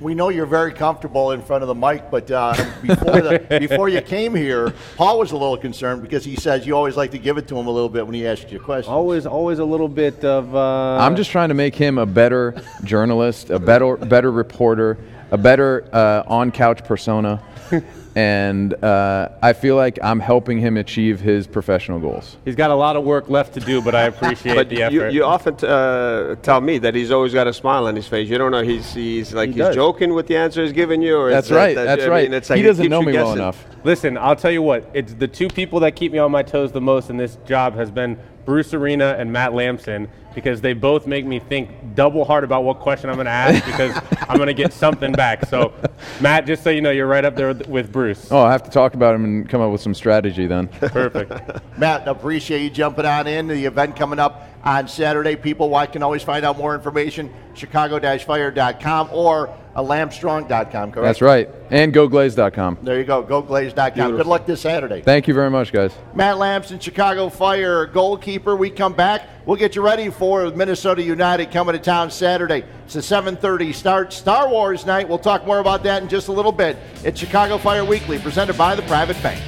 We 0.00 0.14
know 0.16 0.30
you're 0.30 0.46
very 0.46 0.72
comfortable 0.72 1.30
in 1.30 1.42
front 1.42 1.62
of 1.62 1.68
the 1.68 1.76
mic, 1.76 2.10
but 2.10 2.28
uh, 2.28 2.54
before 2.82 3.20
the, 3.20 3.58
before 3.68 3.88
you 3.88 4.00
came 4.00 4.34
here, 4.34 4.74
Paul 4.96 5.20
was 5.20 5.30
a 5.30 5.36
little 5.36 5.56
concerned 5.56 6.02
because 6.02 6.24
he 6.24 6.34
says 6.34 6.66
you 6.66 6.74
always 6.74 6.96
like 6.96 7.12
to 7.12 7.18
give 7.18 7.38
it 7.38 7.46
to 7.48 7.56
him 7.56 7.68
a 7.68 7.70
little 7.70 7.88
bit 7.88 8.04
when 8.04 8.14
he 8.14 8.26
asks 8.26 8.50
you 8.50 8.58
questions. 8.58 8.90
Always, 8.90 9.26
always 9.26 9.60
a 9.60 9.64
little 9.64 9.86
bit 9.88 10.24
of. 10.24 10.56
Uh, 10.56 10.96
I'm 10.98 11.14
just 11.14 11.30
trying 11.30 11.50
to 11.50 11.54
make 11.54 11.76
him 11.76 11.98
a 11.98 12.06
better 12.06 12.60
journalist, 12.82 13.50
a 13.50 13.60
better 13.60 13.96
better 13.96 14.32
reporter, 14.32 14.98
a 15.30 15.38
better 15.38 15.88
uh, 15.92 16.24
on 16.26 16.50
couch 16.50 16.82
persona, 16.84 17.40
and 18.14 18.74
uh, 18.84 19.28
I 19.42 19.52
feel 19.52 19.76
like 19.76 19.98
I'm 20.02 20.20
helping 20.20 20.58
him 20.58 20.76
achieve 20.76 21.20
his 21.20 21.46
professional 21.46 21.98
goals. 21.98 22.36
He's 22.44 22.56
got 22.56 22.70
a 22.70 22.74
lot 22.74 22.96
of 22.96 23.04
work 23.04 23.28
left 23.28 23.54
to 23.54 23.60
do, 23.60 23.80
but 23.80 23.94
I 23.94 24.02
appreciate 24.12 24.54
But 24.54 24.68
the 24.68 24.76
you, 24.76 24.82
effort. 24.82 25.08
you 25.12 25.24
often 25.24 25.56
t- 25.56 25.66
uh, 25.66 26.34
tell 26.36 26.60
me 26.60 26.78
that 26.78 26.94
he's 26.94 27.10
always 27.10 27.32
got 27.32 27.46
a 27.46 27.52
smile 27.52 27.86
on 27.86 27.96
his 27.96 28.06
face. 28.06 28.28
You 28.28 28.38
don't 28.38 28.50
know 28.50 28.62
he's 28.62 28.92
he's 28.92 29.32
like 29.32 29.48
He 29.48 29.54
he's 29.54 29.64
does. 29.64 29.74
joking 29.74 30.12
with 30.14 30.26
the 30.26 30.36
answer 30.36 30.62
he's 30.62 30.72
giving 30.72 31.00
you, 31.02 31.16
or 31.16 31.28
is 31.28 31.34
That's 31.34 31.48
that- 31.48 31.54
right. 31.56 31.74
that- 31.74 31.84
That's 31.84 32.02
I 32.04 32.08
right. 32.08 32.22
mean, 32.24 32.34
it's 32.34 32.50
like 32.50 32.56
he 32.58 32.62
doesn't 32.62 32.88
know 32.88 33.00
you 33.00 33.06
me 33.06 33.12
well 33.14 33.32
enough. 33.32 33.64
Listen, 33.84 34.16
I'll 34.18 34.36
tell 34.36 34.52
you 34.52 34.62
what. 34.62 34.88
It's 34.94 35.14
the 35.14 35.28
two 35.28 35.48
people 35.48 35.80
that 35.80 35.96
keep 35.96 36.12
me 36.12 36.18
on 36.18 36.30
my 36.30 36.42
toes 36.42 36.70
the 36.72 36.80
most 36.80 37.10
in 37.10 37.16
this 37.16 37.36
job 37.46 37.74
has 37.74 37.90
been 37.90 38.18
Bruce 38.44 38.74
Arena 38.74 39.16
and 39.18 39.32
Matt 39.32 39.54
Lampson 39.54 40.08
because 40.34 40.60
they 40.60 40.72
both 40.72 41.06
make 41.06 41.24
me 41.24 41.38
think 41.38 41.94
double 41.94 42.24
hard 42.24 42.44
about 42.44 42.64
what 42.64 42.80
question 42.80 43.10
I'm 43.10 43.16
going 43.16 43.26
to 43.26 43.30
ask 43.30 43.64
because 43.66 43.96
I'm 44.28 44.36
going 44.36 44.48
to 44.48 44.54
get 44.54 44.72
something 44.72 45.12
back. 45.12 45.46
So, 45.46 45.72
Matt, 46.20 46.46
just 46.46 46.62
so 46.62 46.70
you 46.70 46.80
know, 46.80 46.90
you're 46.90 47.06
right 47.06 47.24
up 47.24 47.36
there 47.36 47.48
with, 47.48 47.66
with 47.68 47.92
Bruce. 47.92 48.30
Oh, 48.30 48.42
I 48.42 48.52
have 48.52 48.62
to 48.64 48.70
talk 48.70 48.94
about 48.94 49.14
him 49.14 49.24
and 49.24 49.48
come 49.48 49.60
up 49.60 49.70
with 49.70 49.80
some 49.80 49.94
strategy 49.94 50.46
then. 50.46 50.68
Perfect. 50.68 51.32
Matt, 51.78 52.06
appreciate 52.08 52.62
you 52.62 52.70
jumping 52.70 53.06
on 53.06 53.26
in. 53.26 53.46
The 53.48 53.64
event 53.64 53.96
coming 53.96 54.18
up 54.18 54.51
on 54.64 54.88
Saturday. 54.88 55.36
People 55.36 55.68
wa- 55.68 55.86
can 55.86 56.02
always 56.02 56.22
find 56.22 56.44
out 56.44 56.56
more 56.58 56.74
information, 56.74 57.32
chicago-fire.com 57.54 59.08
or 59.12 59.50
lampstrong.com, 59.74 60.92
correct? 60.92 61.06
That's 61.06 61.22
right. 61.22 61.48
And 61.70 61.94
goglaze.com. 61.94 62.78
There 62.82 62.98
you 62.98 63.04
go, 63.04 63.22
goglaze.com. 63.22 64.16
Good 64.16 64.26
luck 64.26 64.46
this 64.46 64.60
Saturday. 64.60 65.00
Thank 65.02 65.28
you 65.28 65.34
very 65.34 65.50
much, 65.50 65.72
guys. 65.72 65.92
Matt 66.14 66.38
Lampson, 66.38 66.78
Chicago 66.78 67.28
Fire 67.28 67.86
goalkeeper. 67.86 68.54
We 68.54 68.70
come 68.70 68.92
back. 68.92 69.28
We'll 69.46 69.56
get 69.56 69.74
you 69.74 69.82
ready 69.82 70.10
for 70.10 70.50
Minnesota 70.50 71.02
United 71.02 71.50
coming 71.50 71.72
to 71.72 71.80
town 71.80 72.10
Saturday. 72.10 72.64
It's 72.84 72.94
a 72.96 73.02
7:30 73.02 73.72
start. 73.72 74.12
Star 74.12 74.48
Wars 74.48 74.86
night. 74.86 75.08
We'll 75.08 75.18
talk 75.18 75.46
more 75.46 75.58
about 75.58 75.82
that 75.84 76.02
in 76.02 76.08
just 76.08 76.28
a 76.28 76.32
little 76.32 76.52
bit. 76.52 76.76
It's 77.02 77.18
Chicago 77.18 77.58
Fire 77.58 77.84
Weekly, 77.84 78.18
presented 78.18 78.56
by 78.56 78.74
the 78.74 78.82
Private 78.82 79.20
Bank. 79.22 79.40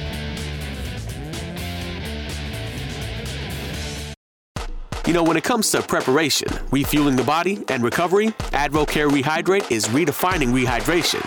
You 5.05 5.13
know, 5.13 5.23
when 5.23 5.37
it 5.37 5.43
comes 5.43 5.69
to 5.69 5.83
preparation, 5.83 6.47
refueling 6.71 7.15
the 7.15 7.23
body, 7.23 7.63
and 7.69 7.83
recovery, 7.83 8.29
AdvoCare 8.53 9.07
Rehydrate 9.07 9.69
is 9.69 9.85
redefining 9.89 10.51
rehydration. 10.51 11.21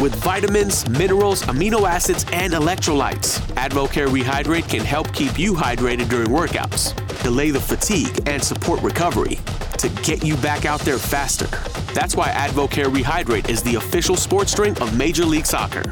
With 0.00 0.16
vitamins, 0.16 0.88
minerals, 0.88 1.42
amino 1.42 1.88
acids, 1.88 2.26
and 2.32 2.52
electrolytes, 2.52 3.38
AdvoCare 3.54 4.08
Rehydrate 4.08 4.68
can 4.68 4.84
help 4.84 5.12
keep 5.12 5.38
you 5.38 5.54
hydrated 5.54 6.08
during 6.08 6.26
workouts, 6.26 6.92
delay 7.22 7.52
the 7.52 7.60
fatigue, 7.60 8.28
and 8.28 8.42
support 8.42 8.82
recovery 8.82 9.38
to 9.78 9.88
get 10.02 10.24
you 10.24 10.36
back 10.38 10.64
out 10.64 10.80
there 10.80 10.98
faster. 10.98 11.46
That's 11.94 12.16
why 12.16 12.30
AdvoCare 12.30 12.92
Rehydrate 12.92 13.48
is 13.48 13.62
the 13.62 13.76
official 13.76 14.16
sports 14.16 14.52
drink 14.52 14.80
of 14.80 14.96
Major 14.98 15.24
League 15.24 15.46
Soccer. 15.46 15.84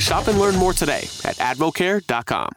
Shop 0.00 0.26
and 0.26 0.40
learn 0.40 0.56
more 0.56 0.72
today 0.72 1.02
at 1.24 1.36
advocare.com. 1.36 2.50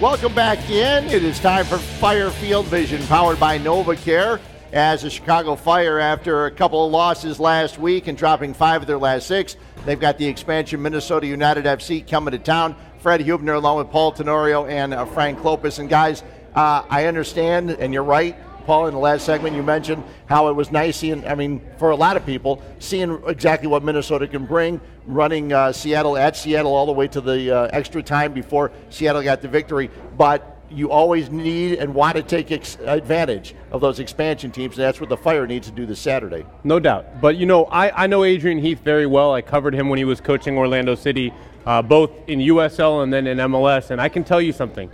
Welcome 0.00 0.34
back 0.34 0.70
in. 0.70 1.04
It 1.10 1.22
is 1.22 1.38
time 1.38 1.66
for 1.66 1.76
Fire 1.76 2.30
Field 2.30 2.64
Vision, 2.68 3.06
powered 3.06 3.38
by 3.38 3.58
NovaCare. 3.58 4.40
As 4.72 5.02
the 5.02 5.10
Chicago 5.10 5.56
Fire, 5.56 5.98
after 5.98 6.46
a 6.46 6.50
couple 6.50 6.86
of 6.86 6.90
losses 6.90 7.38
last 7.38 7.78
week 7.78 8.06
and 8.06 8.16
dropping 8.16 8.54
five 8.54 8.80
of 8.80 8.86
their 8.86 8.96
last 8.96 9.26
six, 9.26 9.58
they've 9.84 10.00
got 10.00 10.16
the 10.16 10.26
expansion 10.26 10.80
Minnesota 10.80 11.26
United 11.26 11.66
FC 11.66 12.10
coming 12.10 12.32
to 12.32 12.38
town. 12.38 12.76
Fred 13.00 13.20
Hubner, 13.20 13.56
along 13.56 13.76
with 13.76 13.90
Paul 13.90 14.12
Tenorio 14.12 14.64
and 14.64 14.94
uh, 14.94 15.04
Frank 15.04 15.38
Klopas. 15.40 15.78
And 15.80 15.90
guys, 15.90 16.22
uh, 16.54 16.82
I 16.88 17.04
understand, 17.04 17.72
and 17.72 17.92
you're 17.92 18.02
right. 18.02 18.38
Paul, 18.64 18.86
in 18.86 18.94
the 18.94 19.00
last 19.00 19.26
segment, 19.26 19.54
you 19.54 19.62
mentioned 19.62 20.02
how 20.24 20.48
it 20.48 20.54
was 20.54 20.72
nice 20.72 20.96
seeing, 20.96 21.26
I 21.26 21.34
mean, 21.34 21.60
for 21.76 21.90
a 21.90 21.96
lot 21.96 22.16
of 22.16 22.24
people, 22.24 22.62
seeing 22.78 23.22
exactly 23.26 23.68
what 23.68 23.82
Minnesota 23.82 24.26
can 24.26 24.46
bring, 24.46 24.80
running 25.06 25.52
uh, 25.52 25.72
Seattle 25.72 26.16
at 26.16 26.36
Seattle 26.36 26.74
all 26.74 26.86
the 26.86 26.92
way 26.92 27.08
to 27.08 27.20
the 27.20 27.50
uh, 27.50 27.68
extra 27.72 28.02
time 28.02 28.32
before 28.32 28.72
Seattle 28.90 29.22
got 29.22 29.42
the 29.42 29.48
victory. 29.48 29.90
But 30.16 30.58
you 30.70 30.90
always 30.90 31.30
need 31.30 31.78
and 31.78 31.94
want 31.94 32.16
to 32.16 32.22
take 32.22 32.52
ex- 32.52 32.78
advantage 32.84 33.54
of 33.72 33.80
those 33.80 33.98
expansion 33.98 34.50
teams, 34.50 34.76
and 34.76 34.84
that's 34.84 35.00
what 35.00 35.08
the 35.08 35.16
Fire 35.16 35.46
needs 35.46 35.68
to 35.68 35.74
do 35.74 35.84
this 35.84 35.98
Saturday. 35.98 36.46
No 36.62 36.78
doubt. 36.78 37.20
But, 37.20 37.36
you 37.36 37.46
know, 37.46 37.64
I, 37.64 38.04
I 38.04 38.06
know 38.06 38.24
Adrian 38.24 38.58
Heath 38.58 38.80
very 38.80 39.06
well. 39.06 39.34
I 39.34 39.42
covered 39.42 39.74
him 39.74 39.88
when 39.88 39.98
he 39.98 40.04
was 40.04 40.20
coaching 40.20 40.56
Orlando 40.56 40.94
City, 40.94 41.34
uh, 41.66 41.82
both 41.82 42.12
in 42.28 42.38
USL 42.38 43.02
and 43.02 43.12
then 43.12 43.26
in 43.26 43.38
MLS. 43.38 43.90
And 43.90 44.00
I 44.00 44.08
can 44.08 44.22
tell 44.22 44.40
you 44.40 44.52
something 44.52 44.90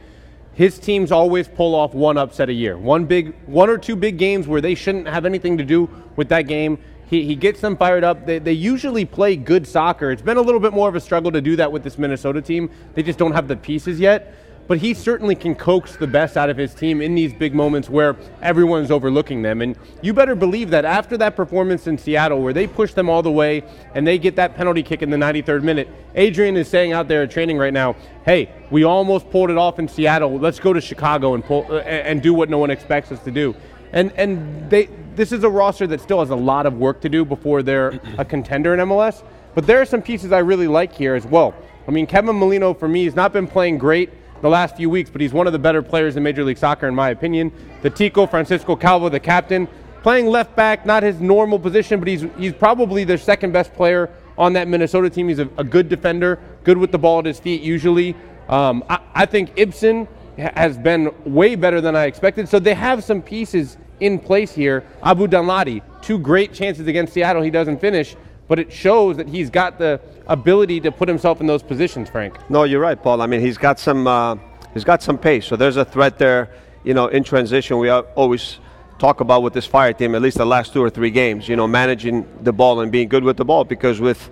his 0.57 0.79
teams 0.79 1.12
always 1.12 1.47
pull 1.47 1.75
off 1.75 1.92
one 1.92 2.16
upset 2.16 2.49
a 2.49 2.53
year. 2.53 2.79
One 2.79 3.05
big, 3.05 3.35
one 3.45 3.69
or 3.69 3.77
two 3.77 3.95
big 3.95 4.16
games 4.16 4.49
where 4.49 4.62
they 4.62 4.75
shouldn't 4.75 5.07
have 5.07 5.27
anything 5.27 5.59
to 5.59 5.64
do 5.64 5.90
with 6.16 6.31
that 6.31 6.42
game. 6.42 6.79
He, 7.09 7.25
he 7.25 7.37
gets 7.37 7.61
them 7.61 7.77
fired 7.77 8.05
up. 8.05 8.27
They, 8.27 8.38
they 8.38 8.53
usually 8.53 9.05
play 9.05 9.37
good 9.37 9.66
soccer. 9.66 10.11
It's 10.11 10.23
been 10.23 10.37
a 10.37 10.42
little 10.42 10.61
bit 10.61 10.73
more 10.73 10.88
of 10.88 10.95
a 10.95 11.01
struggle 11.01 11.31
to 11.33 11.40
do 11.40 11.57
that 11.57 11.71
with 11.71 11.85
this 11.85 11.99
Minnesota 11.99 12.42
team. 12.42 12.71
They 12.95 13.03
just 13.03 13.19
don't 13.19 13.33
have 13.33 13.49
the 13.49 13.57
pieces 13.57 14.01
yet 14.01 14.35
but 14.66 14.79
he 14.79 14.95
certainly 14.95 15.35
can 15.35 15.55
coax 15.55 15.97
the 15.97 16.07
best 16.07 16.37
out 16.37 16.51
of 16.51 16.57
his 16.57 16.75
team 16.75 17.01
in 17.01 17.14
these 17.14 17.33
big 17.33 17.55
moments 17.55 17.88
where 17.88 18.16
everyone's 18.42 18.90
overlooking 18.90 19.42
them. 19.42 19.62
And 19.62 19.77
you 20.03 20.12
better 20.12 20.35
believe 20.35 20.71
that 20.71 20.85
after 20.85 21.16
that 21.19 21.37
performance 21.37 21.87
in 21.87 21.99
Seattle, 21.99 22.42
where 22.42 22.53
they 22.53 22.66
push 22.66 22.92
them 22.92 23.09
all 23.09 23.23
the 23.23 23.33
way 23.33 23.62
and 23.95 24.07
they 24.07 24.19
get 24.19 24.37
that 24.37 24.57
penalty 24.57 24.83
kick 24.83 25.03
in 25.03 25.11
the 25.11 25.16
93rd 25.16 25.62
minute, 25.62 25.88
Adrian 26.14 26.57
is 26.57 26.69
saying 26.69 26.92
out 26.92 27.09
there 27.09 27.23
at 27.23 27.31
training 27.31 27.59
right 27.59 27.73
now, 27.73 27.95
hey, 28.25 28.51
we 28.71 28.85
almost 28.85 29.31
pulled 29.31 29.51
it 29.51 29.59
off 29.59 29.79
in 29.79 29.87
Seattle. 29.88 30.38
Let's 30.38 30.59
go 30.59 30.73
to 30.73 30.81
Chicago 30.81 31.35
and 31.35 31.45
pull 31.45 31.66
uh, 31.71 31.79
and 31.81 32.23
do 32.23 32.35
what 32.35 32.49
no 32.49 32.59
one 32.59 32.71
expects 32.71 33.12
us 33.12 33.23
to 33.25 33.31
do. 33.31 33.55
And 33.92 34.12
and 34.16 34.70
they 34.70 34.88
this 35.16 35.33
is 35.33 35.44
a 35.44 35.51
roster 35.51 35.87
that 35.87 36.01
still 36.01 36.20
has 36.20 36.31
a 36.31 36.37
lot 36.37 36.66
of 36.66 36.75
work 36.75 37.01
to 37.01 37.09
do 37.09 37.25
before 37.25 37.62
they're 37.62 38.01
a 38.18 38.25
contender 38.35 38.75
in 38.75 38.81
MLS. 38.81 39.22
But 39.55 39.66
there 39.66 39.81
are 39.81 39.87
some 39.87 40.03
pieces 40.03 40.33
I 40.33 40.38
really 40.38 40.68
like 40.68 40.92
here 40.92 41.14
as 41.14 41.27
well. 41.27 41.55
I 41.88 41.90
mean, 41.90 42.07
Kevin 42.07 42.38
Molino 42.38 42.75
for 42.75 42.88
me 42.88 43.05
has 43.05 43.14
not 43.14 43.33
been 43.33 43.46
playing 43.46 43.79
great 43.79 44.11
the 44.42 44.51
last 44.51 44.77
few 44.77 44.90
weeks, 44.90 45.09
but 45.09 45.20
he's 45.20 45.33
one 45.33 45.46
of 45.46 45.53
the 45.53 45.59
better 45.59 45.83
players 45.83 46.16
in 46.16 46.22
Major 46.22 46.44
League 46.44 46.59
Soccer, 46.59 46.87
in 46.88 46.94
my 46.94 47.11
opinion. 47.11 47.53
The 47.83 47.90
Tico, 47.90 48.27
Francisco 48.27 48.77
Calvo, 48.77 49.09
the 49.09 49.20
captain, 49.20 49.66
playing 50.03 50.27
left 50.27 50.55
back, 50.55 50.85
not 50.85 51.03
his 51.03 51.20
normal 51.20 51.59
position, 51.59 51.99
but 51.99 52.09
he's, 52.09 52.27
he's 52.37 52.53
probably 52.53 53.05
their 53.05 53.18
second 53.18 53.53
best 53.53 53.72
player 53.72 54.11
on 54.37 54.53
that 54.53 54.68
Minnesota 54.68 55.09
team. 55.09 55.29
He's 55.29 55.38
a, 55.38 55.49
a 55.57 55.64
good 55.64 55.88
defender, 55.88 56.38
good 56.64 56.77
with 56.77 56.92
the 56.92 56.99
ball 56.99 57.20
at 57.20 57.25
his 57.25 57.40
feet 57.40 57.62
usually. 57.62 58.14
Um, 58.49 58.85
I, 58.90 59.01
I 59.14 59.27
think 59.27 59.53
Ibson 59.57 60.07
has 60.37 60.77
been 60.79 61.11
way 61.25 61.55
better 61.55 61.81
than 61.81 61.96
I 61.96 62.05
expected. 62.05 62.49
So 62.49 62.59
they 62.59 62.75
have 62.75 63.03
some 63.03 63.22
pieces 63.22 63.77
in 64.01 64.18
place 64.18 64.53
here. 64.53 64.85
Abu 65.03 65.27
Danladi, 65.27 65.83
two 66.03 66.18
great 66.18 66.53
chances 66.53 66.87
against 66.87 67.14
Seattle. 67.14 67.42
He 67.42 67.51
doesn't 67.51 67.81
finish 67.81 68.16
but 68.49 68.59
it 68.59 68.72
shows 68.72 69.16
that 69.16 69.29
he's 69.29 69.51
got 69.51 69.79
the 69.79 70.01
ability 70.27 70.81
to 70.81 70.92
put 70.92 71.09
himself 71.09 71.40
in 71.40 71.46
those 71.46 71.62
positions, 71.62 72.09
Frank. 72.09 72.38
No, 72.51 72.64
you're 72.64 72.81
right, 72.81 73.01
Paul. 73.01 73.20
I 73.22 73.27
mean, 73.27 73.40
he's 73.40 73.59
got 73.59 73.79
some 73.79 74.07
uh, 74.07 74.37
he's 74.75 74.85
got 74.85 75.03
some 75.03 75.18
pace. 75.18 75.46
So 75.46 75.57
there's 75.57 75.77
a 75.77 75.85
threat 75.85 76.18
there. 76.18 76.51
You 76.85 76.94
know, 76.94 77.09
in 77.09 77.25
transition, 77.25 77.79
we 77.79 77.90
always 77.90 78.59
talk 78.99 79.20
about 79.20 79.42
with 79.42 79.53
this 79.53 79.66
fire 79.66 79.92
team, 79.92 80.14
at 80.14 80.22
least 80.22 80.38
the 80.38 80.46
last 80.46 80.72
two 80.72 80.83
or 80.83 80.90
three 80.90 81.11
games. 81.11 81.49
You 81.49 81.57
know, 81.57 81.66
managing 81.66 82.27
the 82.42 82.53
ball 82.53 82.81
and 82.81 82.92
being 82.92 83.09
good 83.09 83.25
with 83.25 83.37
the 83.37 83.44
ball 83.44 83.64
because 83.64 84.01
with 84.01 84.31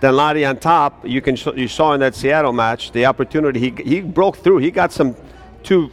Danladi 0.00 0.48
on 0.48 0.58
top, 0.58 1.06
you 1.06 1.20
can 1.20 1.36
you 1.56 1.68
saw 1.68 1.92
in 1.92 2.00
that 2.00 2.14
Seattle 2.14 2.52
match 2.52 2.92
the 2.92 3.04
opportunity. 3.06 3.60
He 3.60 3.70
he 3.82 4.00
broke 4.00 4.38
through. 4.38 4.58
He 4.58 4.70
got 4.70 4.92
some 4.92 5.14
two 5.62 5.90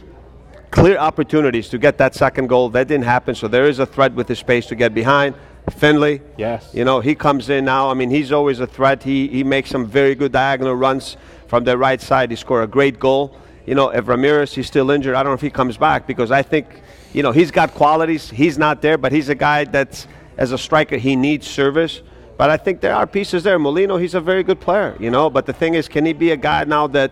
clear 0.70 0.98
opportunities 0.98 1.68
to 1.70 1.78
get 1.78 1.98
that 1.98 2.14
second 2.14 2.48
goal. 2.48 2.68
That 2.70 2.88
didn't 2.88 3.04
happen. 3.04 3.34
So 3.34 3.48
there 3.48 3.64
is 3.64 3.78
a 3.78 3.86
threat 3.86 4.12
with 4.12 4.28
his 4.28 4.42
pace 4.42 4.66
to 4.66 4.74
get 4.74 4.94
behind. 4.94 5.34
Finlay, 5.70 6.22
Yes. 6.36 6.70
You 6.72 6.84
know, 6.84 7.00
he 7.00 7.14
comes 7.14 7.50
in 7.50 7.64
now. 7.64 7.90
I 7.90 7.94
mean, 7.94 8.10
he's 8.10 8.32
always 8.32 8.60
a 8.60 8.66
threat. 8.66 9.02
He, 9.02 9.28
he 9.28 9.44
makes 9.44 9.70
some 9.70 9.86
very 9.86 10.14
good 10.14 10.32
diagonal 10.32 10.74
runs 10.74 11.16
from 11.46 11.64
the 11.64 11.76
right 11.76 12.00
side. 12.00 12.30
He 12.30 12.36
scored 12.36 12.64
a 12.64 12.66
great 12.66 12.98
goal. 12.98 13.36
You 13.66 13.74
know, 13.74 13.90
if 13.90 14.08
Ramirez, 14.08 14.54
he's 14.54 14.66
still 14.66 14.90
injured, 14.90 15.14
I 15.14 15.22
don't 15.22 15.30
know 15.30 15.34
if 15.34 15.42
he 15.42 15.50
comes 15.50 15.76
back 15.76 16.06
because 16.06 16.30
I 16.30 16.42
think, 16.42 16.80
you 17.12 17.22
know, 17.22 17.32
he's 17.32 17.50
got 17.50 17.74
qualities. 17.74 18.30
He's 18.30 18.56
not 18.56 18.80
there, 18.80 18.96
but 18.96 19.12
he's 19.12 19.28
a 19.28 19.34
guy 19.34 19.64
that's, 19.64 20.06
as 20.38 20.52
a 20.52 20.58
striker, 20.58 20.96
he 20.96 21.16
needs 21.16 21.46
service. 21.46 22.00
But 22.38 22.48
I 22.48 22.56
think 22.56 22.80
there 22.80 22.94
are 22.94 23.06
pieces 23.06 23.42
there. 23.42 23.58
Molino, 23.58 23.98
he's 23.98 24.14
a 24.14 24.20
very 24.20 24.42
good 24.42 24.60
player, 24.60 24.96
you 24.98 25.10
know. 25.10 25.28
But 25.28 25.44
the 25.44 25.52
thing 25.52 25.74
is, 25.74 25.88
can 25.88 26.06
he 26.06 26.12
be 26.12 26.30
a 26.30 26.36
guy 26.36 26.64
now 26.64 26.86
that, 26.86 27.10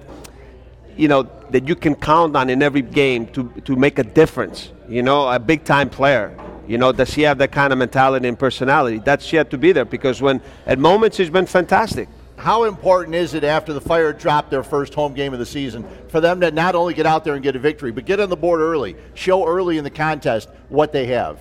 you 0.97 1.09
know, 1.09 1.29
that 1.50 1.68
you 1.68 1.76
can 1.76 1.94
count 1.94 2.37
on 2.37 2.50
in 2.50 2.62
every 2.62 2.82
game 2.82 3.26
to, 3.28 3.48
to 3.64 3.76
make 3.76 3.98
a 3.98 4.04
difference? 4.04 4.72
You 4.88 5.02
know, 5.02 5.28
a 5.28 5.38
big 5.38 5.64
time 5.64 5.90
player. 5.90 6.37
You 6.68 6.78
know, 6.78 6.92
does 6.92 7.14
he 7.14 7.22
have 7.22 7.38
that 7.38 7.52
kind 7.52 7.72
of 7.72 7.78
mentality 7.78 8.26
and 8.26 8.38
personality? 8.38 8.98
That's 8.98 9.32
yet 9.32 9.50
to 9.50 9.59
be 9.59 9.72
there 9.72 9.85
because 9.85 10.20
when 10.20 10.40
at 10.66 10.78
moments 10.78 11.16
he's 11.16 11.30
been 11.30 11.46
fantastic. 11.46 12.09
How 12.37 12.64
important 12.64 13.14
is 13.14 13.32
it 13.32 13.44
after 13.44 13.72
the 13.72 13.80
Fire 13.80 14.12
dropped 14.12 14.50
their 14.50 14.62
first 14.62 14.92
home 14.92 15.14
game 15.14 15.32
of 15.32 15.38
the 15.38 15.46
season 15.46 15.87
for 16.09 16.20
them 16.20 16.40
to 16.42 16.50
not 16.50 16.74
only 16.74 16.92
get 16.92 17.06
out 17.06 17.24
there 17.24 17.35
and 17.35 17.42
get 17.42 17.56
a 17.56 17.59
victory, 17.59 17.92
but 17.92 18.04
get 18.04 18.20
on 18.20 18.28
the 18.28 18.37
board 18.37 18.61
early, 18.61 18.94
show 19.14 19.46
early 19.46 19.78
in 19.78 19.85
the 19.85 19.90
contest 19.90 20.50
what 20.68 20.92
they 20.92 21.06
have? 21.06 21.38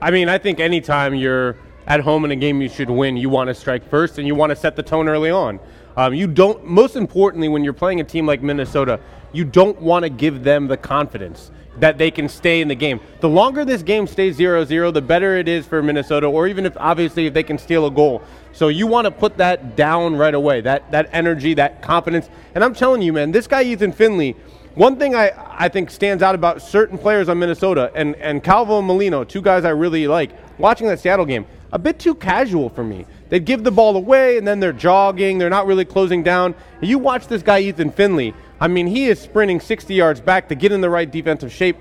I 0.00 0.10
mean, 0.10 0.28
I 0.28 0.38
think 0.38 0.58
anytime 0.58 1.14
you're 1.14 1.56
at 1.86 2.00
home 2.00 2.24
in 2.24 2.30
a 2.30 2.36
game 2.36 2.60
you 2.60 2.68
should 2.68 2.90
win, 2.90 3.16
you 3.16 3.28
want 3.28 3.48
to 3.48 3.54
strike 3.54 3.88
first 3.88 4.18
and 4.18 4.26
you 4.26 4.34
want 4.34 4.50
to 4.50 4.56
set 4.56 4.74
the 4.74 4.82
tone 4.82 5.08
early 5.08 5.30
on. 5.30 5.60
Um, 5.96 6.14
you 6.14 6.26
don't, 6.26 6.64
most 6.64 6.96
importantly, 6.96 7.48
when 7.48 7.62
you're 7.64 7.72
playing 7.72 8.00
a 8.00 8.04
team 8.04 8.26
like 8.26 8.42
Minnesota, 8.42 8.98
you 9.32 9.44
don't 9.44 9.80
want 9.80 10.04
to 10.04 10.08
give 10.08 10.44
them 10.44 10.66
the 10.66 10.76
confidence 10.76 11.50
that 11.78 11.98
they 11.98 12.10
can 12.10 12.28
stay 12.28 12.60
in 12.60 12.68
the 12.68 12.74
game. 12.74 13.00
The 13.20 13.28
longer 13.28 13.64
this 13.64 13.82
game 13.82 14.06
stays 14.06 14.38
0-0, 14.38 14.92
the 14.92 15.02
better 15.02 15.36
it 15.36 15.48
is 15.48 15.66
for 15.66 15.82
Minnesota, 15.82 16.26
or 16.26 16.46
even 16.46 16.66
if 16.66 16.76
obviously 16.76 17.26
if 17.26 17.34
they 17.34 17.42
can 17.42 17.58
steal 17.58 17.86
a 17.86 17.90
goal. 17.90 18.22
So 18.52 18.68
you 18.68 18.86
want 18.86 19.06
to 19.06 19.10
put 19.10 19.36
that 19.38 19.76
down 19.76 20.16
right 20.16 20.34
away, 20.34 20.60
that 20.60 20.90
that 20.92 21.10
energy, 21.12 21.54
that 21.54 21.82
confidence. 21.82 22.28
And 22.54 22.62
I'm 22.62 22.74
telling 22.74 23.02
you, 23.02 23.12
man, 23.12 23.32
this 23.32 23.48
guy 23.48 23.64
Ethan 23.64 23.92
Finlay, 23.92 24.36
one 24.74 24.96
thing 24.96 25.14
I, 25.14 25.32
I 25.50 25.68
think 25.68 25.90
stands 25.90 26.22
out 26.22 26.34
about 26.34 26.62
certain 26.62 26.98
players 26.98 27.28
on 27.28 27.38
Minnesota 27.38 27.90
and, 27.94 28.14
and 28.16 28.42
Calvo 28.42 28.78
and 28.78 28.86
Molino, 28.86 29.24
two 29.24 29.42
guys 29.42 29.64
I 29.64 29.70
really 29.70 30.06
like, 30.06 30.30
watching 30.58 30.86
that 30.88 31.00
Seattle 31.00 31.24
game, 31.24 31.46
a 31.72 31.78
bit 31.78 31.98
too 31.98 32.14
casual 32.14 32.68
for 32.68 32.84
me. 32.84 33.06
They 33.34 33.40
give 33.40 33.64
the 33.64 33.72
ball 33.72 33.96
away 33.96 34.38
and 34.38 34.46
then 34.46 34.60
they're 34.60 34.72
jogging, 34.72 35.38
they're 35.38 35.50
not 35.50 35.66
really 35.66 35.84
closing 35.84 36.22
down. 36.22 36.54
You 36.80 37.00
watch 37.00 37.26
this 37.26 37.42
guy 37.42 37.62
Ethan 37.62 37.90
Finlay. 37.90 38.32
I 38.60 38.68
mean, 38.68 38.86
he 38.86 39.06
is 39.06 39.20
sprinting 39.20 39.58
60 39.58 39.92
yards 39.92 40.20
back 40.20 40.48
to 40.50 40.54
get 40.54 40.70
in 40.70 40.80
the 40.80 40.88
right 40.88 41.10
defensive 41.10 41.50
shape. 41.50 41.76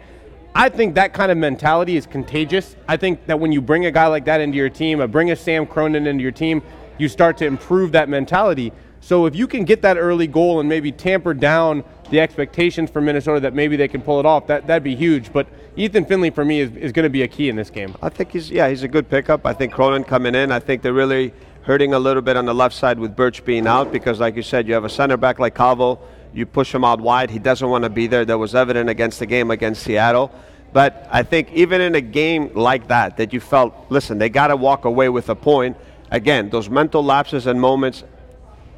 I 0.55 0.69
think 0.69 0.95
that 0.95 1.13
kind 1.13 1.31
of 1.31 1.37
mentality 1.37 1.95
is 1.95 2.07
contagious. 2.07 2.75
I 2.87 2.97
think 2.97 3.27
that 3.27 3.39
when 3.39 3.51
you 3.51 3.61
bring 3.61 3.85
a 3.85 3.91
guy 3.91 4.07
like 4.07 4.25
that 4.25 4.41
into 4.41 4.57
your 4.57 4.71
team, 4.71 4.99
or 4.99 5.05
bring 5.05 5.29
a 5.29 5.35
Sam 5.35 5.67
Cronin 5.67 6.07
into 6.07 6.23
your 6.23 6.31
team, 6.31 6.63
you 6.97 7.07
start 7.07 7.37
to 7.37 7.45
improve 7.45 7.91
that 7.91 8.09
mentality. 8.09 8.73
So 9.03 9.25
if 9.25 9.35
you 9.35 9.47
can 9.47 9.65
get 9.65 9.81
that 9.81 9.97
early 9.97 10.27
goal 10.27 10.61
and 10.61 10.69
maybe 10.69 10.89
tamper 10.89 11.33
down 11.33 11.83
the 12.09 12.21
expectations 12.21 12.89
for 12.89 13.01
Minnesota 13.01 13.41
that 13.41 13.53
maybe 13.53 13.75
they 13.75 13.89
can 13.89 14.01
pull 14.01 14.21
it 14.21 14.25
off, 14.25 14.47
that, 14.47 14.65
that'd 14.65 14.81
be 14.81 14.95
huge. 14.95 15.33
But 15.33 15.45
Ethan 15.75 16.05
Finlay, 16.05 16.29
for 16.29 16.45
me, 16.45 16.61
is, 16.61 16.73
is 16.77 16.93
going 16.93 17.03
to 17.03 17.09
be 17.09 17.21
a 17.21 17.27
key 17.27 17.49
in 17.49 17.57
this 17.57 17.69
game. 17.69 17.97
I 18.01 18.07
think 18.07 18.31
he's 18.31 18.49
yeah 18.49 18.69
he's 18.69 18.83
a 18.83 18.87
good 18.87 19.09
pickup. 19.09 19.45
I 19.45 19.51
think 19.51 19.73
Cronin 19.73 20.05
coming 20.05 20.35
in. 20.35 20.53
I 20.53 20.59
think 20.61 20.81
they're 20.81 20.93
really 20.93 21.33
hurting 21.63 21.93
a 21.93 21.99
little 21.99 22.21
bit 22.21 22.37
on 22.37 22.45
the 22.45 22.55
left 22.55 22.75
side 22.75 22.97
with 22.97 23.13
Burch 23.13 23.43
being 23.43 23.67
out 23.67 23.91
because, 23.91 24.21
like 24.21 24.37
you 24.37 24.41
said, 24.41 24.69
you 24.69 24.73
have 24.73 24.85
a 24.85 24.89
center 24.89 25.17
back 25.17 25.37
like 25.37 25.53
Calvo. 25.53 25.99
You 26.33 26.45
push 26.45 26.73
him 26.73 26.85
out 26.85 27.01
wide. 27.01 27.29
He 27.29 27.39
doesn't 27.39 27.67
want 27.67 27.83
to 27.83 27.89
be 27.89 28.07
there. 28.07 28.23
That 28.23 28.37
was 28.37 28.55
evident 28.55 28.89
against 28.89 29.19
the 29.19 29.25
game 29.25 29.51
against 29.51 29.83
Seattle. 29.83 30.31
But 30.71 31.09
I 31.11 31.23
think 31.23 31.51
even 31.51 31.81
in 31.81 31.95
a 31.95 32.01
game 32.01 32.51
like 32.53 32.87
that, 32.87 33.17
that 33.17 33.33
you 33.33 33.41
felt, 33.41 33.75
listen, 33.89 34.17
they 34.17 34.29
got 34.29 34.47
to 34.47 34.55
walk 34.55 34.85
away 34.85 35.09
with 35.09 35.27
a 35.27 35.35
point. 35.35 35.75
Again, 36.09 36.49
those 36.49 36.69
mental 36.69 37.03
lapses 37.03 37.47
and 37.47 37.59
moments, 37.59 38.05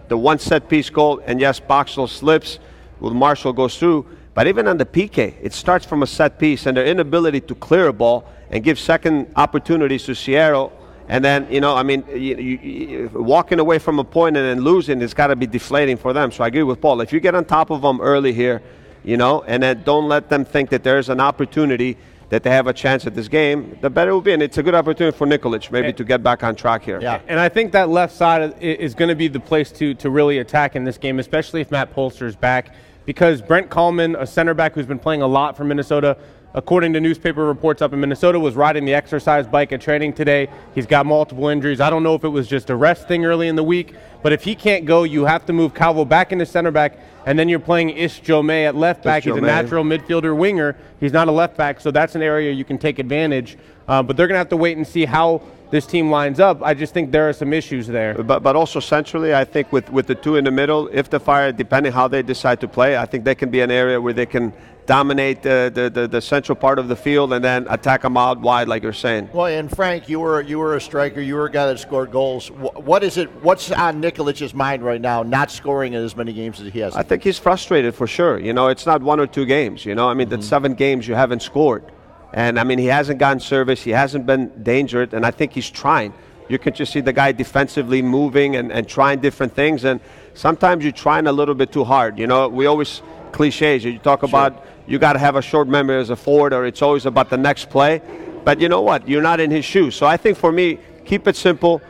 the 0.07 0.17
one 0.17 0.39
set 0.39 0.69
piece 0.69 0.89
goal, 0.89 1.21
and 1.25 1.39
yes, 1.39 1.59
Boxall 1.59 2.07
slips, 2.07 2.59
with 2.99 3.13
Marshall 3.13 3.53
goes 3.53 3.77
through. 3.77 4.05
But 4.33 4.47
even 4.47 4.67
on 4.67 4.77
the 4.77 4.85
PK, 4.85 5.35
it 5.41 5.53
starts 5.53 5.85
from 5.85 6.03
a 6.03 6.07
set 6.07 6.37
piece, 6.37 6.65
and 6.65 6.75
their 6.75 6.85
inability 6.85 7.41
to 7.41 7.55
clear 7.55 7.87
a 7.87 7.93
ball 7.93 8.29
and 8.49 8.63
give 8.63 8.77
second 8.77 9.31
opportunities 9.35 10.03
to 10.05 10.15
Seattle. 10.15 10.71
And 11.07 11.23
then, 11.23 11.47
you 11.51 11.61
know, 11.61 11.75
I 11.75 11.83
mean, 11.83 12.03
you, 12.09 12.35
you, 12.35 13.09
walking 13.13 13.59
away 13.59 13.79
from 13.79 13.99
a 13.99 14.03
point 14.03 14.35
and 14.37 14.45
then 14.45 14.63
losing, 14.63 15.01
it's 15.01 15.13
got 15.13 15.27
to 15.27 15.35
be 15.35 15.45
deflating 15.45 15.97
for 15.97 16.13
them. 16.13 16.31
So 16.31 16.43
I 16.43 16.47
agree 16.47 16.63
with 16.63 16.81
Paul. 16.81 17.01
If 17.01 17.13
you 17.13 17.19
get 17.19 17.35
on 17.35 17.45
top 17.45 17.69
of 17.69 17.81
them 17.81 18.01
early 18.01 18.33
here, 18.33 18.61
you 19.03 19.17
know, 19.17 19.43
and 19.43 19.61
then 19.61 19.83
don't 19.83 20.09
let 20.09 20.29
them 20.29 20.43
think 20.43 20.71
that 20.71 20.83
there's 20.83 21.09
an 21.09 21.19
opportunity 21.19 21.95
that 22.35 22.43
they 22.43 22.49
have 22.49 22.67
a 22.67 22.73
chance 22.73 23.07
at 23.07 23.15
this 23.15 23.29
game, 23.29 23.77
the 23.79 23.89
better 23.89 24.11
it 24.11 24.13
will 24.13 24.19
be. 24.19 24.33
And 24.33 24.43
it's 24.43 24.57
a 24.57 24.63
good 24.63 24.75
opportunity 24.75 25.17
for 25.17 25.25
Nikolic 25.25 25.71
maybe 25.71 25.93
to 25.93 26.03
get 26.03 26.21
back 26.21 26.43
on 26.43 26.53
track 26.53 26.83
here. 26.83 26.99
Yeah. 27.01 27.21
And 27.29 27.39
I 27.39 27.47
think 27.47 27.71
that 27.71 27.87
left 27.87 28.13
side 28.13 28.61
is 28.61 28.93
going 28.93 29.07
to 29.07 29.15
be 29.15 29.29
the 29.29 29.39
place 29.39 29.71
to, 29.71 29.93
to 29.93 30.09
really 30.09 30.39
attack 30.39 30.75
in 30.75 30.83
this 30.83 30.97
game, 30.97 31.19
especially 31.19 31.61
if 31.61 31.71
Matt 31.71 31.95
Polster 31.95 32.23
is 32.23 32.35
back. 32.35 32.75
Because 33.05 33.41
Brent 33.41 33.69
Kallman, 33.69 34.19
a 34.19 34.27
center 34.27 34.53
back 34.53 34.73
who's 34.73 34.85
been 34.85 34.99
playing 34.99 35.21
a 35.21 35.27
lot 35.27 35.55
for 35.55 35.63
Minnesota, 35.63 36.17
according 36.55 36.93
to 36.93 37.01
newspaper 37.01 37.45
reports 37.45 37.81
up 37.81 37.91
in 37.91 37.99
Minnesota, 37.99 38.39
was 38.39 38.55
riding 38.55 38.85
the 38.85 38.93
exercise 38.93 39.45
bike 39.45 39.73
at 39.73 39.81
training 39.81 40.13
today. 40.13 40.47
He's 40.73 40.85
got 40.85 41.05
multiple 41.05 41.49
injuries. 41.49 41.81
I 41.81 41.89
don't 41.89 42.01
know 42.01 42.15
if 42.15 42.23
it 42.23 42.29
was 42.29 42.47
just 42.47 42.69
a 42.69 42.75
rest 42.75 43.07
thing 43.07 43.25
early 43.25 43.49
in 43.49 43.57
the 43.57 43.63
week, 43.63 43.93
but 44.23 44.31
if 44.31 44.43
he 44.43 44.55
can't 44.55 44.85
go, 44.85 45.03
you 45.03 45.25
have 45.25 45.45
to 45.47 45.53
move 45.53 45.73
Calvo 45.75 46.05
back 46.05 46.31
into 46.31 46.45
center 46.45 46.71
back, 46.71 46.97
and 47.25 47.37
then 47.37 47.49
you're 47.49 47.59
playing 47.59 47.89
Ish 47.89 48.21
Jome 48.21 48.49
at 48.65 48.73
left 48.73 49.03
back. 49.03 49.23
He's 49.23 49.35
a 49.35 49.41
natural 49.41 49.83
midfielder 49.83 50.35
winger. 50.35 50.77
He's 51.01 51.13
not 51.13 51.27
a 51.27 51.31
left 51.31 51.57
back, 51.57 51.81
so 51.81 51.91
that's 51.91 52.15
an 52.15 52.21
area 52.21 52.51
you 52.53 52.63
can 52.63 52.77
take 52.77 52.99
advantage. 52.99 53.57
Uh, 53.87 54.01
but 54.01 54.15
they're 54.15 54.27
going 54.27 54.35
to 54.35 54.39
have 54.39 54.49
to 54.49 54.57
wait 54.57 54.77
and 54.77 54.87
see 54.87 55.05
how 55.05 55.41
this 55.75 55.85
team 55.85 56.09
lines 56.09 56.39
up. 56.39 56.63
I 56.63 56.73
just 56.73 56.93
think 56.93 57.11
there 57.11 57.27
are 57.27 57.33
some 57.33 57.51
issues 57.51 57.85
there. 57.85 58.13
But, 58.15 58.41
but 58.41 58.55
also 58.55 58.79
centrally, 58.79 59.35
I 59.35 59.43
think 59.43 59.71
with, 59.71 59.89
with 59.91 60.07
the 60.07 60.15
two 60.15 60.37
in 60.37 60.45
the 60.45 60.51
middle, 60.51 60.87
if 60.91 61.09
the 61.09 61.19
Fire, 61.19 61.51
depending 61.51 61.91
how 61.91 62.07
they 62.07 62.23
decide 62.23 62.61
to 62.61 62.67
play, 62.67 62.97
I 62.97 63.05
think 63.05 63.25
they 63.25 63.35
can 63.35 63.49
be 63.49 63.59
an 63.59 63.71
area 63.71 63.99
where 63.99 64.13
they 64.13 64.25
can 64.25 64.53
dominate 64.85 65.41
the, 65.41 65.71
the, 65.73 65.89
the, 65.89 66.07
the, 66.07 66.21
central 66.21 66.55
part 66.55 66.77
of 66.79 66.87
the 66.87 66.95
field 66.95 67.33
and 67.33 67.43
then 67.43 67.65
attack 67.69 68.03
them 68.03 68.15
out 68.17 68.39
wide, 68.39 68.67
like 68.67 68.83
you're 68.83 68.93
saying. 68.93 69.29
Well, 69.33 69.47
and 69.47 69.69
Frank, 69.69 70.07
you 70.07 70.19
were 70.19 70.41
you 70.41 70.59
were 70.59 70.75
a 70.75 70.81
striker. 70.81 71.21
You 71.21 71.35
were 71.35 71.45
a 71.45 71.51
guy 71.51 71.65
that 71.65 71.79
scored 71.79 72.11
goals. 72.11 72.49
What 72.51 73.03
is 73.03 73.17
it? 73.17 73.29
What's 73.43 73.71
on 73.71 73.99
Nikolic's 73.99 74.53
mind 74.53 74.83
right 74.83 75.01
now? 75.01 75.23
Not 75.23 75.51
scoring 75.51 75.93
in 75.93 76.03
as 76.03 76.15
many 76.15 76.33
games 76.33 76.61
as 76.61 76.71
he 76.71 76.79
has. 76.79 76.95
I 76.95 77.03
think 77.03 77.23
he's 77.23 77.39
frustrated 77.39 77.95
for 77.95 78.07
sure. 78.07 78.39
You 78.39 78.53
know, 78.53 78.67
it's 78.67 78.85
not 78.85 79.01
one 79.01 79.19
or 79.19 79.27
two 79.27 79.45
games. 79.45 79.85
You 79.85 79.95
know, 79.95 80.07
I 80.07 80.13
mean, 80.13 80.27
mm-hmm. 80.27 80.35
that's 80.35 80.47
seven 80.47 80.75
games 80.75 81.07
you 81.07 81.15
haven't 81.15 81.41
scored, 81.41 81.91
and 82.35 82.59
I 82.59 82.65
mean, 82.65 82.77
he 82.77 82.87
hasn't 82.87 83.17
gotten 83.17 83.39
service. 83.39 83.81
He 83.81 83.91
hasn't 83.91 84.25
been 84.25 84.51
dangerous, 84.61 85.13
and 85.13 85.25
I 85.25 85.31
think 85.31 85.53
he's 85.53 85.69
trying. 85.69 86.13
You 86.49 86.59
can 86.59 86.73
just 86.73 86.91
see 86.91 86.99
the 86.99 87.13
guy 87.13 87.31
defensively 87.31 88.01
moving 88.01 88.57
and, 88.57 88.73
and 88.73 88.87
trying 88.87 89.21
different 89.21 89.55
things, 89.55 89.85
and 89.85 90.01
sometimes 90.33 90.83
you're 90.83 90.91
trying 90.91 91.27
a 91.27 91.31
little 91.31 91.55
bit 91.55 91.71
too 91.71 91.85
hard. 91.85 92.19
You 92.19 92.27
know, 92.27 92.49
we 92.49 92.65
always 92.65 93.01
cliches. 93.31 93.85
You 93.85 93.97
talk 93.99 94.19
sure. 94.19 94.29
about 94.29 94.65
you 94.85 94.99
got 94.99 95.13
to 95.13 95.19
have 95.19 95.37
a 95.37 95.41
short 95.41 95.69
memory 95.69 95.97
as 95.97 96.09
a 96.09 96.15
forward, 96.17 96.51
or 96.51 96.65
it's 96.65 96.81
always 96.81 97.05
about 97.05 97.29
the 97.29 97.37
next 97.37 97.69
play. 97.69 98.01
But 98.43 98.59
you 98.59 98.67
know 98.67 98.81
what? 98.81 99.07
You're 99.07 99.23
not 99.23 99.39
in 99.39 99.49
his 99.49 99.63
shoes. 99.63 99.95
So 99.95 100.05
I 100.05 100.17
think 100.17 100.37
for 100.37 100.51
me, 100.51 100.77
keep 101.05 101.29
it 101.29 101.37
simple. 101.37 101.81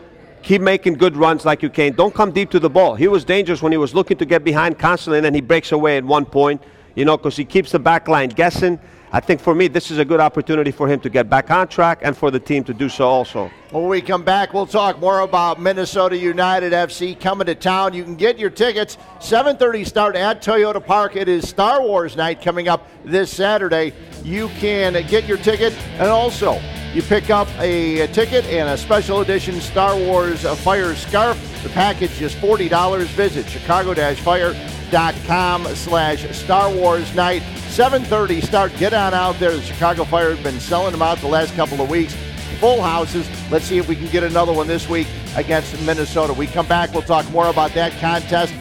Keep 0.44 0.62
making 0.62 0.94
good 0.94 1.18
runs 1.18 1.44
like 1.44 1.64
you 1.64 1.72
can. 1.72 1.94
Don't 1.94 2.14
come 2.14 2.32
deep 2.32 2.52
to 2.52 2.60
the 2.60 2.70
ball. 2.70 2.94
He 2.94 3.08
was 3.08 3.26
dangerous 3.26 3.64
when 3.64 3.72
he 3.72 3.80
was 3.80 3.96
looking 3.96 4.18
to 4.18 4.26
get 4.28 4.44
behind 4.44 4.78
constantly, 4.78 5.18
and 5.18 5.26
then 5.26 5.34
he 5.34 5.42
breaks 5.42 5.72
away 5.72 5.98
at 5.98 6.04
one 6.04 6.24
point, 6.24 6.62
you 6.94 7.04
know, 7.04 7.18
because 7.18 7.36
he 7.36 7.46
keeps 7.46 7.72
the 7.72 7.80
back 7.80 8.08
line 8.08 8.30
guessing. 8.30 8.80
I 9.16 9.22
think 9.22 9.40
for 9.40 9.56
me, 9.56 9.70
this 9.70 9.92
is 9.92 9.98
a 9.98 10.04
good 10.04 10.20
opportunity 10.20 10.72
for 10.72 10.90
him 10.90 11.00
to 11.00 11.10
get 11.10 11.30
back 11.30 11.50
on 11.50 11.70
track 11.70 12.00
and 12.02 12.18
for 12.18 12.32
the 12.32 12.40
team 12.40 12.66
to 12.66 12.74
do 12.74 12.90
so 12.90 13.08
also. 13.08 13.50
When 13.72 13.88
we 13.88 14.02
come 14.02 14.26
back, 14.26 14.54
we'll 14.54 14.66
talk 14.66 15.00
more 15.00 15.22
about 15.22 15.58
Minnesota 15.58 16.18
United 16.18 16.74
FC 16.74 17.18
coming 17.18 17.48
to 17.48 17.56
town. 17.56 17.94
You 17.94 18.04
can 18.04 18.18
get 18.18 18.38
your 18.38 18.50
tickets 18.50 18.98
7:30 19.22 19.86
start 19.86 20.18
at 20.18 20.42
Toyota 20.42 20.86
Park. 20.86 21.16
It 21.16 21.30
is 21.30 21.48
Star 21.48 21.82
Wars 21.82 22.18
night 22.18 22.42
coming 22.42 22.68
up 22.68 22.90
this 23.06 23.32
Saturday. 23.32 23.94
You 24.22 24.50
can 24.60 25.02
get 25.08 25.24
your 25.24 25.38
ticket 25.38 25.72
and 25.98 26.10
also 26.10 26.60
you 26.94 27.02
pick 27.02 27.30
up 27.30 27.48
a, 27.58 28.08
ticket 28.08 28.44
and 28.48 28.68
a 28.68 28.78
special 28.78 29.22
edition 29.22 29.62
Star 29.62 29.96
Wars 29.96 30.42
Fire 30.60 30.94
scarf. 30.94 31.40
The 31.64 31.70
package 31.70 32.22
is 32.22 32.36
$40. 32.36 33.06
Visit 33.06 33.48
chicago-fire.com 33.48 35.66
slash 35.68 36.38
Star 36.38 36.70
Wars 36.70 37.16
night. 37.16 37.44
7:30 37.76 38.42
start. 38.42 38.72
Get 38.78 38.94
on 38.94 39.14
out 39.14 39.38
there. 39.38 39.52
The 39.52 39.62
Chicago 39.62 40.06
Fire 40.06 40.34
have 40.34 40.42
been 40.42 40.62
selling 40.62 40.94
them 40.94 41.02
out 41.02 41.18
the 41.18 41.28
last 41.28 41.54
couple 41.56 41.82
of 41.82 41.90
weeks. 41.90 42.16
Full 42.62 42.82
houses. 42.82 43.28
Let's 43.52 43.66
see 43.66 43.78
if 43.78 43.90
we 43.90 43.98
can 43.98 44.08
get 44.08 44.24
another 44.24 44.54
one 44.54 44.66
this 44.66 44.88
week 44.88 45.08
against 45.36 45.78
Minnesota. 45.82 46.32
We 46.32 46.48
come 46.48 46.68
back. 46.68 46.94
We'll 46.94 47.02
talk 47.02 47.30
more 47.32 47.48
about 47.48 47.74
that 47.74 47.92
contest. 48.00 48.54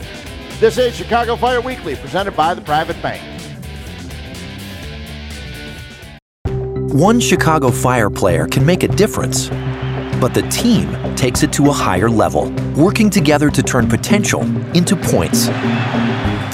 This 0.58 0.78
is 0.78 0.96
Chicago 0.96 1.36
Fire 1.36 1.60
Weekly, 1.60 1.94
presented 1.94 2.34
by 2.34 2.54
the 2.54 2.60
Private 2.60 3.00
Bank. 3.00 3.22
One 6.92 7.20
Chicago 7.20 7.70
Fire 7.70 8.10
player 8.10 8.48
can 8.48 8.66
make 8.66 8.82
a 8.82 8.88
difference, 8.88 9.48
but 10.20 10.34
the 10.34 10.42
team 10.50 10.92
takes 11.14 11.44
it 11.44 11.52
to 11.52 11.68
a 11.68 11.72
higher 11.72 12.10
level, 12.10 12.50
working 12.76 13.10
together 13.10 13.48
to 13.48 13.62
turn 13.62 13.88
potential 13.88 14.42
into 14.76 14.96
points. 14.96 15.50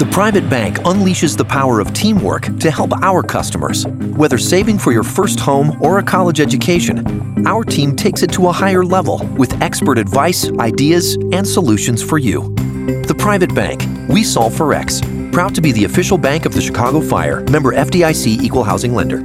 The 0.01 0.09
private 0.09 0.49
bank 0.49 0.77
unleashes 0.79 1.37
the 1.37 1.45
power 1.45 1.79
of 1.79 1.93
teamwork 1.93 2.57
to 2.57 2.71
help 2.71 2.91
our 3.03 3.21
customers. 3.21 3.85
Whether 3.85 4.39
saving 4.39 4.79
for 4.79 4.91
your 4.91 5.03
first 5.03 5.39
home 5.39 5.79
or 5.79 5.99
a 5.99 6.03
college 6.03 6.39
education, 6.39 7.45
our 7.45 7.63
team 7.63 7.95
takes 7.95 8.23
it 8.23 8.31
to 8.33 8.47
a 8.47 8.51
higher 8.51 8.83
level 8.83 9.23
with 9.37 9.61
expert 9.61 9.99
advice, 9.99 10.51
ideas, 10.53 11.17
and 11.31 11.47
solutions 11.47 12.01
for 12.01 12.17
you. 12.17 12.51
The 13.05 13.15
private 13.15 13.53
bank, 13.53 13.83
we 14.09 14.23
solve 14.23 14.55
for 14.55 14.73
X. 14.73 15.01
Proud 15.31 15.53
to 15.53 15.61
be 15.61 15.71
the 15.71 15.83
official 15.83 16.17
bank 16.17 16.47
of 16.47 16.53
the 16.55 16.61
Chicago 16.61 16.99
Fire, 16.99 17.41
member 17.51 17.71
FDIC 17.71 18.41
equal 18.41 18.63
housing 18.63 18.95
lender. 18.95 19.19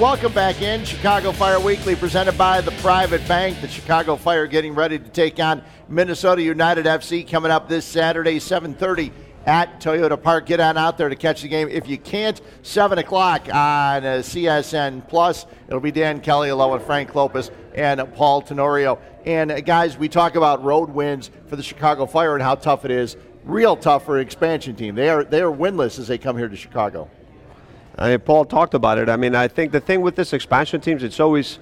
Welcome 0.00 0.32
back 0.32 0.62
in. 0.62 0.86
Chicago 0.86 1.30
Fire 1.30 1.60
Weekly 1.60 1.94
presented 1.94 2.38
by 2.38 2.62
the 2.62 2.70
Private 2.80 3.28
Bank. 3.28 3.60
The 3.60 3.68
Chicago 3.68 4.16
Fire 4.16 4.46
getting 4.46 4.74
ready 4.74 4.98
to 4.98 5.08
take 5.10 5.38
on 5.38 5.62
Minnesota 5.90 6.42
United 6.42 6.86
FC 6.86 7.30
coming 7.30 7.50
up 7.50 7.68
this 7.68 7.84
Saturday, 7.84 8.38
7:30 8.38 9.12
at 9.44 9.78
Toyota 9.78 10.20
Park. 10.20 10.46
Get 10.46 10.58
on 10.58 10.78
out 10.78 10.96
there 10.96 11.10
to 11.10 11.16
catch 11.16 11.42
the 11.42 11.48
game. 11.48 11.68
If 11.68 11.86
you 11.86 11.98
can't, 11.98 12.40
7 12.62 12.96
o'clock 12.96 13.42
on 13.48 14.06
uh, 14.06 14.22
CSN 14.22 15.06
Plus. 15.06 15.44
It'll 15.68 15.80
be 15.80 15.92
Dan 15.92 16.22
Kelly 16.22 16.48
along 16.48 16.72
with 16.72 16.86
Frank 16.86 17.10
Klopas 17.10 17.50
and 17.74 18.00
Paul 18.14 18.40
Tenorio. 18.40 18.98
And 19.26 19.52
uh, 19.52 19.60
guys, 19.60 19.98
we 19.98 20.08
talk 20.08 20.34
about 20.34 20.64
road 20.64 20.88
wins 20.88 21.30
for 21.46 21.56
the 21.56 21.62
Chicago 21.62 22.06
Fire 22.06 22.32
and 22.32 22.42
how 22.42 22.54
tough 22.54 22.86
it 22.86 22.90
is. 22.90 23.18
Real 23.44 23.76
tough 23.76 24.06
for 24.06 24.16
an 24.16 24.22
expansion 24.22 24.76
team. 24.76 24.94
They 24.94 25.10
are 25.10 25.24
they 25.24 25.42
are 25.42 25.52
winless 25.52 25.98
as 25.98 26.08
they 26.08 26.16
come 26.16 26.38
here 26.38 26.48
to 26.48 26.56
Chicago. 26.56 27.10
I 28.00 28.08
mean, 28.08 28.20
Paul 28.20 28.46
talked 28.46 28.72
about 28.72 28.96
it. 28.96 29.10
I 29.10 29.16
mean, 29.16 29.34
I 29.34 29.46
think 29.46 29.72
the 29.72 29.80
thing 29.80 30.00
with 30.00 30.16
this 30.16 30.32
expansion 30.32 30.80
teams, 30.80 31.02
it's 31.02 31.20
always 31.20 31.58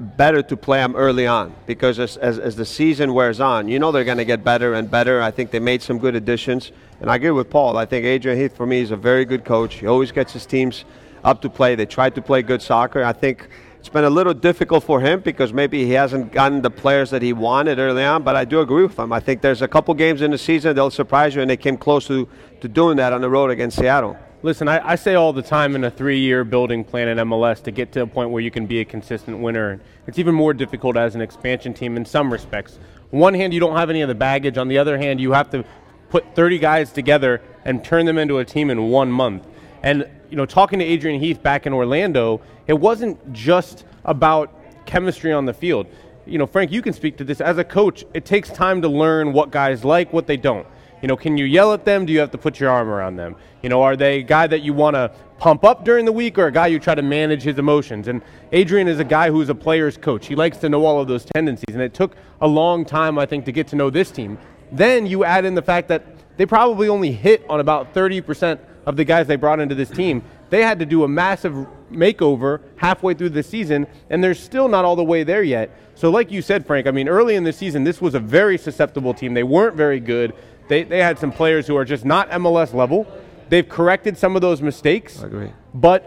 better 0.00 0.42
to 0.42 0.56
play 0.56 0.78
them 0.78 0.96
early 0.96 1.26
on 1.26 1.54
because 1.66 1.98
as, 1.98 2.16
as, 2.16 2.38
as 2.38 2.56
the 2.56 2.64
season 2.64 3.12
wears 3.12 3.38
on, 3.38 3.68
you 3.68 3.78
know 3.78 3.92
they're 3.92 4.04
going 4.04 4.18
to 4.18 4.24
get 4.24 4.42
better 4.42 4.72
and 4.72 4.90
better. 4.90 5.20
I 5.20 5.30
think 5.30 5.50
they 5.50 5.60
made 5.60 5.82
some 5.82 5.98
good 5.98 6.14
additions. 6.14 6.72
And 7.02 7.10
I 7.10 7.16
agree 7.16 7.32
with 7.32 7.50
Paul. 7.50 7.76
I 7.76 7.84
think 7.84 8.06
Adrian 8.06 8.38
Heath, 8.38 8.56
for 8.56 8.64
me, 8.64 8.80
is 8.80 8.92
a 8.92 8.96
very 8.96 9.26
good 9.26 9.44
coach. 9.44 9.74
He 9.74 9.86
always 9.86 10.10
gets 10.10 10.32
his 10.32 10.46
teams 10.46 10.86
up 11.22 11.42
to 11.42 11.50
play. 11.50 11.74
They 11.74 11.84
try 11.84 12.08
to 12.08 12.22
play 12.22 12.40
good 12.40 12.62
soccer. 12.62 13.04
I 13.04 13.12
think 13.12 13.46
it's 13.78 13.90
been 13.90 14.04
a 14.04 14.10
little 14.10 14.34
difficult 14.34 14.84
for 14.84 15.00
him 15.00 15.20
because 15.20 15.52
maybe 15.52 15.84
he 15.84 15.92
hasn't 15.92 16.32
gotten 16.32 16.62
the 16.62 16.70
players 16.70 17.10
that 17.10 17.20
he 17.20 17.34
wanted 17.34 17.78
early 17.78 18.04
on, 18.04 18.22
but 18.22 18.36
I 18.36 18.46
do 18.46 18.60
agree 18.60 18.84
with 18.84 18.98
him. 18.98 19.12
I 19.12 19.20
think 19.20 19.42
there's 19.42 19.60
a 19.60 19.68
couple 19.68 19.92
games 19.92 20.22
in 20.22 20.30
the 20.30 20.38
season 20.38 20.74
they'll 20.74 20.90
surprise 20.90 21.34
you, 21.34 21.42
and 21.42 21.50
they 21.50 21.58
came 21.58 21.76
close 21.76 22.06
to, 22.06 22.26
to 22.62 22.68
doing 22.68 22.96
that 22.96 23.12
on 23.12 23.20
the 23.20 23.28
road 23.28 23.50
against 23.50 23.76
Seattle. 23.76 24.16
Listen, 24.42 24.68
I, 24.68 24.90
I, 24.90 24.94
say 24.94 25.14
all 25.14 25.32
the 25.32 25.42
time 25.42 25.74
in 25.74 25.82
a 25.82 25.90
three 25.90 26.20
year 26.20 26.44
building 26.44 26.84
plan 26.84 27.08
in 27.08 27.18
MLS 27.18 27.60
to 27.64 27.72
get 27.72 27.90
to 27.92 28.02
a 28.02 28.06
point 28.06 28.30
where 28.30 28.40
you 28.40 28.52
can 28.52 28.66
be 28.66 28.78
a 28.80 28.84
consistent 28.84 29.40
winner. 29.40 29.80
It's 30.06 30.18
even 30.18 30.34
more 30.34 30.54
difficult 30.54 30.96
as 30.96 31.16
an 31.16 31.20
expansion 31.20 31.74
team 31.74 31.96
in 31.96 32.04
some 32.04 32.32
respects. 32.32 32.78
On 33.12 33.18
one 33.18 33.34
hand, 33.34 33.52
you 33.52 33.58
don't 33.58 33.76
have 33.76 33.90
any 33.90 34.00
of 34.00 34.08
the 34.08 34.14
baggage. 34.14 34.56
On 34.56 34.68
the 34.68 34.78
other 34.78 34.96
hand, 34.96 35.20
you 35.20 35.32
have 35.32 35.50
to 35.50 35.64
put 36.08 36.36
30 36.36 36.58
guys 36.58 36.92
together 36.92 37.42
and 37.64 37.84
turn 37.84 38.06
them 38.06 38.16
into 38.16 38.38
a 38.38 38.44
team 38.44 38.70
in 38.70 38.90
one 38.90 39.10
month. 39.10 39.44
And, 39.82 40.08
you 40.30 40.36
know, 40.36 40.46
talking 40.46 40.78
to 40.78 40.84
Adrian 40.84 41.20
Heath 41.20 41.42
back 41.42 41.66
in 41.66 41.72
Orlando, 41.72 42.40
it 42.68 42.74
wasn't 42.74 43.32
just 43.32 43.84
about 44.04 44.54
chemistry 44.86 45.32
on 45.32 45.46
the 45.46 45.52
field 45.52 45.88
you 46.28 46.38
know, 46.38 46.46
Frank, 46.46 46.70
you 46.70 46.82
can 46.82 46.92
speak 46.92 47.16
to 47.16 47.24
this. 47.24 47.40
As 47.40 47.58
a 47.58 47.64
coach, 47.64 48.04
it 48.14 48.24
takes 48.24 48.50
time 48.50 48.82
to 48.82 48.88
learn 48.88 49.32
what 49.32 49.50
guys 49.50 49.84
like, 49.84 50.12
what 50.12 50.26
they 50.26 50.36
don't. 50.36 50.66
You 51.00 51.08
know, 51.08 51.16
can 51.16 51.36
you 51.36 51.44
yell 51.44 51.72
at 51.72 51.84
them? 51.84 52.06
Do 52.06 52.12
you 52.12 52.18
have 52.18 52.30
to 52.32 52.38
put 52.38 52.58
your 52.58 52.70
arm 52.70 52.88
around 52.88 53.16
them? 53.16 53.36
You 53.62 53.68
know, 53.68 53.82
are 53.82 53.96
they 53.96 54.20
a 54.20 54.22
guy 54.22 54.46
that 54.46 54.62
you 54.62 54.72
want 54.72 54.94
to 54.94 55.12
pump 55.38 55.64
up 55.64 55.84
during 55.84 56.04
the 56.04 56.12
week 56.12 56.38
or 56.38 56.46
a 56.46 56.52
guy 56.52 56.66
you 56.66 56.78
try 56.78 56.94
to 56.94 57.02
manage 57.02 57.42
his 57.42 57.58
emotions? 57.58 58.08
And 58.08 58.22
Adrian 58.52 58.88
is 58.88 58.98
a 58.98 59.04
guy 59.04 59.30
who's 59.30 59.48
a 59.48 59.54
player's 59.54 59.96
coach. 59.96 60.26
He 60.26 60.34
likes 60.34 60.58
to 60.58 60.68
know 60.68 60.84
all 60.84 61.00
of 61.00 61.06
those 61.06 61.24
tendencies. 61.24 61.74
And 61.74 61.82
it 61.82 61.94
took 61.94 62.16
a 62.40 62.48
long 62.48 62.84
time, 62.84 63.18
I 63.18 63.26
think, 63.26 63.44
to 63.44 63.52
get 63.52 63.68
to 63.68 63.76
know 63.76 63.90
this 63.90 64.10
team. 64.10 64.38
Then 64.72 65.06
you 65.06 65.24
add 65.24 65.44
in 65.44 65.54
the 65.54 65.62
fact 65.62 65.88
that 65.88 66.04
they 66.36 66.46
probably 66.46 66.88
only 66.88 67.12
hit 67.12 67.44
on 67.48 67.60
about 67.60 67.94
30% 67.94 68.58
of 68.86 68.96
the 68.96 69.04
guys 69.04 69.26
they 69.26 69.36
brought 69.36 69.60
into 69.60 69.74
this 69.74 69.90
team. 69.90 70.22
They 70.50 70.62
had 70.62 70.78
to 70.78 70.86
do 70.86 71.04
a 71.04 71.08
massive 71.08 71.66
makeover 71.92 72.60
halfway 72.76 73.14
through 73.14 73.30
the 73.30 73.42
season, 73.42 73.86
and 74.08 74.24
they're 74.24 74.34
still 74.34 74.68
not 74.68 74.84
all 74.84 74.96
the 74.96 75.04
way 75.04 75.24
there 75.24 75.42
yet. 75.42 75.70
So, 75.94 76.10
like 76.10 76.30
you 76.30 76.42
said, 76.42 76.66
Frank, 76.66 76.86
I 76.86 76.90
mean, 76.90 77.08
early 77.08 77.34
in 77.34 77.44
the 77.44 77.52
season, 77.52 77.84
this 77.84 78.00
was 78.00 78.14
a 78.14 78.20
very 78.20 78.56
susceptible 78.56 79.12
team. 79.12 79.34
They 79.34 79.42
weren't 79.42 79.76
very 79.76 80.00
good. 80.00 80.32
They, 80.68 80.82
they 80.84 80.98
had 80.98 81.18
some 81.18 81.32
players 81.32 81.66
who 81.66 81.76
are 81.76 81.84
just 81.84 82.04
not 82.04 82.30
MLS 82.30 82.74
level. 82.74 83.06
They've 83.48 83.68
corrected 83.68 84.16
some 84.18 84.36
of 84.36 84.42
those 84.42 84.60
mistakes. 84.60 85.22
I 85.22 85.26
agree. 85.26 85.52
But 85.74 86.06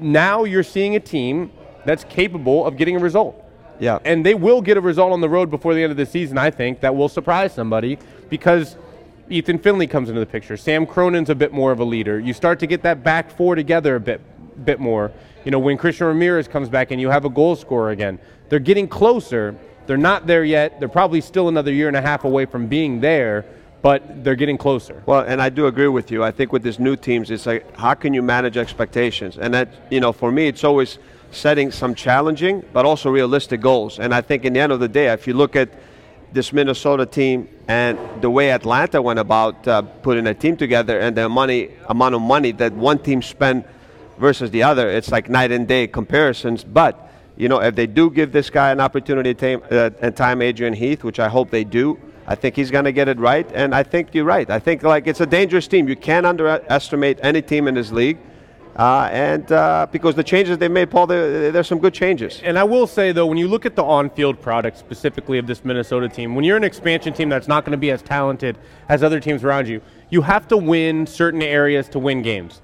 now 0.00 0.44
you're 0.44 0.62
seeing 0.62 0.96
a 0.96 1.00
team 1.00 1.52
that's 1.84 2.04
capable 2.04 2.66
of 2.66 2.76
getting 2.76 2.96
a 2.96 2.98
result. 2.98 3.42
Yeah. 3.78 3.98
And 4.04 4.24
they 4.24 4.34
will 4.34 4.60
get 4.60 4.76
a 4.76 4.80
result 4.80 5.12
on 5.12 5.20
the 5.20 5.28
road 5.28 5.50
before 5.50 5.74
the 5.74 5.82
end 5.82 5.90
of 5.90 5.96
the 5.96 6.06
season, 6.06 6.38
I 6.38 6.50
think, 6.50 6.80
that 6.80 6.94
will 6.94 7.08
surprise 7.08 7.54
somebody 7.54 7.98
because 8.28 8.76
Ethan 9.28 9.58
Finlay 9.58 9.86
comes 9.86 10.08
into 10.08 10.20
the 10.20 10.26
picture. 10.26 10.56
Sam 10.56 10.86
Cronin's 10.86 11.30
a 11.30 11.34
bit 11.34 11.52
more 11.52 11.72
of 11.72 11.80
a 11.80 11.84
leader. 11.84 12.18
You 12.18 12.32
start 12.32 12.58
to 12.60 12.66
get 12.66 12.82
that 12.82 13.04
back 13.04 13.30
four 13.30 13.54
together 13.54 13.96
a 13.96 14.00
bit 14.00 14.20
bit 14.64 14.80
more. 14.80 15.12
You 15.44 15.50
know, 15.50 15.58
when 15.58 15.76
Christian 15.76 16.06
Ramirez 16.06 16.48
comes 16.48 16.68
back 16.68 16.90
and 16.90 17.00
you 17.00 17.10
have 17.10 17.24
a 17.24 17.28
goal 17.28 17.56
scorer 17.56 17.90
again. 17.90 18.18
They're 18.48 18.58
getting 18.58 18.88
closer. 18.88 19.54
They're 19.86 19.96
not 19.96 20.26
there 20.26 20.44
yet. 20.44 20.80
They're 20.80 20.88
probably 20.88 21.20
still 21.20 21.48
another 21.48 21.72
year 21.72 21.88
and 21.88 21.96
a 21.96 22.00
half 22.00 22.24
away 22.24 22.46
from 22.46 22.66
being 22.66 23.00
there, 23.00 23.44
but 23.82 24.24
they're 24.24 24.34
getting 24.34 24.58
closer. 24.58 25.02
Well, 25.06 25.20
and 25.20 25.40
I 25.40 25.48
do 25.48 25.66
agree 25.66 25.88
with 25.88 26.10
you. 26.10 26.24
I 26.24 26.30
think 26.30 26.52
with 26.52 26.62
these 26.62 26.78
new 26.78 26.96
teams, 26.96 27.30
it's 27.30 27.46
like 27.46 27.76
how 27.76 27.94
can 27.94 28.14
you 28.14 28.22
manage 28.22 28.56
expectations? 28.56 29.38
And 29.38 29.54
that, 29.54 29.68
you 29.90 30.00
know, 30.00 30.12
for 30.12 30.32
me, 30.32 30.48
it's 30.48 30.64
always 30.64 30.98
setting 31.30 31.70
some 31.70 31.94
challenging 31.94 32.64
but 32.72 32.86
also 32.86 33.10
realistic 33.10 33.60
goals. 33.60 33.98
And 33.98 34.14
I 34.14 34.20
think 34.20 34.44
in 34.44 34.52
the 34.52 34.60
end 34.60 34.72
of 34.72 34.80
the 34.80 34.88
day, 34.88 35.12
if 35.12 35.26
you 35.26 35.34
look 35.34 35.56
at 35.56 35.68
this 36.32 36.52
Minnesota 36.52 37.06
team 37.06 37.48
and 37.68 37.98
the 38.20 38.30
way 38.30 38.50
Atlanta 38.50 39.00
went 39.00 39.18
about 39.18 39.66
uh, 39.66 39.82
putting 39.82 40.26
a 40.26 40.34
team 40.34 40.56
together 40.56 40.98
and 40.98 41.16
the 41.16 41.28
money 41.28 41.70
amount 41.88 42.14
of 42.14 42.22
money 42.22 42.52
that 42.52 42.72
one 42.72 42.98
team 42.98 43.22
spent 43.22 43.66
versus 44.18 44.50
the 44.50 44.62
other, 44.62 44.88
it's 44.88 45.10
like 45.10 45.28
night 45.28 45.52
and 45.52 45.68
day 45.68 45.86
comparisons. 45.86 46.64
But 46.64 47.10
you 47.36 47.48
know, 47.48 47.60
if 47.60 47.74
they 47.74 47.86
do 47.86 48.10
give 48.10 48.32
this 48.32 48.50
guy 48.50 48.70
an 48.70 48.80
opportunity 48.80 49.34
to 49.34 49.58
time, 49.58 49.62
uh, 49.70 49.90
and 50.00 50.16
time 50.16 50.40
Adrian 50.42 50.72
Heath, 50.72 51.04
which 51.04 51.20
I 51.20 51.28
hope 51.28 51.50
they 51.50 51.64
do, 51.64 51.98
I 52.26 52.34
think 52.34 52.56
he's 52.56 52.70
going 52.70 52.84
to 52.84 52.92
get 52.92 53.08
it 53.08 53.18
right. 53.18 53.48
And 53.54 53.74
I 53.74 53.82
think 53.82 54.14
you're 54.14 54.24
right. 54.24 54.48
I 54.50 54.58
think 54.58 54.82
like 54.82 55.06
it's 55.06 55.20
a 55.20 55.26
dangerous 55.26 55.68
team. 55.68 55.88
You 55.88 55.96
can't 55.96 56.26
underestimate 56.26 57.18
any 57.22 57.42
team 57.42 57.68
in 57.68 57.74
this 57.74 57.92
league. 57.92 58.18
Uh, 58.76 59.08
and 59.10 59.50
uh, 59.52 59.86
because 59.90 60.14
the 60.14 60.24
changes 60.24 60.58
they 60.58 60.68
made, 60.68 60.90
Paul, 60.90 61.06
there's 61.06 61.66
some 61.66 61.78
good 61.78 61.94
changes. 61.94 62.42
And 62.44 62.58
I 62.58 62.64
will 62.64 62.86
say, 62.86 63.10
though, 63.10 63.24
when 63.24 63.38
you 63.38 63.48
look 63.48 63.64
at 63.64 63.74
the 63.74 63.82
on 63.82 64.10
field 64.10 64.38
product 64.42 64.76
specifically 64.76 65.38
of 65.38 65.46
this 65.46 65.64
Minnesota 65.64 66.10
team, 66.10 66.34
when 66.34 66.44
you're 66.44 66.58
an 66.58 66.64
expansion 66.64 67.14
team 67.14 67.30
that's 67.30 67.48
not 67.48 67.64
going 67.64 67.72
to 67.72 67.78
be 67.78 67.90
as 67.90 68.02
talented 68.02 68.58
as 68.90 69.02
other 69.02 69.18
teams 69.18 69.44
around 69.44 69.66
you, 69.66 69.80
you 70.10 70.20
have 70.20 70.46
to 70.48 70.58
win 70.58 71.06
certain 71.06 71.40
areas 71.40 71.88
to 71.88 71.98
win 71.98 72.20
games. 72.20 72.60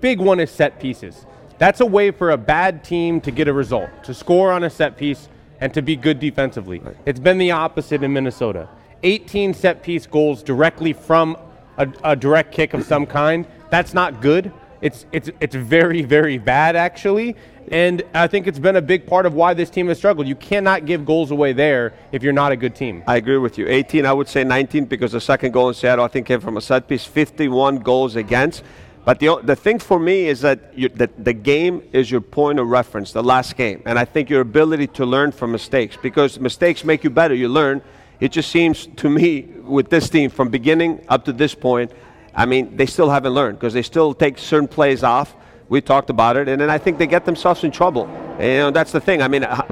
Big 0.00 0.20
one 0.20 0.38
is 0.38 0.52
set 0.52 0.78
pieces. 0.78 1.26
That's 1.58 1.80
a 1.80 1.86
way 1.86 2.12
for 2.12 2.30
a 2.30 2.38
bad 2.38 2.84
team 2.84 3.20
to 3.22 3.32
get 3.32 3.48
a 3.48 3.52
result, 3.52 3.90
to 4.04 4.14
score 4.14 4.52
on 4.52 4.62
a 4.62 4.70
set 4.70 4.96
piece 4.96 5.28
and 5.60 5.74
to 5.74 5.82
be 5.82 5.96
good 5.96 6.20
defensively. 6.20 6.78
Right. 6.78 6.96
It's 7.06 7.20
been 7.20 7.38
the 7.38 7.50
opposite 7.50 8.04
in 8.04 8.12
Minnesota. 8.12 8.68
18 9.02 9.54
set 9.54 9.82
piece 9.82 10.06
goals 10.06 10.42
directly 10.42 10.92
from 10.92 11.36
a, 11.76 11.88
a 12.04 12.16
direct 12.16 12.52
kick 12.52 12.74
of 12.74 12.84
some 12.84 13.06
kind. 13.06 13.46
That's 13.70 13.94
not 13.94 14.20
good 14.20 14.52
it's 14.80 15.04
it's 15.12 15.30
it's 15.40 15.54
very 15.54 16.02
very 16.02 16.38
bad 16.38 16.76
actually, 16.76 17.36
and 17.70 18.02
I 18.14 18.26
think 18.26 18.46
it's 18.46 18.58
been 18.58 18.76
a 18.76 18.82
big 18.82 19.06
part 19.06 19.26
of 19.26 19.34
why 19.34 19.54
this 19.54 19.70
team 19.70 19.88
has 19.88 19.98
struggled. 19.98 20.26
You 20.26 20.34
cannot 20.34 20.86
give 20.86 21.04
goals 21.04 21.30
away 21.30 21.52
there 21.52 21.92
if 22.12 22.22
you're 22.22 22.32
not 22.32 22.52
a 22.52 22.56
good 22.56 22.74
team. 22.74 23.02
I 23.06 23.16
agree 23.16 23.36
with 23.36 23.58
you. 23.58 23.68
18, 23.68 24.06
I 24.06 24.12
would 24.12 24.28
say 24.28 24.44
19 24.44 24.86
because 24.86 25.12
the 25.12 25.20
second 25.20 25.52
goal 25.52 25.68
in 25.68 25.74
Seattle 25.74 26.04
I 26.04 26.08
think 26.08 26.26
came 26.26 26.40
from 26.40 26.56
a 26.56 26.60
set 26.60 26.88
piece. 26.88 27.04
51 27.04 27.78
goals 27.78 28.16
against. 28.16 28.62
But 29.02 29.18
the, 29.18 29.40
the 29.42 29.56
thing 29.56 29.78
for 29.78 29.98
me 29.98 30.26
is 30.26 30.42
that 30.42 30.76
you, 30.76 30.90
the, 30.90 31.08
the 31.16 31.32
game 31.32 31.82
is 31.90 32.10
your 32.10 32.20
point 32.20 32.58
of 32.58 32.68
reference, 32.68 33.12
the 33.12 33.22
last 33.22 33.56
game. 33.56 33.82
And 33.86 33.98
I 33.98 34.04
think 34.04 34.28
your 34.28 34.42
ability 34.42 34.88
to 34.88 35.06
learn 35.06 35.32
from 35.32 35.52
mistakes, 35.52 35.96
because 35.96 36.38
mistakes 36.38 36.84
make 36.84 37.02
you 37.02 37.08
better, 37.08 37.34
you 37.34 37.48
learn. 37.48 37.80
It 38.20 38.32
just 38.32 38.50
seems 38.50 38.86
to 38.96 39.08
me 39.08 39.42
with 39.64 39.88
this 39.88 40.10
team 40.10 40.30
from 40.30 40.50
beginning 40.50 41.04
up 41.08 41.24
to 41.24 41.32
this 41.32 41.54
point, 41.54 41.90
I 42.34 42.46
mean, 42.46 42.76
they 42.76 42.86
still 42.86 43.10
haven't 43.10 43.32
learned 43.32 43.58
because 43.58 43.72
they 43.72 43.82
still 43.82 44.14
take 44.14 44.38
certain 44.38 44.68
plays 44.68 45.02
off. 45.02 45.34
We 45.68 45.80
talked 45.80 46.10
about 46.10 46.36
it, 46.36 46.48
and 46.48 46.60
then 46.60 46.68
I 46.68 46.78
think 46.78 46.98
they 46.98 47.06
get 47.06 47.24
themselves 47.24 47.64
in 47.64 47.70
trouble. 47.70 48.06
And, 48.38 48.42
you 48.42 48.58
know, 48.58 48.70
that's 48.70 48.92
the 48.92 49.00
thing. 49.00 49.22
I 49.22 49.28
mean, 49.28 49.42
how, 49.42 49.66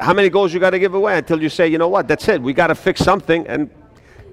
how 0.00 0.14
many 0.14 0.30
goals 0.30 0.54
you 0.54 0.60
got 0.60 0.70
to 0.70 0.78
give 0.78 0.94
away 0.94 1.18
until 1.18 1.42
you 1.42 1.48
say, 1.48 1.68
you 1.68 1.76
know 1.76 1.88
what, 1.88 2.08
that's 2.08 2.26
it. 2.28 2.40
We 2.40 2.52
got 2.52 2.68
to 2.68 2.74
fix 2.74 3.00
something, 3.00 3.46
and 3.46 3.68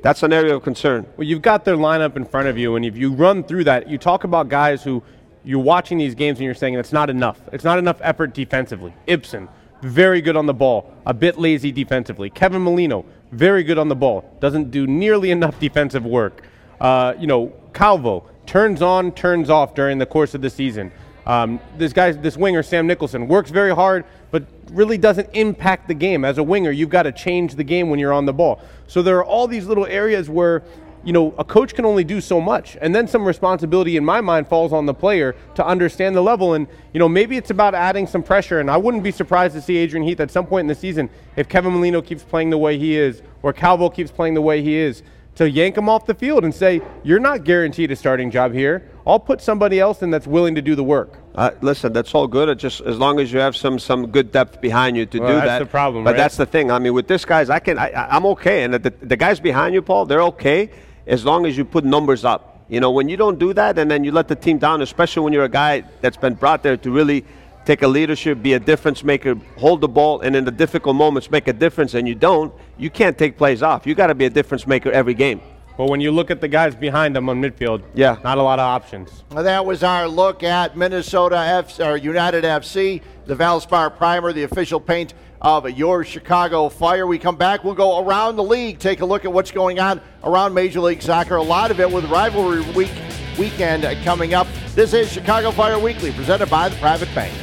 that's 0.03 0.24
an 0.24 0.32
area 0.32 0.55
of 0.55 0.63
concern. 0.63 1.07
Well, 1.18 1.28
you've 1.28 1.41
got 1.41 1.65
their 1.65 1.76
lineup 1.76 2.15
in 2.15 2.26
front 2.26 2.47
of 2.47 2.57
you, 2.57 2.76
and 2.76 2.86
if 2.86 2.95
you 2.95 3.13
run 3.13 3.43
through 3.43 3.63
that, 3.65 3.89
you 3.89 3.97
talk 3.97 4.24
about 4.24 4.47
guys 4.47 4.84
who 4.84 5.03
you're 5.43 5.59
watching 5.59 5.97
these 5.97 6.13
games 6.13 6.38
and 6.39 6.45
you're 6.45 6.53
saying 6.53 6.76
it's 6.76 6.93
not 6.93 7.09
enough. 7.09 7.39
It's 7.51 7.63
not 7.63 7.80
enough 7.80 7.97
effort 8.01 8.34
defensively. 8.34 8.93
Ibson, 9.07 9.47
very 9.82 10.22
good 10.22 10.36
on 10.36 10.45
the 10.45 10.53
ball, 10.53 10.93
a 11.05 11.13
bit 11.13 11.39
lazy 11.39 11.72
defensively. 11.72 12.30
Kevin 12.30 12.61
Molino, 12.61 13.05
very 13.32 13.63
good 13.63 13.78
on 13.78 13.88
the 13.88 13.95
ball, 13.95 14.38
doesn't 14.39 14.71
do 14.71 14.88
nearly 14.88 15.32
enough 15.38 15.59
defensive 15.59 16.05
work. 16.05 16.43
Uh, 16.80 17.13
you 17.19 17.28
know, 17.28 17.53
Calvo 17.73 18.30
turns 18.45 18.82
on, 18.82 19.11
turns 19.11 19.49
off 19.49 19.75
during 19.75 19.97
the 19.97 20.05
course 20.05 20.34
of 20.34 20.41
the 20.41 20.49
season. 20.49 20.91
Um, 21.25 21.59
this 21.78 21.91
guy, 21.91 22.11
this 22.13 22.38
winger, 22.38 22.63
Sam 22.63 22.88
Nicholson, 22.88 23.28
works 23.28 23.51
very 23.51 23.75
hard, 23.75 24.05
but 24.32 24.45
really 24.71 24.97
doesn't 24.97 25.30
impact 25.34 25.89
the 25.89 25.93
game. 25.93 26.23
As 26.23 26.38
a 26.38 26.43
winger, 26.43 26.71
you've 26.71 26.89
got 26.89 27.03
to 27.03 27.11
change 27.11 27.55
the 27.55 27.65
game 27.65 27.89
when 27.89 27.99
you're 27.99 28.13
on 28.13 28.25
the 28.25 28.34
ball. 28.34 28.61
So 28.88 29.01
there 29.01 29.17
are 29.17 29.25
all 29.25 29.45
these 29.45 29.65
little 29.65 29.86
areas 29.86 30.30
where, 30.30 30.63
you 31.07 31.13
know, 31.13 31.33
a 31.37 31.45
coach 31.45 31.73
can 31.73 31.85
only 31.85 32.03
do 32.03 32.19
so 32.19 32.41
much. 32.41 32.75
And 32.81 32.93
then 32.93 33.07
some 33.07 33.23
responsibility, 33.23 33.95
in 33.95 34.03
my 34.03 34.19
mind, 34.19 34.45
falls 34.49 34.73
on 34.73 34.85
the 34.85 34.93
player 34.93 35.37
to 35.55 35.65
understand 35.65 36.17
the 36.17 36.21
level. 36.21 36.53
And, 36.53 36.67
you 36.91 36.99
know, 36.99 37.07
maybe 37.07 37.37
it's 37.37 37.49
about 37.49 37.73
adding 37.73 38.05
some 38.07 38.21
pressure. 38.21 38.59
And 38.59 38.69
I 38.69 38.75
wouldn't 38.75 39.03
be 39.03 39.11
surprised 39.11 39.55
to 39.55 39.61
see 39.61 39.77
Adrian 39.77 40.05
Heath 40.05 40.19
at 40.19 40.29
some 40.31 40.45
point 40.45 40.65
in 40.65 40.67
the 40.67 40.75
season, 40.75 41.09
if 41.37 41.47
Kevin 41.47 41.71
Molino 41.71 42.01
keeps 42.01 42.23
playing 42.23 42.49
the 42.49 42.57
way 42.57 42.77
he 42.77 42.97
is, 42.97 43.21
or 43.41 43.53
Calvo 43.53 43.89
keeps 43.89 44.11
playing 44.11 44.33
the 44.33 44.41
way 44.41 44.61
he 44.61 44.75
is, 44.75 45.01
to 45.35 45.49
yank 45.49 45.77
him 45.77 45.87
off 45.87 46.05
the 46.05 46.13
field 46.13 46.43
and 46.43 46.53
say, 46.53 46.81
You're 47.05 47.21
not 47.21 47.45
guaranteed 47.45 47.89
a 47.91 47.95
starting 47.95 48.29
job 48.29 48.51
here. 48.51 48.91
I'll 49.05 49.19
put 49.19 49.39
somebody 49.39 49.79
else 49.79 50.01
in 50.01 50.09
that's 50.09 50.27
willing 50.27 50.55
to 50.55 50.61
do 50.61 50.75
the 50.75 50.83
work. 50.83 51.19
Uh, 51.35 51.51
listen, 51.61 51.93
that's 51.93 52.13
all 52.13 52.27
good. 52.27 52.49
It's 52.49 52.61
just 52.61 52.81
as 52.81 52.97
long 52.97 53.21
as 53.21 53.31
you 53.31 53.39
have 53.39 53.55
some 53.55 53.79
some 53.79 54.07
good 54.07 54.33
depth 54.33 54.59
behind 54.59 54.97
you 54.97 55.05
to 55.05 55.19
well, 55.19 55.29
do 55.29 55.33
that's 55.35 55.45
that. 55.45 55.59
That's 55.59 55.65
the 55.65 55.71
problem. 55.71 56.03
But 56.03 56.09
right? 56.11 56.17
that's 56.17 56.35
the 56.35 56.47
thing. 56.47 56.69
I 56.69 56.79
mean, 56.79 56.93
with 56.93 57.07
this 57.07 57.23
guys, 57.23 57.49
I 57.49 57.59
can. 57.59 57.77
I, 57.77 58.17
am 58.17 58.25
okay, 58.25 58.63
and 58.63 58.73
the, 58.73 58.93
the 58.99 59.15
guys 59.15 59.39
behind 59.39 59.73
you, 59.73 59.81
Paul, 59.81 60.05
they're 60.05 60.23
okay 60.23 60.69
as 61.07 61.25
long 61.25 61.45
as 61.45 61.57
you 61.57 61.65
put 61.65 61.83
numbers 61.83 62.25
up. 62.25 62.65
You 62.69 62.79
know, 62.81 62.91
when 62.91 63.07
you 63.07 63.15
don't 63.15 63.39
do 63.39 63.53
that, 63.53 63.79
and 63.79 63.89
then 63.89 64.03
you 64.03 64.11
let 64.11 64.27
the 64.27 64.35
team 64.35 64.57
down, 64.57 64.81
especially 64.81 65.23
when 65.23 65.33
you're 65.33 65.45
a 65.45 65.49
guy 65.49 65.83
that's 66.01 66.17
been 66.17 66.33
brought 66.33 66.63
there 66.63 66.75
to 66.77 66.91
really 66.91 67.23
take 67.65 67.81
a 67.81 67.87
leadership, 67.87 68.41
be 68.41 68.53
a 68.53 68.59
difference 68.59 69.03
maker, 69.03 69.35
hold 69.57 69.81
the 69.81 69.87
ball, 69.87 70.21
and 70.21 70.35
in 70.35 70.43
the 70.45 70.51
difficult 70.51 70.95
moments 70.95 71.31
make 71.31 71.47
a 71.47 71.53
difference, 71.53 71.93
and 71.93 72.07
you 72.07 72.15
don't, 72.15 72.53
you 72.77 72.89
can't 72.89 73.17
take 73.17 73.37
plays 73.37 73.63
off. 73.63 73.85
You 73.87 73.95
got 73.95 74.07
to 74.07 74.15
be 74.15 74.25
a 74.25 74.29
difference 74.29 74.67
maker 74.67 74.91
every 74.91 75.13
game. 75.13 75.41
Well, 75.77 75.89
when 75.89 76.01
you 76.01 76.11
look 76.11 76.31
at 76.31 76.41
the 76.41 76.47
guys 76.47 76.75
behind 76.75 77.15
them 77.15 77.29
on 77.29 77.39
midfield, 77.41 77.83
yeah, 77.93 78.17
not 78.23 78.37
a 78.37 78.41
lot 78.41 78.57
of 78.57 78.63
options. 78.63 79.23
Well, 79.31 79.43
That 79.43 79.65
was 79.65 79.83
our 79.83 80.07
look 80.07 80.43
at 80.43 80.75
Minnesota 80.75 81.37
F 81.37 81.79
or 81.79 81.97
United 81.97 82.43
FC, 82.43 83.01
the 83.27 83.35
Valspar 83.35 83.95
Primer, 83.95 84.33
the 84.33 84.43
official 84.43 84.79
paint 84.79 85.13
of 85.47 85.69
your 85.69 86.03
Chicago 86.03 86.67
Fire. 86.67 87.07
We 87.07 87.17
come 87.17 87.37
back, 87.37 87.63
we'll 87.63 87.73
go 87.73 88.05
around 88.05 88.35
the 88.35 88.43
league, 88.43 88.79
take 88.79 88.99
a 88.99 89.05
look 89.05 89.23
at 89.23 89.31
what's 89.31 89.49
going 89.49 89.79
on 89.79 90.01
around 90.25 90.53
Major 90.53 90.81
League 90.81 91.01
Soccer. 91.01 91.37
A 91.37 91.41
lot 91.41 91.71
of 91.71 91.79
it 91.79 91.89
with 91.89 92.03
rivalry 92.05 92.69
week 92.71 92.91
weekend 93.39 93.85
coming 94.03 94.33
up. 94.33 94.45
This 94.75 94.93
is 94.93 95.09
Chicago 95.09 95.51
Fire 95.51 95.79
Weekly, 95.79 96.11
presented 96.11 96.49
by 96.49 96.67
the 96.67 96.75
Private 96.77 97.13
Bank. 97.15 97.33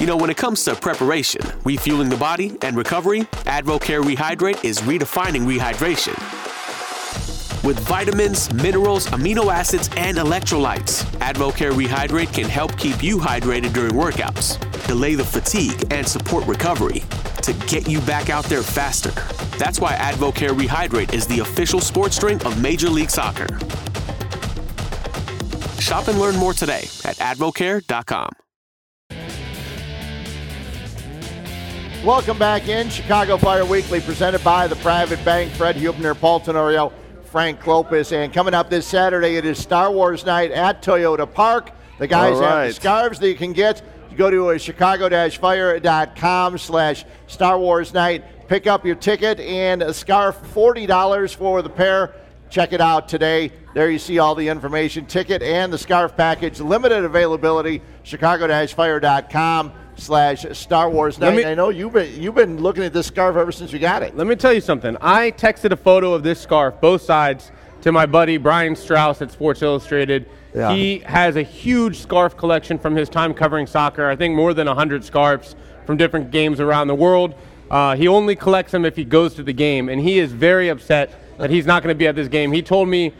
You 0.00 0.06
know, 0.06 0.16
when 0.16 0.30
it 0.30 0.36
comes 0.36 0.64
to 0.64 0.74
preparation, 0.74 1.42
refueling 1.64 2.08
the 2.08 2.16
body, 2.16 2.56
and 2.62 2.76
recovery, 2.76 3.20
AdvoCare 3.46 4.02
Rehydrate 4.02 4.64
is 4.64 4.80
redefining 4.80 5.46
rehydration. 5.46 6.47
With 7.64 7.80
vitamins, 7.80 8.52
minerals, 8.52 9.06
amino 9.08 9.52
acids, 9.52 9.90
and 9.96 10.16
electrolytes, 10.16 11.04
AdvoCare 11.16 11.72
Rehydrate 11.72 12.32
can 12.32 12.48
help 12.48 12.76
keep 12.78 13.02
you 13.02 13.18
hydrated 13.18 13.72
during 13.72 13.92
workouts, 13.92 14.58
delay 14.86 15.16
the 15.16 15.24
fatigue, 15.24 15.92
and 15.92 16.06
support 16.06 16.46
recovery 16.46 17.02
to 17.42 17.52
get 17.66 17.88
you 17.88 18.00
back 18.02 18.30
out 18.30 18.44
there 18.44 18.62
faster. 18.62 19.10
That's 19.58 19.80
why 19.80 19.94
AdvoCare 19.94 20.56
Rehydrate 20.56 21.12
is 21.12 21.26
the 21.26 21.40
official 21.40 21.80
sports 21.80 22.16
drink 22.18 22.44
of 22.46 22.62
Major 22.62 22.88
League 22.88 23.10
Soccer. 23.10 23.48
Shop 25.80 26.06
and 26.06 26.18
learn 26.20 26.36
more 26.36 26.52
today 26.52 26.82
at 27.04 27.16
advocare.com. 27.16 28.30
Welcome 32.04 32.38
back 32.38 32.68
in 32.68 32.88
Chicago 32.88 33.36
Fire 33.36 33.64
Weekly, 33.64 34.00
presented 34.00 34.44
by 34.44 34.68
the 34.68 34.76
Private 34.76 35.22
Bank. 35.24 35.50
Fred 35.52 35.74
Hubner, 35.74 36.18
Paul 36.18 36.38
Tenorio, 36.38 36.92
Frank 37.28 37.60
Klopas, 37.60 38.12
and 38.12 38.32
coming 38.32 38.54
up 38.54 38.70
this 38.70 38.86
Saturday, 38.86 39.36
it 39.36 39.44
is 39.44 39.58
Star 39.58 39.92
Wars 39.92 40.24
night 40.24 40.50
at 40.50 40.82
Toyota 40.82 41.30
Park. 41.30 41.72
The 41.98 42.06
guys 42.06 42.36
All 42.36 42.42
have 42.42 42.68
the 42.68 42.72
scarves 42.72 43.18
that 43.18 43.28
you 43.28 43.34
can 43.34 43.52
get. 43.52 43.82
You 44.10 44.16
go 44.16 44.30
to 44.30 44.50
uh, 44.50 44.58
chicago-fire.com 44.58 46.58
slash 46.58 47.04
Star 47.26 47.58
Wars 47.58 47.92
night. 47.92 48.48
Pick 48.48 48.66
up 48.66 48.86
your 48.86 48.94
ticket 48.94 49.40
and 49.40 49.82
a 49.82 49.92
scarf, 49.92 50.40
$40 50.54 51.34
for 51.34 51.60
the 51.60 51.68
pair. 51.68 52.14
Check 52.48 52.72
it 52.72 52.80
out 52.80 53.10
today. 53.10 53.52
There 53.74 53.90
you 53.90 53.98
see 53.98 54.18
all 54.18 54.34
the 54.34 54.48
information. 54.48 55.04
Ticket 55.04 55.42
and 55.42 55.70
the 55.70 55.76
scarf 55.76 56.16
package. 56.16 56.60
Limited 56.60 57.04
availability. 57.04 57.82
Chicago-fire.com 58.04 59.72
slash 59.98 60.46
Star 60.52 60.88
Wars 60.90 61.18
night. 61.18 61.36
me- 61.36 61.44
I 61.44 61.54
know 61.54 61.68
you've 61.68 61.92
been 61.92 62.20
you've 62.20 62.34
been 62.34 62.60
looking 62.62 62.84
at 62.84 62.92
this 62.92 63.06
scarf 63.06 63.36
ever 63.36 63.52
since 63.52 63.72
you 63.72 63.78
got 63.78 64.02
it. 64.02 64.16
Let 64.16 64.26
me 64.26 64.36
tell 64.36 64.52
you 64.52 64.60
something. 64.60 64.96
I 65.00 65.30
texted 65.32 65.72
a 65.72 65.76
photo 65.76 66.14
of 66.14 66.22
this 66.22 66.40
scarf, 66.40 66.80
both 66.80 67.02
sides, 67.02 67.50
to 67.82 67.92
my 67.92 68.06
buddy 68.06 68.36
Brian 68.36 68.74
Straus 68.76 69.20
at 69.22 69.30
Sports 69.30 69.62
Illustrated. 69.62 70.28
Yeah. 70.54 70.72
He 70.72 71.00
has 71.00 71.36
a 71.36 71.42
huge 71.42 71.98
scarf 71.98 72.36
collection 72.36 72.78
from 72.78 72.96
his 72.96 73.08
time 73.08 73.34
covering 73.34 73.66
soccer. 73.66 74.08
I 74.08 74.16
think 74.16 74.34
more 74.34 74.54
than 74.54 74.66
100 74.66 75.04
scarves 75.04 75.54
from 75.84 75.96
different 75.96 76.30
games 76.30 76.58
around 76.60 76.88
the 76.88 76.94
world. 76.94 77.34
Uh, 77.70 77.94
he 77.94 78.08
only 78.08 78.34
collects 78.34 78.72
them 78.72 78.84
if 78.86 78.96
he 78.96 79.04
goes 79.04 79.34
to 79.34 79.42
the 79.42 79.52
game, 79.52 79.88
and 79.90 80.00
he 80.00 80.18
is 80.18 80.32
very 80.32 80.68
upset 80.70 81.12
that 81.38 81.50
he's 81.50 81.66
not 81.66 81.82
going 81.82 81.94
to 81.94 81.98
be 81.98 82.06
at 82.06 82.14
this 82.16 82.28
game. 82.28 82.50
He 82.50 82.62
told 82.62 82.88
me, 82.88 83.12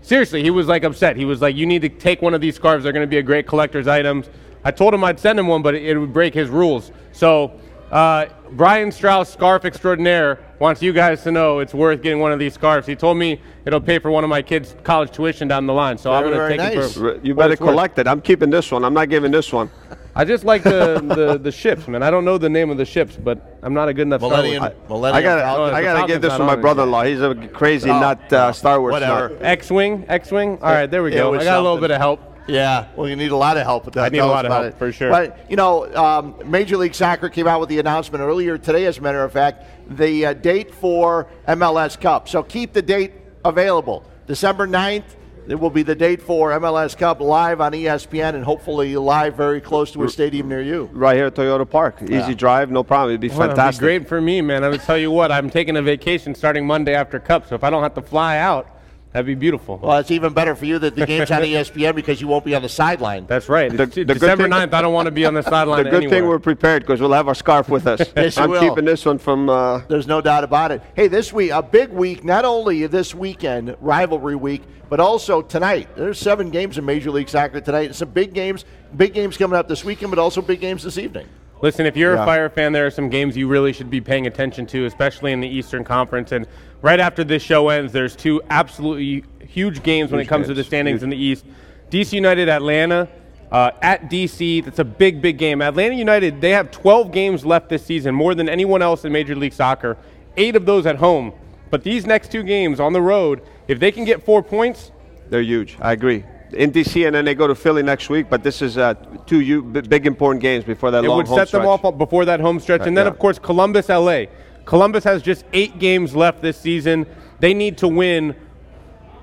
seriously, 0.00 0.42
he 0.42 0.50
was 0.50 0.66
like 0.66 0.82
upset. 0.82 1.16
He 1.16 1.26
was 1.26 1.42
like, 1.42 1.54
"You 1.54 1.66
need 1.66 1.82
to 1.82 1.88
take 1.90 2.22
one 2.22 2.32
of 2.32 2.40
these 2.40 2.56
scarves. 2.56 2.84
They're 2.84 2.92
going 2.92 3.06
to 3.06 3.10
be 3.10 3.18
a 3.18 3.22
great 3.22 3.46
collector's 3.46 3.86
items." 3.86 4.30
I 4.64 4.70
told 4.70 4.94
him 4.94 5.02
I'd 5.04 5.18
send 5.18 5.38
him 5.38 5.46
one, 5.48 5.62
but 5.62 5.74
it, 5.74 5.82
it 5.84 5.98
would 5.98 6.12
break 6.12 6.34
his 6.34 6.48
rules. 6.48 6.92
So 7.12 7.58
uh, 7.90 8.26
Brian 8.52 8.90
Straus, 8.92 9.30
scarf 9.32 9.64
extraordinaire, 9.64 10.38
wants 10.58 10.80
you 10.82 10.92
guys 10.92 11.22
to 11.24 11.32
know 11.32 11.58
it's 11.58 11.74
worth 11.74 12.00
getting 12.02 12.20
one 12.20 12.32
of 12.32 12.38
these 12.38 12.54
scarves. 12.54 12.86
He 12.86 12.94
told 12.94 13.16
me 13.16 13.40
it'll 13.66 13.80
pay 13.80 13.98
for 13.98 14.10
one 14.10 14.24
of 14.24 14.30
my 14.30 14.40
kids' 14.40 14.76
college 14.84 15.10
tuition 15.10 15.48
down 15.48 15.66
the 15.66 15.72
line. 15.72 15.98
So 15.98 16.12
I'm 16.12 16.22
going 16.24 16.38
to 16.38 16.48
take 16.48 16.58
nice. 16.76 16.96
it 16.96 16.98
for. 16.98 17.20
You 17.26 17.34
better 17.34 17.52
it's 17.54 17.60
worth. 17.60 17.70
collect 17.70 17.98
it. 17.98 18.06
I'm 18.06 18.20
keeping 18.20 18.50
this 18.50 18.70
one. 18.70 18.84
I'm 18.84 18.94
not 18.94 19.08
giving 19.08 19.32
this 19.32 19.52
one. 19.52 19.70
I 20.14 20.26
just 20.26 20.44
like 20.44 20.62
the, 20.62 21.02
the, 21.04 21.38
the 21.38 21.50
ships, 21.50 21.88
man. 21.88 22.02
I 22.02 22.10
don't 22.10 22.24
know 22.26 22.36
the 22.36 22.48
name 22.50 22.68
of 22.70 22.76
the 22.76 22.84
ships, 22.84 23.16
but 23.16 23.58
I'm 23.62 23.72
not 23.72 23.88
a 23.88 23.94
good 23.94 24.02
enough 24.02 24.20
Star 24.20 24.30
Wars- 24.30 24.42
Millennium, 24.42 24.72
Millennium 24.88 25.16
I 25.16 25.22
got 25.22 25.38
Falcon. 25.40 25.64
the 25.64 25.72
I 25.74 25.82
got 25.82 25.92
to 25.92 25.98
Falcon's 26.00 26.14
give 26.14 26.22
this 26.22 26.30
not 26.32 26.38
to 26.38 26.44
my 26.44 26.56
brother-in-law. 26.56 27.02
He's 27.04 27.20
a 27.22 27.34
crazy 27.48 27.88
Oh, 27.90 27.98
nut 27.98 28.32
uh, 28.32 28.52
Star 28.52 28.78
Wars 28.80 28.92
whatever. 28.92 29.30
nut. 29.30 29.38
X-wing, 29.42 30.04
X-wing. 30.08 30.58
All 30.62 30.70
right, 30.72 30.90
there 30.90 31.02
we 31.02 31.10
go. 31.12 31.34
I 31.34 31.44
got 31.44 31.58
a 31.58 31.62
little 31.62 31.78
bit 31.78 31.90
of 31.90 31.96
help. 31.98 32.20
Yeah, 32.48 32.88
well, 32.96 33.08
you 33.08 33.16
need 33.16 33.30
a 33.30 33.36
lot 33.36 33.56
of 33.56 33.62
help 33.64 33.84
with 33.84 33.94
that. 33.94 34.04
I 34.04 34.08
need 34.08 34.18
Tell 34.18 34.28
a 34.28 34.30
lot 34.30 34.44
of 34.46 34.52
help, 34.52 34.64
it. 34.66 34.78
for 34.78 34.90
sure. 34.92 35.10
But 35.10 35.50
you 35.50 35.56
know, 35.56 35.94
um, 35.94 36.34
Major 36.44 36.76
League 36.76 36.94
Soccer 36.94 37.28
came 37.28 37.46
out 37.46 37.60
with 37.60 37.68
the 37.68 37.78
announcement 37.78 38.22
earlier 38.22 38.58
today, 38.58 38.86
as 38.86 38.98
a 38.98 39.00
matter 39.00 39.22
of 39.22 39.32
fact, 39.32 39.64
the 39.98 40.26
uh, 40.26 40.32
date 40.34 40.74
for 40.74 41.28
MLS 41.48 42.00
Cup. 42.00 42.28
So 42.28 42.42
keep 42.42 42.72
the 42.72 42.82
date 42.82 43.12
available. 43.44 44.04
December 44.26 44.66
9th, 44.66 45.04
it 45.48 45.56
will 45.56 45.70
be 45.70 45.82
the 45.82 45.94
date 45.96 46.22
for 46.22 46.50
MLS 46.52 46.96
Cup 46.96 47.20
live 47.20 47.60
on 47.60 47.72
ESPN, 47.72 48.34
and 48.36 48.44
hopefully 48.44 48.96
live 48.96 49.34
very 49.36 49.60
close 49.60 49.90
to 49.92 50.04
a 50.04 50.08
stadium 50.08 50.48
near 50.48 50.62
you. 50.62 50.88
Right 50.92 51.16
here 51.16 51.26
at 51.26 51.34
Toyota 51.34 51.68
Park. 51.68 52.00
Easy 52.02 52.34
drive, 52.34 52.70
no 52.70 52.82
problem. 52.84 53.10
It'd 53.10 53.20
be 53.20 53.28
Well, 53.28 53.42
it'd 53.42 53.56
fantastic. 53.56 53.80
be 53.80 53.84
great 53.86 54.08
for 54.08 54.20
me, 54.20 54.40
man. 54.40 54.62
I 54.62 54.68
would 54.68 54.82
tell 54.82 54.96
you 54.98 55.10
what, 55.10 55.32
I'm 55.32 55.50
taking 55.50 55.76
a 55.76 55.82
vacation 55.82 56.34
starting 56.34 56.66
Monday 56.66 56.94
after 56.94 57.18
Cup, 57.18 57.48
so 57.48 57.54
if 57.56 57.64
I 57.64 57.70
don't 57.70 57.82
have 57.82 57.94
to 57.94 58.02
fly 58.02 58.38
out, 58.38 58.68
that'd 59.12 59.26
be 59.26 59.34
beautiful. 59.34 59.78
Well, 59.82 59.98
it's 59.98 60.10
even 60.10 60.32
better 60.32 60.54
for 60.54 60.64
you 60.64 60.78
that 60.78 60.94
the 60.96 61.06
game's 61.06 61.30
on 61.30 61.42
ESPN 61.42 61.94
because 61.94 62.20
you 62.20 62.28
won't 62.28 62.44
be 62.44 62.54
on 62.54 62.62
the 62.62 62.68
sideline. 62.68 63.26
That's 63.26 63.48
right. 63.48 63.70
The- 63.74 63.82
It's 63.84 63.94
the 63.94 64.04
December 64.04 64.48
9th, 64.48 64.72
I 64.72 64.82
don't 64.82 64.92
want 64.94 65.06
to 65.06 65.10
be 65.12 65.24
on 65.26 65.34
the 65.34 65.42
sideline 65.54 65.84
The 65.84 65.90
good 65.90 66.10
thing 66.10 66.26
we're 66.26 66.38
prepared 66.38 66.82
because 66.82 67.00
we'll 67.00 67.12
have 67.12 67.28
our 67.28 67.34
scarf 67.34 67.68
with 67.68 67.86
us. 67.86 68.00
Yes, 68.16 68.36
you 68.36 68.42
I'm 68.44 68.50
will. 68.50 68.60
keeping 68.68 68.84
this 68.84 69.04
one 69.04 69.18
from. 69.18 69.48
Uh, 69.48 69.78
There's 69.88 70.06
no 70.06 70.20
doubt 70.20 70.44
about 70.44 70.70
it. 70.70 70.82
Hey, 70.94 71.08
this 71.08 71.32
week, 71.32 71.50
a 71.50 71.62
big 71.62 71.90
week, 71.90 72.24
not 72.24 72.44
only 72.44 72.86
this 72.86 73.14
weekend, 73.14 73.76
rivalry 73.80 74.36
week, 74.36 74.62
but 74.88 75.00
also 75.00 75.42
tonight. 75.42 75.88
There's 75.96 76.18
seven 76.18 76.50
games 76.50 76.76
in 76.78 76.84
Major 76.84 77.10
League 77.10 77.28
Soccer 77.28 77.60
tonight. 77.60 77.94
Some 77.94 78.10
big 78.10 78.34
games, 78.34 78.64
big 78.96 79.14
games 79.14 79.36
coming 79.36 79.58
up 79.58 79.66
this 79.68 79.84
weekend, 79.84 80.10
but 80.10 80.18
also 80.18 80.42
big 80.42 80.60
games 80.60 80.82
this 80.82 80.98
evening. 80.98 81.26
Listen, 81.62 81.86
if 81.86 81.96
you're 81.96 82.14
Yeah. 82.14 82.22
a 82.22 82.26
Fire 82.26 82.50
fan, 82.50 82.72
there 82.72 82.86
are 82.86 82.90
some 82.90 83.08
games 83.08 83.36
you 83.36 83.46
really 83.48 83.72
should 83.72 83.88
be 83.88 84.00
paying 84.00 84.26
attention 84.26 84.66
to, 84.66 84.84
especially 84.84 85.32
in 85.32 85.40
the 85.40 85.48
Eastern 85.48 85.84
Conference. 85.84 86.32
And 86.32 86.46
right 86.82 87.00
after 87.00 87.24
this 87.24 87.42
show 87.42 87.68
ends, 87.70 87.92
there's 87.92 88.14
two 88.14 88.42
absolutely 88.50 89.24
huge 89.46 89.82
games 89.82 90.10
when 90.10 90.20
it 90.20 90.26
comes 90.26 90.48
to 90.48 90.54
the 90.54 90.64
standings 90.64 91.00
Huge. 91.00 91.04
in 91.04 91.10
the 91.10 91.16
East. 91.16 91.44
DC 91.90 92.12
United 92.12 92.48
Atlanta 92.48 93.08
uh, 93.50 93.70
at 93.80 94.10
DC. 94.10 94.64
That's 94.64 94.78
a 94.78 94.84
big, 94.84 95.22
big 95.22 95.38
game. 95.38 95.62
Atlanta 95.62 95.94
United, 95.94 96.40
they 96.40 96.50
have 96.50 96.70
12 96.70 97.12
games 97.12 97.46
left 97.46 97.68
this 97.68 97.84
season, 97.84 98.14
more 98.14 98.34
than 98.34 98.48
anyone 98.48 98.82
else 98.82 99.04
in 99.04 99.12
Major 99.12 99.36
League 99.36 99.52
Soccer. 99.52 99.96
Eight 100.36 100.56
of 100.56 100.66
those 100.66 100.86
at 100.86 100.96
home. 100.96 101.32
But 101.70 101.84
these 101.84 102.06
next 102.06 102.30
two 102.30 102.42
games 102.42 102.80
on 102.80 102.92
the 102.92 103.00
road, 103.00 103.42
if 103.68 103.78
they 103.78 103.92
can 103.92 104.04
get 104.04 104.24
four 104.24 104.42
points, 104.42 104.90
they're 105.30 105.40
huge. 105.42 105.76
I 105.80 105.92
agree. 105.92 106.24
In 106.52 106.70
DC, 106.70 107.06
and 107.06 107.14
then 107.14 107.24
they 107.24 107.34
go 107.34 107.46
to 107.46 107.54
Philly 107.54 107.82
next 107.82 108.10
week. 108.10 108.28
But 108.28 108.42
this 108.42 108.60
is 108.60 108.76
uh, 108.76 108.92
two 109.26 109.40
u- 109.40 109.62
big 109.62 110.06
important 110.06 110.42
games 110.42 110.64
before 110.64 110.90
that 110.90 111.04
it 111.04 111.08
long 111.08 111.18
would 111.18 111.28
set 111.28 111.50
them 111.50 111.64
off 111.64 111.96
before 111.96 112.26
that 112.26 112.40
home 112.40 112.60
stretch. 112.60 112.82
And 112.86 112.96
then, 112.96 113.06
yeah. 113.06 113.10
of 113.10 113.18
course, 113.18 113.38
Columbus, 113.38 113.88
LA. 113.88 114.24
Columbus 114.64 115.04
has 115.04 115.22
just 115.22 115.44
eight 115.52 115.78
games 115.78 116.14
left 116.14 116.40
this 116.42 116.58
season. 116.58 117.06
They 117.40 117.54
need 117.54 117.78
to 117.78 117.88
win 117.88 118.36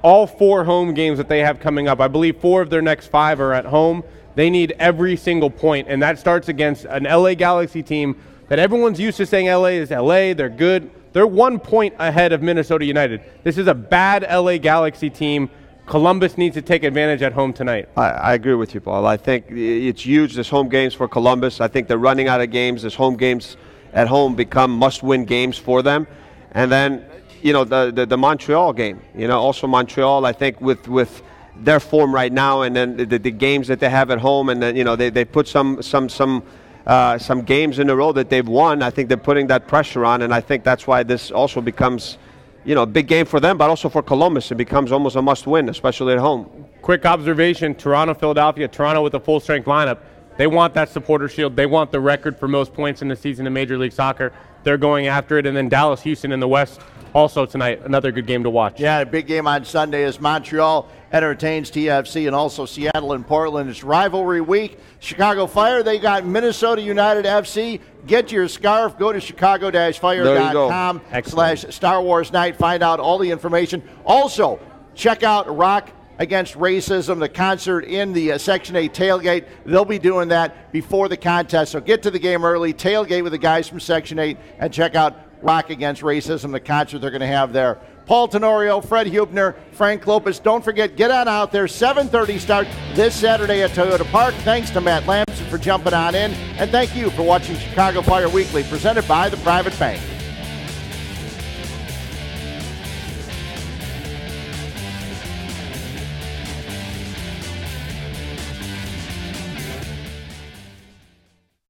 all 0.02 0.28
four 0.28 0.64
home 0.64 0.94
games 0.94 1.18
that 1.18 1.30
they 1.30 1.40
have 1.40 1.60
coming 1.60 1.88
up. 1.88 2.00
I 2.00 2.08
believe 2.08 2.40
four 2.40 2.62
of 2.62 2.70
their 2.70 2.82
next 2.82 3.08
five 3.08 3.40
are 3.40 3.54
at 3.54 3.66
home. 3.66 4.04
They 4.36 4.50
need 4.50 4.74
every 4.80 5.16
single 5.16 5.50
point, 5.50 5.88
and 5.90 6.02
that 6.02 6.20
starts 6.20 6.48
against 6.48 6.86
an 6.86 7.04
LA 7.04 7.34
Galaxy 7.34 7.84
team 7.84 8.16
that 8.48 8.60
everyone's 8.60 9.00
used 9.00 9.18
to 9.18 9.26
saying 9.26 9.48
LA 9.48 9.80
is 9.80 9.92
LA. 9.92 10.34
They're 10.34 10.50
good. 10.50 10.90
They're 11.12 11.28
one 11.28 11.60
point 11.60 11.96
ahead 12.00 12.32
of 12.34 12.42
Minnesota 12.42 12.86
United. 12.86 13.22
This 13.44 13.58
is 13.58 13.68
a 13.68 13.74
bad 13.74 14.26
LA 14.30 14.58
Galaxy 14.58 15.10
team. 15.10 15.50
Columbus 15.86 16.38
needs 16.38 16.54
to 16.54 16.62
take 16.62 16.84
advantage 16.84 17.24
at 17.24 17.34
home 17.34 17.52
tonight. 17.52 17.90
I, 17.98 18.10
I 18.10 18.34
agree 18.36 18.54
with 18.54 18.76
you, 18.76 18.80
Paul. 18.80 19.08
I 19.08 19.18
think 19.18 19.46
it's 19.50 20.06
huge. 20.06 20.36
This 20.36 20.48
home 20.48 20.70
games 20.70 20.94
for 20.94 21.08
Columbus. 21.08 21.60
I 21.60 21.68
think 21.68 21.88
they're 21.88 21.98
running 21.98 22.28
out 22.28 22.42
of 22.42 22.52
games. 22.52 22.84
This 22.84 22.94
home 22.94 23.18
games 23.18 23.58
at 23.94 24.08
home 24.08 24.36
become 24.36 24.72
must-win 24.72 25.26
games 25.26 25.58
for 25.58 25.82
them. 25.82 26.08
And 26.52 26.72
then, 26.72 27.06
you 27.42 27.54
know, 27.54 27.64
the, 27.64 27.92
the 27.92 28.06
the 28.06 28.18
Montreal 28.18 28.74
game. 28.74 29.02
You 29.16 29.28
know, 29.28 29.40
also 29.40 29.68
Montreal. 29.68 30.26
I 30.26 30.34
think 30.34 30.62
with 30.62 30.88
with 30.88 31.22
their 31.56 31.80
form 31.80 32.14
right 32.14 32.32
now, 32.32 32.62
and 32.62 32.76
then 32.76 32.98
the, 32.98 33.20
the 33.20 33.32
games 33.32 33.68
that 33.68 33.80
they 33.80 33.90
have 33.90 34.12
at 34.12 34.20
home, 34.20 34.50
and 34.50 34.62
then 34.62 34.76
you 34.76 34.84
know 34.84 34.96
they, 34.96 35.10
they 35.10 35.26
put 35.26 35.48
some 35.48 35.82
some 35.82 36.10
some. 36.10 36.44
Uh, 36.88 37.20
some 37.20 37.44
games 37.44 37.78
in 37.78 37.88
a 37.90 37.96
row 37.96 38.12
that 38.12 38.30
they've 38.32 38.48
won, 38.48 38.82
I 38.82 38.90
think 38.90 39.10
they're 39.10 39.18
putting 39.18 39.46
that 39.48 39.68
pressure 39.68 40.06
on, 40.06 40.24
and 40.24 40.34
I 40.34 40.42
think 40.42 40.64
that's 40.64 40.88
why 40.88 41.04
this 41.04 41.30
also 41.30 41.62
becomes, 41.62 42.18
you 42.66 42.74
know, 42.74 42.82
a 42.82 42.88
big 42.88 43.08
game 43.08 43.28
for 43.28 43.40
them, 43.40 43.60
but 43.60 43.70
also 43.70 43.90
for 43.90 44.02
Columbus. 44.02 44.50
It 44.50 44.56
becomes 44.56 44.92
almost 44.92 45.16
a 45.16 45.22
must-win, 45.22 45.70
especially 45.70 46.14
at 46.14 46.20
home. 46.20 46.50
Quick 46.82 47.06
observation 47.06 47.76
Toronto, 47.76 48.16
Philadelphia, 48.16 48.68
Toronto 48.68 49.04
with 49.04 49.14
a 49.14 49.20
full 49.20 49.40
strength 49.40 49.68
lineup. 49.68 50.00
They 50.40 50.48
want 50.48 50.74
that 50.76 50.88
supporter 50.88 51.28
shield. 51.28 51.58
They 51.58 51.66
want 51.66 51.92
the 51.92 52.00
record 52.00 52.40
for 52.40 52.48
most 52.48 52.74
points 52.74 53.02
in 53.02 53.10
the 53.10 53.16
season 53.18 53.46
in 53.46 53.52
Major 53.52 53.78
League 53.78 53.92
Soccer. 53.92 54.32
They're 54.64 54.78
going 54.78 55.08
after 55.08 55.38
it. 55.38 55.46
And 55.46 55.56
then 55.56 55.68
Dallas, 55.68 56.02
Houston 56.04 56.32
in 56.32 56.40
the 56.40 56.48
West, 56.48 56.80
also 57.14 57.46
tonight. 57.46 57.82
Another 57.84 58.14
good 58.14 58.26
game 58.26 58.44
to 58.44 58.50
watch. 58.50 58.80
Yeah, 58.80 59.00
a 59.00 59.06
big 59.06 59.28
game 59.28 59.48
on 59.48 59.66
Sunday 59.66 60.06
as 60.06 60.22
Montreal 60.22 60.88
entertains 61.12 61.70
TFC 61.70 62.26
and 62.28 62.34
also 62.34 62.66
Seattle 62.66 63.12
and 63.12 63.28
Portland. 63.28 63.70
It's 63.70 63.84
rivalry 63.84 64.40
week. 64.40 64.80
Chicago 65.00 65.46
Fire, 65.46 65.84
they 65.84 66.00
got 66.00 66.26
Minnesota 66.26 66.82
United 66.82 67.26
FC. 67.26 67.82
Get 68.08 68.32
your 68.32 68.48
scarf. 68.48 68.98
Go 68.98 69.12
to 69.12 69.20
chicago-fire.com 69.20 71.02
slash 71.26 71.66
Star 71.70 72.02
Wars 72.02 72.32
Night. 72.32 72.56
Find 72.56 72.82
out 72.82 73.02
all 73.02 73.18
the 73.18 73.30
information. 73.30 73.84
Also, 74.06 74.58
check 74.96 75.22
out 75.22 75.54
Rock 75.54 75.90
Against 76.20 76.56
Racism, 76.56 77.20
the 77.20 77.30
concert 77.30 77.86
in 77.86 78.12
the 78.12 78.34
uh, 78.34 78.38
Section 78.38 78.76
8 78.76 78.94
tailgate. 78.94 79.46
They'll 79.66 79.86
be 79.86 80.00
doing 80.00 80.28
that 80.30 80.72
before 80.74 81.08
the 81.08 81.16
contest. 81.16 81.72
So 81.72 81.80
get 81.80 82.04
to 82.04 82.12
the 82.12 82.20
game 82.20 82.44
early, 82.44 82.74
tailgate 82.74 83.24
with 83.24 83.32
the 83.32 83.38
guys 83.38 83.70
from 83.70 83.80
Section 83.80 84.20
8, 84.20 84.38
and 84.60 84.74
check 84.74 84.96
out 84.96 85.16
Rock 85.42 85.70
Against 85.70 86.02
Racism, 86.02 86.52
the 86.52 86.60
concert 86.60 87.00
they're 87.00 87.10
going 87.10 87.22
to 87.22 87.28
have 87.28 87.54
there. 87.54 87.80
Paul 88.06 88.28
Tenorio, 88.28 88.82
Fred 88.82 89.08
Hubner, 89.08 89.56
Frank 89.72 90.04
Klopas. 90.04 90.42
Don't 90.42 90.64
forget, 90.64 90.98
get 90.98 91.12
on 91.12 91.28
out 91.28 91.52
there. 91.52 91.68
7:30 91.68 92.40
start 92.40 92.68
this 92.96 93.16
Saturday 93.16 93.62
at 93.62 93.72
Toyota 93.72 94.04
Park. 94.12 94.34
Thanks 94.44 94.72
to 94.72 94.82
Matt 94.82 95.06
Lampson 95.06 95.46
for 95.46 95.60
jumping 95.60 95.94
on 95.94 96.16
in, 96.16 96.34
and 96.58 96.72
thank 96.72 96.96
you 96.96 97.12
for 97.12 97.22
watching 97.22 97.56
Chicago 97.56 98.02
Fire 98.02 98.28
Weekly, 98.28 98.64
presented 98.64 99.08
by 99.08 99.30
the 99.30 99.38
Private 99.38 99.78
Bank. 99.78 100.02